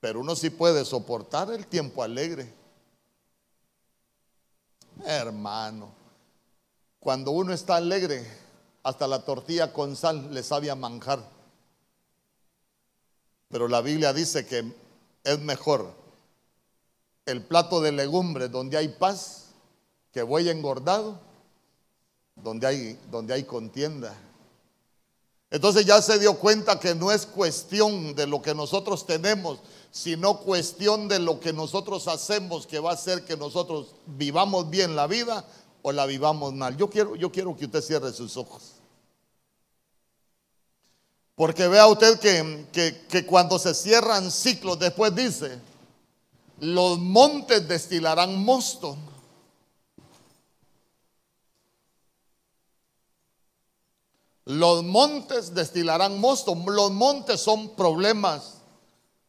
Pero 0.00 0.18
uno 0.18 0.34
sí 0.34 0.50
puede 0.50 0.84
soportar 0.84 1.52
el 1.52 1.68
tiempo 1.68 2.02
alegre. 2.02 2.63
Hermano, 5.04 5.92
cuando 7.00 7.32
uno 7.32 7.52
está 7.52 7.76
alegre, 7.76 8.26
hasta 8.82 9.06
la 9.06 9.24
tortilla 9.24 9.72
con 9.72 9.96
sal 9.96 10.32
le 10.32 10.42
sabe 10.42 10.70
a 10.70 10.74
manjar. 10.74 11.22
Pero 13.48 13.68
la 13.68 13.80
Biblia 13.80 14.12
dice 14.12 14.46
que 14.46 14.72
es 15.24 15.40
mejor 15.40 15.92
el 17.26 17.42
plato 17.42 17.80
de 17.80 17.92
legumbres 17.92 18.50
donde 18.50 18.76
hay 18.76 18.88
paz 18.88 19.46
que 20.12 20.22
buey 20.22 20.48
engordado, 20.48 21.18
donde 22.36 22.66
hay, 22.66 23.00
donde 23.10 23.34
hay 23.34 23.44
contienda. 23.44 24.14
Entonces 25.54 25.86
ya 25.86 26.02
se 26.02 26.18
dio 26.18 26.34
cuenta 26.34 26.80
que 26.80 26.96
no 26.96 27.12
es 27.12 27.26
cuestión 27.26 28.16
de 28.16 28.26
lo 28.26 28.42
que 28.42 28.56
nosotros 28.56 29.06
tenemos, 29.06 29.60
sino 29.92 30.38
cuestión 30.38 31.06
de 31.06 31.20
lo 31.20 31.38
que 31.38 31.52
nosotros 31.52 32.08
hacemos 32.08 32.66
que 32.66 32.80
va 32.80 32.90
a 32.90 32.94
hacer 32.94 33.24
que 33.24 33.36
nosotros 33.36 33.94
vivamos 34.04 34.68
bien 34.68 34.96
la 34.96 35.06
vida 35.06 35.44
o 35.82 35.92
la 35.92 36.06
vivamos 36.06 36.54
mal. 36.54 36.76
Yo 36.76 36.90
quiero, 36.90 37.14
yo 37.14 37.30
quiero 37.30 37.56
que 37.56 37.66
usted 37.66 37.82
cierre 37.82 38.12
sus 38.12 38.36
ojos. 38.36 38.72
Porque 41.36 41.68
vea 41.68 41.86
usted 41.86 42.18
que, 42.72 43.06
que 43.08 43.24
cuando 43.24 43.56
se 43.60 43.74
cierran 43.74 44.32
ciclos, 44.32 44.80
después 44.80 45.14
dice, 45.14 45.60
los 46.58 46.98
montes 46.98 47.68
destilarán 47.68 48.44
mosto. 48.44 48.96
Los 54.44 54.84
montes 54.84 55.54
destilarán 55.54 56.20
mosto. 56.20 56.54
Los 56.54 56.90
montes 56.90 57.40
son 57.40 57.70
problemas. 57.70 58.54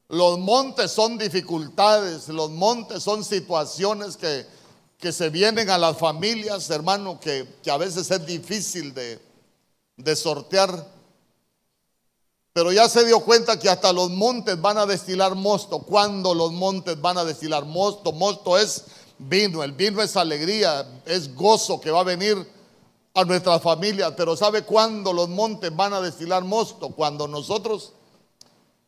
Los 0.07 0.37
montes 0.37 0.91
son 0.91 1.17
dificultades, 1.17 2.27
los 2.29 2.51
montes 2.51 3.01
son 3.01 3.23
situaciones 3.23 4.17
que, 4.17 4.45
que 4.99 5.11
se 5.11 5.29
vienen 5.29 5.69
a 5.71 5.79
las 5.79 5.97
familias, 5.97 6.69
hermano, 6.69 7.19
que, 7.19 7.47
a 7.67 7.77
veces 7.77 8.11
es 8.11 8.25
difícil 8.25 8.93
de, 8.93 9.19
de 9.97 10.15
sortear. 10.15 10.93
Pero 12.53 12.71
ya 12.71 12.87
se 12.87 13.03
dio 13.03 13.19
cuenta 13.21 13.59
que 13.59 13.67
hasta 13.67 13.91
los 13.91 14.11
montes 14.11 14.61
van 14.61 14.77
a 14.77 14.85
destilar 14.85 15.33
mosto. 15.33 15.79
¿Cuándo 15.79 16.35
los 16.35 16.51
montes 16.51 17.01
van 17.01 17.17
a 17.17 17.25
destilar 17.25 17.65
mosto? 17.65 18.11
Mosto 18.11 18.59
es 18.59 18.85
vino, 19.17 19.63
el 19.63 19.71
vino 19.71 20.03
es 20.03 20.15
alegría, 20.15 20.87
es 21.05 21.33
gozo 21.33 21.81
que 21.81 21.89
va 21.89 22.01
a 22.01 22.03
venir 22.03 22.47
a 23.15 23.23
nuestras 23.23 23.61
familias. 23.61 24.13
Pero 24.15 24.35
¿sabe 24.35 24.63
cuándo 24.63 25.11
los 25.11 25.29
montes 25.29 25.75
van 25.75 25.93
a 25.93 26.01
destilar 26.01 26.43
mosto? 26.43 26.89
Cuando 26.89 27.27
nosotros 27.27 27.93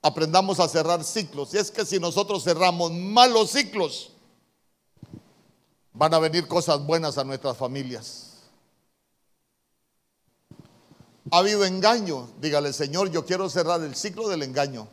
aprendamos 0.02 0.60
a 0.60 0.68
cerrar 0.68 1.04
ciclos. 1.04 1.54
Y 1.54 1.58
es 1.58 1.72
que 1.72 1.86
si 1.86 2.00
nosotros 2.00 2.44
cerramos 2.44 2.92
malos 2.92 3.52
ciclos, 3.52 4.12
van 5.94 6.14
a 6.14 6.20
venir 6.20 6.48
cosas 6.48 6.86
buenas 6.86 7.18
a 7.18 7.24
nuestras 7.24 7.58
familias. 7.58 8.26
Ha 11.32 11.40
habido 11.40 11.66
engaño, 11.66 12.30
dígale 12.40 12.72
Señor, 12.72 13.10
yo 13.10 13.26
quiero 13.26 13.50
cerrar 13.50 13.82
el 13.82 13.96
ciclo 13.96 14.30
del 14.30 14.44
engaño. 14.44 14.88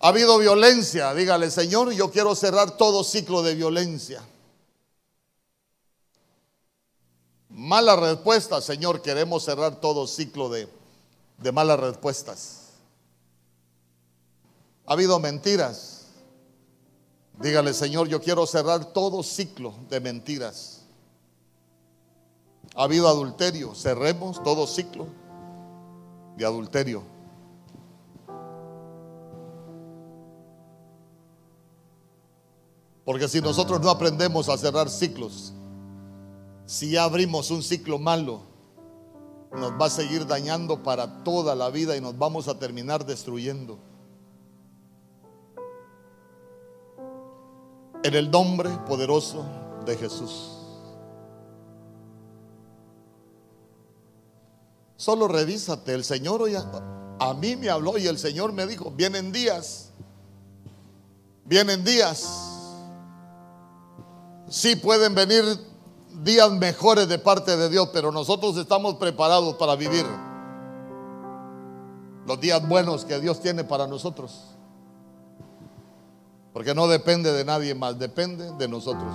Ha 0.00 0.08
habido 0.08 0.38
violencia, 0.38 1.12
dígale 1.14 1.50
Señor, 1.50 1.92
yo 1.92 2.10
quiero 2.10 2.34
cerrar 2.34 2.76
todo 2.76 3.04
ciclo 3.04 3.42
de 3.42 3.54
violencia. 3.54 4.22
Mala 7.54 7.94
respuesta, 7.94 8.60
Señor, 8.60 9.00
queremos 9.00 9.44
cerrar 9.44 9.76
todo 9.76 10.08
ciclo 10.08 10.48
de, 10.48 10.68
de 11.38 11.52
malas 11.52 11.78
respuestas. 11.78 12.70
Ha 14.86 14.92
habido 14.92 15.20
mentiras. 15.20 16.08
Dígale, 17.38 17.72
Señor, 17.72 18.08
yo 18.08 18.20
quiero 18.20 18.44
cerrar 18.46 18.86
todo 18.86 19.22
ciclo 19.22 19.72
de 19.88 20.00
mentiras. 20.00 20.82
Ha 22.74 22.82
habido 22.82 23.06
adulterio. 23.06 23.72
Cerremos 23.76 24.42
todo 24.42 24.66
ciclo 24.66 25.06
de 26.36 26.44
adulterio. 26.44 27.04
Porque 33.04 33.28
si 33.28 33.40
nosotros 33.40 33.80
no 33.80 33.90
aprendemos 33.90 34.48
a 34.48 34.58
cerrar 34.58 34.90
ciclos, 34.90 35.52
si 36.66 36.90
ya 36.90 37.04
abrimos 37.04 37.50
un 37.50 37.62
ciclo 37.62 37.98
malo, 37.98 38.42
nos 39.52 39.72
va 39.72 39.86
a 39.86 39.90
seguir 39.90 40.26
dañando 40.26 40.82
para 40.82 41.22
toda 41.22 41.54
la 41.54 41.70
vida 41.70 41.96
y 41.96 42.00
nos 42.00 42.16
vamos 42.18 42.48
a 42.48 42.58
terminar 42.58 43.06
destruyendo. 43.06 43.78
En 48.02 48.14
el 48.14 48.30
nombre 48.30 48.70
poderoso 48.86 49.44
de 49.86 49.96
Jesús. 49.96 50.54
Solo 54.96 55.28
revísate. 55.28 55.92
El 55.92 56.04
Señor 56.04 56.42
hoy 56.42 56.54
a, 56.54 57.34
mí 57.34 57.56
me 57.56 57.68
habló 57.68 57.98
y 57.98 58.06
el 58.06 58.18
Señor 58.18 58.52
me 58.52 58.66
dijo, 58.66 58.90
vienen 58.90 59.32
días. 59.32 59.90
Vienen 61.44 61.84
días. 61.84 62.26
Sí 64.48 64.76
pueden 64.76 65.14
venir 65.14 65.44
días 66.22 66.50
mejores 66.52 67.08
de 67.08 67.18
parte 67.18 67.56
de 67.56 67.68
Dios, 67.68 67.90
pero 67.92 68.12
nosotros 68.12 68.56
estamos 68.56 68.94
preparados 68.94 69.54
para 69.54 69.74
vivir 69.74 70.06
los 72.26 72.40
días 72.40 72.66
buenos 72.66 73.04
que 73.04 73.20
Dios 73.20 73.40
tiene 73.40 73.64
para 73.64 73.86
nosotros. 73.86 74.54
Porque 76.52 76.74
no 76.74 76.86
depende 76.86 77.32
de 77.32 77.44
nadie 77.44 77.74
más, 77.74 77.98
depende 77.98 78.52
de 78.52 78.68
nosotros. 78.68 79.12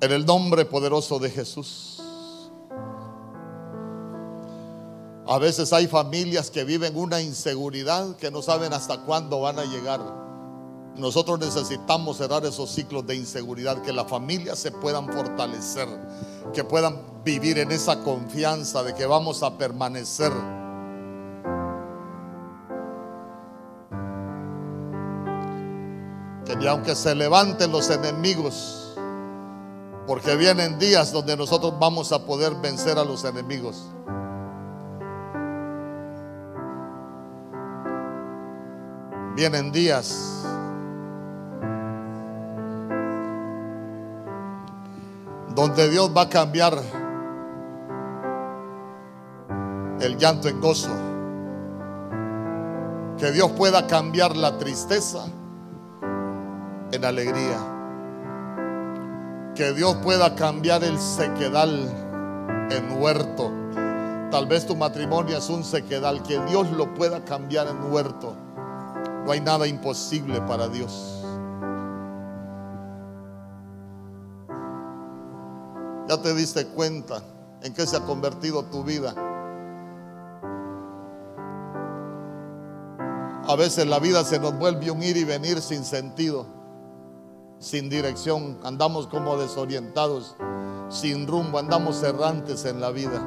En 0.00 0.12
el 0.12 0.26
nombre 0.26 0.66
poderoso 0.66 1.18
de 1.18 1.30
Jesús. 1.30 2.02
A 5.26 5.38
veces 5.38 5.72
hay 5.72 5.86
familias 5.86 6.50
que 6.50 6.64
viven 6.64 6.94
una 6.96 7.22
inseguridad 7.22 8.14
que 8.16 8.30
no 8.30 8.42
saben 8.42 8.74
hasta 8.74 9.00
cuándo 9.00 9.40
van 9.40 9.58
a 9.58 9.64
llegar. 9.64 10.23
Nosotros 10.96 11.40
necesitamos 11.40 12.18
cerrar 12.18 12.44
esos 12.44 12.70
ciclos 12.70 13.06
de 13.06 13.16
inseguridad, 13.16 13.82
que 13.82 13.92
las 13.92 14.08
familias 14.08 14.58
se 14.58 14.70
puedan 14.70 15.12
fortalecer, 15.12 15.88
que 16.52 16.62
puedan 16.64 17.00
vivir 17.24 17.58
en 17.58 17.72
esa 17.72 18.02
confianza 18.04 18.82
de 18.82 18.94
que 18.94 19.06
vamos 19.06 19.42
a 19.42 19.58
permanecer 19.58 20.32
Y 26.64 26.66
aunque 26.66 26.94
se 26.94 27.14
levanten 27.14 27.70
los 27.72 27.90
enemigos, 27.90 28.96
porque 30.06 30.34
vienen 30.34 30.78
días 30.78 31.12
donde 31.12 31.36
nosotros 31.36 31.74
vamos 31.78 32.10
a 32.10 32.24
poder 32.24 32.54
vencer 32.54 32.98
a 32.98 33.04
los 33.04 33.22
enemigos. 33.24 33.90
Vienen 39.36 39.72
días 39.72 40.42
donde 45.54 45.88
Dios 45.88 46.10
va 46.16 46.22
a 46.22 46.28
cambiar 46.28 46.78
el 50.00 50.16
llanto 50.18 50.48
en 50.48 50.60
gozo. 50.60 50.90
Que 53.18 53.30
Dios 53.30 53.52
pueda 53.52 53.86
cambiar 53.86 54.36
la 54.36 54.58
tristeza 54.58 55.26
en 56.90 57.04
alegría. 57.04 57.58
Que 59.54 59.72
Dios 59.72 59.94
pueda 60.02 60.34
cambiar 60.34 60.82
el 60.82 60.98
sequedal 60.98 61.88
en 62.70 63.00
huerto. 63.00 63.52
Tal 64.32 64.46
vez 64.46 64.66
tu 64.66 64.74
matrimonio 64.74 65.38
es 65.38 65.48
un 65.48 65.62
sequedal. 65.62 66.24
Que 66.24 66.40
Dios 66.46 66.68
lo 66.72 66.92
pueda 66.94 67.24
cambiar 67.24 67.68
en 67.68 67.92
huerto. 67.92 68.34
No 69.24 69.30
hay 69.30 69.40
nada 69.40 69.68
imposible 69.68 70.40
para 70.42 70.66
Dios. 70.68 71.23
Ya 76.08 76.20
te 76.20 76.34
diste 76.34 76.66
cuenta 76.66 77.22
en 77.62 77.72
qué 77.72 77.86
se 77.86 77.96
ha 77.96 78.00
convertido 78.00 78.64
tu 78.64 78.84
vida. 78.84 79.14
A 83.46 83.56
veces 83.56 83.86
la 83.86 83.98
vida 83.98 84.24
se 84.24 84.38
nos 84.38 84.58
vuelve 84.58 84.90
un 84.90 85.02
ir 85.02 85.16
y 85.16 85.24
venir 85.24 85.60
sin 85.60 85.84
sentido, 85.84 86.46
sin 87.58 87.88
dirección. 87.88 88.58
Andamos 88.64 89.06
como 89.06 89.36
desorientados, 89.36 90.36
sin 90.90 91.26
rumbo, 91.26 91.58
andamos 91.58 92.02
errantes 92.02 92.64
en 92.64 92.80
la 92.80 92.90
vida. 92.90 93.22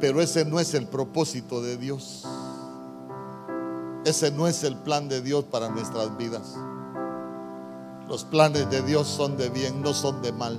Pero 0.00 0.20
ese 0.20 0.44
no 0.44 0.58
es 0.58 0.74
el 0.74 0.86
propósito 0.86 1.62
de 1.62 1.76
Dios. 1.76 2.26
Ese 4.04 4.32
no 4.32 4.48
es 4.48 4.64
el 4.64 4.76
plan 4.76 5.08
de 5.08 5.20
Dios 5.20 5.44
para 5.44 5.68
nuestras 5.68 6.16
vidas. 6.16 6.56
Los 8.08 8.24
planes 8.24 8.68
de 8.70 8.82
Dios 8.82 9.06
son 9.06 9.36
de 9.36 9.48
bien, 9.48 9.80
no 9.80 9.94
son 9.94 10.20
de 10.22 10.32
mal. 10.32 10.58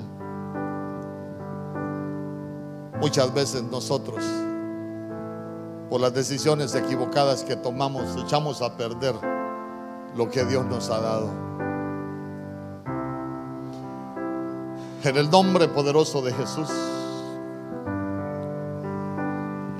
Muchas 3.00 3.34
veces 3.34 3.64
nosotros, 3.64 4.24
por 5.90 6.00
las 6.00 6.14
decisiones 6.14 6.74
equivocadas 6.74 7.44
que 7.44 7.56
tomamos, 7.56 8.16
echamos 8.24 8.62
a 8.62 8.78
perder 8.78 9.14
lo 10.16 10.30
que 10.30 10.46
Dios 10.46 10.66
nos 10.66 10.90
ha 10.90 11.00
dado. 11.02 11.30
En 15.04 15.18
el 15.18 15.30
nombre 15.30 15.68
poderoso 15.68 16.22
de 16.22 16.32
Jesús, 16.32 16.70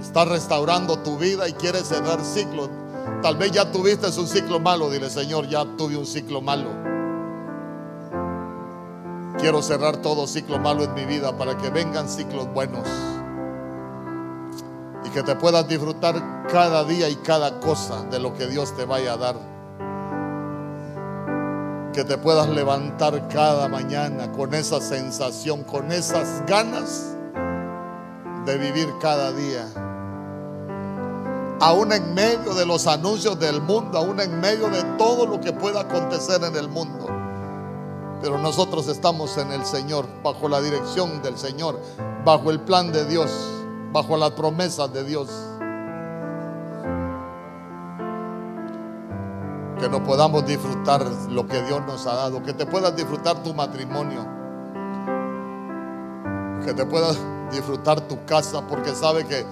está 0.02 0.26
restaurando 0.26 1.00
tu 1.00 1.18
vida 1.18 1.48
y 1.48 1.54
quieres 1.54 1.88
cerrar 1.88 2.24
ciclos. 2.24 2.70
Tal 3.22 3.38
vez 3.38 3.52
ya 3.54 3.72
tuviste 3.72 4.08
un 4.20 4.28
ciclo 4.28 4.60
malo, 4.60 4.90
dile 4.90 5.10
Señor, 5.10 5.48
ya 5.48 5.66
tuve 5.78 5.96
un 5.96 6.06
ciclo 6.06 6.42
malo. 6.42 6.93
Quiero 9.40 9.62
cerrar 9.64 9.98
todo 9.98 10.28
ciclo 10.28 10.60
malo 10.60 10.84
en 10.84 10.94
mi 10.94 11.06
vida 11.06 11.36
para 11.36 11.58
que 11.58 11.70
vengan 11.70 12.08
ciclos 12.08 12.48
buenos. 12.54 12.88
Y 15.04 15.10
que 15.10 15.24
te 15.24 15.36
puedas 15.36 15.68
disfrutar 15.68 16.48
cada 16.50 16.84
día 16.84 17.10
y 17.10 17.16
cada 17.18 17.60
cosa 17.60 18.04
de 18.04 18.20
lo 18.20 18.34
que 18.34 18.46
Dios 18.48 18.76
te 18.78 18.86
vaya 18.86 19.14
a 19.14 19.18
dar. 19.18 19.36
Que 21.94 22.04
te 22.04 22.18
puedas 22.18 22.48
levantar 22.50 23.28
cada 23.28 23.68
mañana 23.68 24.32
con 24.32 24.54
esa 24.54 24.80
sensación, 24.80 25.64
con 25.64 25.92
esas 25.92 26.46
ganas 26.46 27.16
de 28.46 28.58
vivir 28.58 28.94
cada 29.02 29.32
día. 29.34 29.66
Aún 31.60 31.92
en 31.92 32.14
medio 32.14 32.54
de 32.54 32.66
los 32.66 32.88
anuncios 32.88 33.40
del 33.40 33.62
mundo, 33.62 33.98
aún 33.98 34.20
en 34.20 34.40
medio 34.40 34.70
de 34.70 34.84
todo 34.98 35.26
lo 35.26 35.40
que 35.42 35.54
pueda 35.54 35.82
acontecer 35.82 36.44
en 36.44 36.56
el 36.56 36.68
mundo 36.68 37.23
pero 38.24 38.38
nosotros 38.38 38.88
estamos 38.88 39.38
en 39.38 39.52
el 39.52 39.66
Señor, 39.66 40.08
bajo 40.24 40.48
la 40.48 40.62
dirección 40.62 41.22
del 41.22 41.38
Señor, 41.38 41.78
bajo 42.24 42.52
el 42.52 42.62
plan 42.62 42.90
de 42.94 43.04
Dios, 43.04 43.30
bajo 43.92 44.16
las 44.16 44.32
promesas 44.32 44.94
de 44.94 45.04
Dios. 45.04 45.28
Que 49.78 49.90
nos 49.90 50.00
podamos 50.08 50.46
disfrutar 50.46 51.06
lo 51.32 51.46
que 51.46 51.62
Dios 51.64 51.82
nos 51.86 52.08
ha 52.08 52.16
dado, 52.16 52.42
que 52.42 52.54
te 52.54 52.66
puedas 52.66 52.96
disfrutar 52.96 53.44
tu 53.44 53.54
matrimonio, 53.54 54.26
que 56.64 56.74
te 56.74 56.86
puedas 56.86 57.18
disfrutar 57.52 58.00
tu 58.08 58.24
casa, 58.24 58.66
porque 58.66 58.96
sabe 58.96 59.26
que 59.26 59.46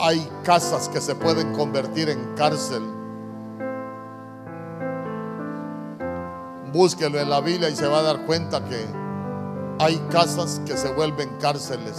hay 0.00 0.28
casas 0.42 0.88
que 0.88 1.00
se 1.00 1.14
pueden 1.14 1.54
convertir 1.54 2.08
en 2.08 2.34
cárcel 2.34 2.95
Búsquelo 6.76 7.18
en 7.18 7.30
la 7.30 7.40
Biblia 7.40 7.70
y 7.70 7.74
se 7.74 7.88
va 7.88 8.00
a 8.00 8.02
dar 8.02 8.26
cuenta 8.26 8.62
que 8.62 8.86
hay 9.78 9.96
casas 10.10 10.60
que 10.66 10.76
se 10.76 10.92
vuelven 10.92 11.30
cárceles. 11.40 11.96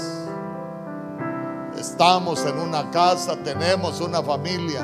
Estamos 1.76 2.46
en 2.46 2.60
una 2.60 2.92
casa, 2.92 3.36
tenemos 3.38 4.00
una 4.02 4.22
familia, 4.22 4.82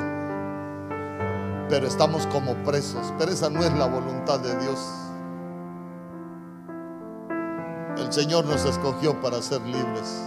pero 1.68 1.86
estamos 1.86 2.26
como 2.26 2.54
presos. 2.64 3.12
Pero 3.20 3.30
esa 3.30 3.48
no 3.48 3.62
es 3.62 3.72
la 3.74 3.86
voluntad 3.86 4.40
de 4.40 4.58
Dios. 4.58 4.80
El 7.96 8.12
Señor 8.12 8.46
nos 8.46 8.64
escogió 8.64 9.20
para 9.20 9.40
ser 9.42 9.60
libres. 9.60 10.24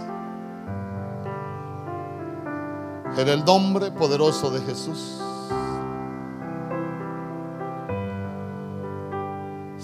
En 3.18 3.28
el 3.28 3.44
nombre 3.44 3.90
poderoso 3.90 4.50
de 4.50 4.62
Jesús. 4.62 5.20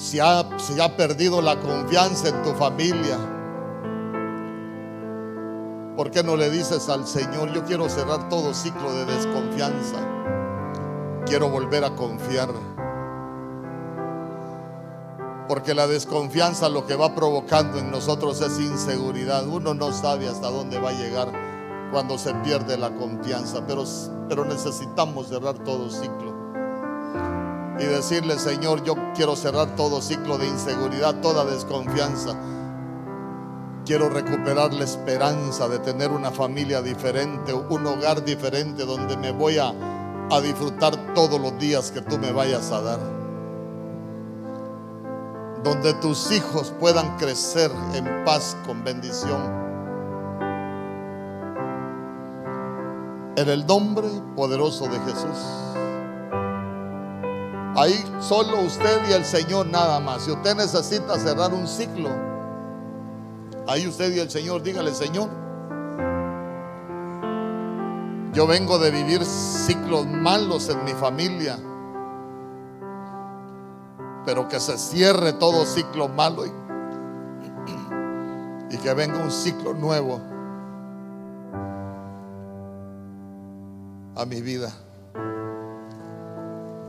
Si 0.04 0.20
ha, 0.20 0.40
ha 0.40 0.96
perdido 0.98 1.40
la 1.40 1.58
confianza 1.58 2.28
en 2.28 2.42
tu 2.42 2.50
familia, 2.52 3.16
¿por 5.96 6.10
qué 6.10 6.22
no 6.22 6.36
le 6.36 6.50
dices 6.50 6.90
al 6.90 7.06
Señor, 7.06 7.54
yo 7.54 7.64
quiero 7.64 7.88
cerrar 7.88 8.28
todo 8.28 8.52
ciclo 8.52 8.92
de 8.92 9.06
desconfianza? 9.06 9.96
Quiero 11.24 11.48
volver 11.48 11.84
a 11.84 11.94
confiar. 11.96 12.50
Porque 15.48 15.72
la 15.72 15.86
desconfianza 15.86 16.68
lo 16.68 16.84
que 16.84 16.96
va 16.96 17.14
provocando 17.14 17.78
en 17.78 17.90
nosotros 17.90 18.42
es 18.42 18.60
inseguridad. 18.60 19.46
Uno 19.46 19.72
no 19.72 19.90
sabe 19.92 20.28
hasta 20.28 20.50
dónde 20.50 20.78
va 20.78 20.90
a 20.90 20.92
llegar 20.92 21.32
cuando 21.90 22.18
se 22.18 22.34
pierde 22.34 22.76
la 22.76 22.94
confianza, 22.94 23.66
pero, 23.66 23.84
pero 24.28 24.44
necesitamos 24.44 25.28
cerrar 25.28 25.54
todo 25.64 25.88
ciclo 25.88 26.34
y 27.78 27.84
decirle, 27.84 28.38
Señor, 28.38 28.84
yo 28.84 28.94
quiero 29.14 29.34
cerrar 29.34 29.74
todo 29.74 30.00
ciclo 30.00 30.38
de 30.38 30.46
inseguridad, 30.46 31.20
toda 31.20 31.44
desconfianza. 31.44 32.36
Quiero 33.84 34.08
recuperar 34.08 34.72
la 34.72 34.84
esperanza 34.84 35.68
de 35.68 35.78
tener 35.80 36.10
una 36.10 36.30
familia 36.30 36.80
diferente, 36.80 37.52
un 37.52 37.86
hogar 37.86 38.24
diferente 38.24 38.84
donde 38.86 39.16
me 39.16 39.32
voy 39.32 39.58
a, 39.58 39.72
a 40.30 40.40
disfrutar 40.40 41.14
todos 41.14 41.40
los 41.40 41.58
días 41.58 41.90
que 41.90 42.00
tú 42.00 42.16
me 42.18 42.32
vayas 42.32 42.70
a 42.70 42.80
dar. 42.80 43.00
Donde 45.62 45.94
tus 45.94 46.30
hijos 46.30 46.72
puedan 46.78 47.16
crecer 47.16 47.70
en 47.94 48.24
paz 48.24 48.56
con 48.66 48.84
bendición. 48.84 49.64
En 53.36 53.48
el 53.48 53.66
nombre 53.66 54.08
poderoso 54.36 54.86
de 54.86 54.98
Jesús. 55.00 55.83
Ahí 57.76 58.04
solo 58.20 58.60
usted 58.60 59.08
y 59.08 59.12
el 59.12 59.24
Señor 59.24 59.66
nada 59.66 59.98
más. 59.98 60.22
Si 60.22 60.30
usted 60.30 60.54
necesita 60.54 61.18
cerrar 61.18 61.52
un 61.52 61.66
ciclo, 61.66 62.10
ahí 63.66 63.88
usted 63.88 64.12
y 64.12 64.20
el 64.20 64.30
Señor, 64.30 64.62
dígale, 64.62 64.94
Señor, 64.94 65.28
yo 68.32 68.46
vengo 68.46 68.78
de 68.78 68.90
vivir 68.90 69.24
ciclos 69.24 70.06
malos 70.06 70.68
en 70.68 70.84
mi 70.84 70.92
familia, 70.92 71.58
pero 74.24 74.48
que 74.48 74.60
se 74.60 74.78
cierre 74.78 75.32
todo 75.34 75.64
ciclo 75.64 76.08
malo 76.08 76.46
y, 76.46 76.52
que 78.82 78.92
venga 78.92 79.16
un 79.16 79.30
ciclo 79.30 79.72
nuevo 79.72 80.20
a 84.14 84.26
mi 84.26 84.42
vida. 84.42 84.70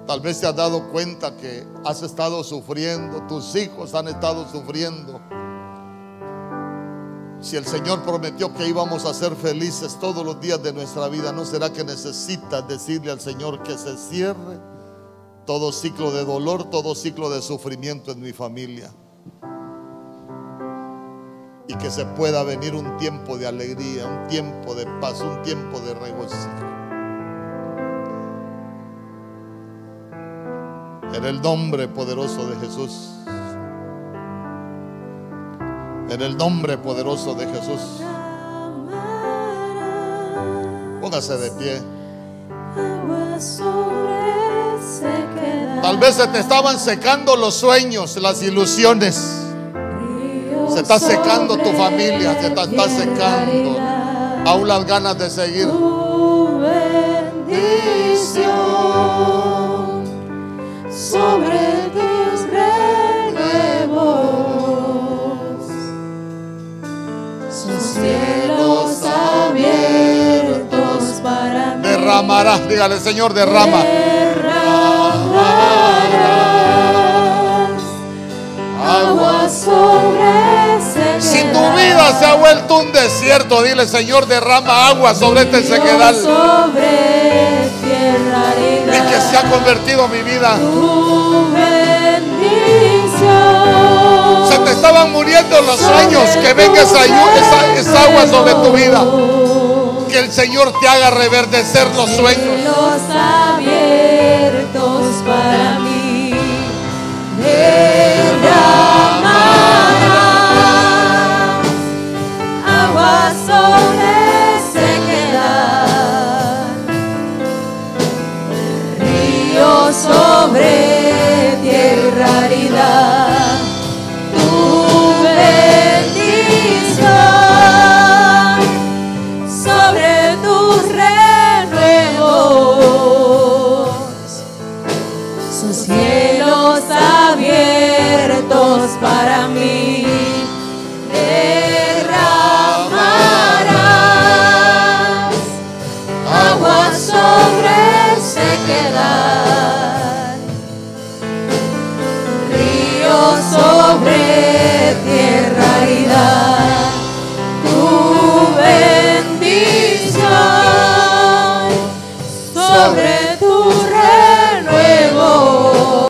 Tal 0.08 0.20
vez 0.20 0.40
te 0.40 0.46
has 0.46 0.56
dado 0.56 0.92
cuenta 0.92 1.36
que 1.36 1.66
has 1.84 2.04
estado 2.04 2.44
sufriendo, 2.44 3.24
tus 3.24 3.56
hijos 3.56 3.96
han 3.96 4.08
estado 4.08 4.48
sufriendo. 4.48 5.20
Si 7.42 7.58
el 7.58 7.66
Señor 7.66 8.04
prometió 8.04 8.54
que 8.54 8.68
íbamos 8.68 9.06
a 9.06 9.14
ser 9.16 9.36
felices 9.36 9.98
todos 10.00 10.24
los 10.24 10.40
días 10.40 10.62
de 10.62 10.74
nuestra 10.74 11.08
vida, 11.08 11.32
¿no 11.32 11.44
será 11.44 11.74
que 11.74 11.84
necesitas 11.84 12.68
decirle 12.68 13.12
al 13.12 13.20
Señor 13.20 13.64
que 13.64 13.78
se 13.78 13.98
cierre 13.98 14.60
todo 15.46 15.72
ciclo 15.72 16.12
de 16.12 16.24
dolor, 16.24 16.70
todo 16.70 16.94
ciclo 16.94 17.32
de 17.32 17.42
sufrimiento 17.42 18.12
en 18.12 18.22
mi 18.22 18.32
familia? 18.32 18.92
Y 21.68 21.76
que 21.78 21.90
se 21.90 22.06
pueda 22.06 22.44
venir 22.44 22.76
un 22.76 22.96
tiempo 22.98 23.40
de 23.40 23.48
alegría, 23.48 24.06
un 24.06 24.28
tiempo 24.28 24.76
de 24.76 24.86
paz, 25.02 25.20
un 25.22 25.42
tiempo 25.42 25.80
de 25.80 25.96
regocijo. 25.96 26.75
En 31.16 31.24
el 31.24 31.42
nombre 31.42 31.88
poderoso 31.88 32.46
de 32.46 32.58
Jesús. 32.58 32.92
En 36.10 36.22
el 36.22 36.36
nombre 36.36 36.78
poderoso 36.78 37.34
de 37.36 37.48
Jesús. 37.48 38.02
Póngase 41.00 41.38
de 41.38 41.52
pie. 41.52 41.82
Tal 45.82 45.98
vez 46.00 46.16
se 46.16 46.28
te 46.28 46.40
estaban 46.40 46.78
secando 46.78 47.38
los 47.38 47.56
sueños, 47.56 48.18
las 48.18 48.44
ilusiones. 48.44 49.16
Se 50.68 50.82
está 50.82 51.00
secando 51.00 51.58
tu 51.58 51.72
familia, 51.78 52.42
se 52.42 52.50
te 52.50 52.62
está 52.62 52.90
secando. 52.90 53.80
Aún 54.46 54.68
las 54.68 54.86
ganas 54.86 55.18
de 55.18 55.30
seguir. 55.30 55.70
Sobre 60.96 61.92
tus 61.94 62.48
renuevos, 62.50 63.36
sus 67.52 67.84
cielos 67.84 69.04
abiertos 69.04 71.04
para 71.22 71.76
mí. 71.76 71.86
Derramarás, 71.88 72.66
dígale 72.70 72.98
Señor, 73.00 73.34
derrama. 73.34 73.84
Derramarás 73.84 74.22
agua 78.82 79.50
sobre 79.50 80.78
ese 80.78 81.20
Si 81.20 81.44
tu 81.44 81.60
vida 81.76 82.18
se 82.18 82.26
ha 82.26 82.36
vuelto 82.36 82.78
un 82.80 82.94
desierto, 82.94 83.62
dile 83.64 83.86
Señor, 83.86 84.28
derrama 84.28 84.88
agua 84.88 85.14
sobre 85.14 85.42
este 85.42 85.62
sequedal. 85.62 86.16
sobre 86.16 87.05
que 89.16 89.22
se 89.22 89.38
ha 89.38 89.44
convertido 89.50 90.08
mi 90.08 90.22
vida. 90.22 90.56
Tu 90.58 91.52
bendición. 91.54 93.26
Se 94.50 94.60
te 94.60 94.72
estaban 94.72 95.12
muriendo 95.12 95.62
los 95.62 95.80
sueños. 95.80 96.30
Que 96.42 96.54
venga 96.54 96.82
esa, 96.82 97.06
esa- 97.06 97.74
esa 97.80 98.04
agua 98.04 98.28
sobre 98.28 98.54
tu 98.56 98.72
vida. 98.72 99.04
Que 100.10 100.20
el 100.20 100.32
Señor 100.32 100.72
te 100.80 100.88
haga 100.88 101.10
reverdecer 101.12 101.88
los 101.96 102.10
sueños. 102.12 102.60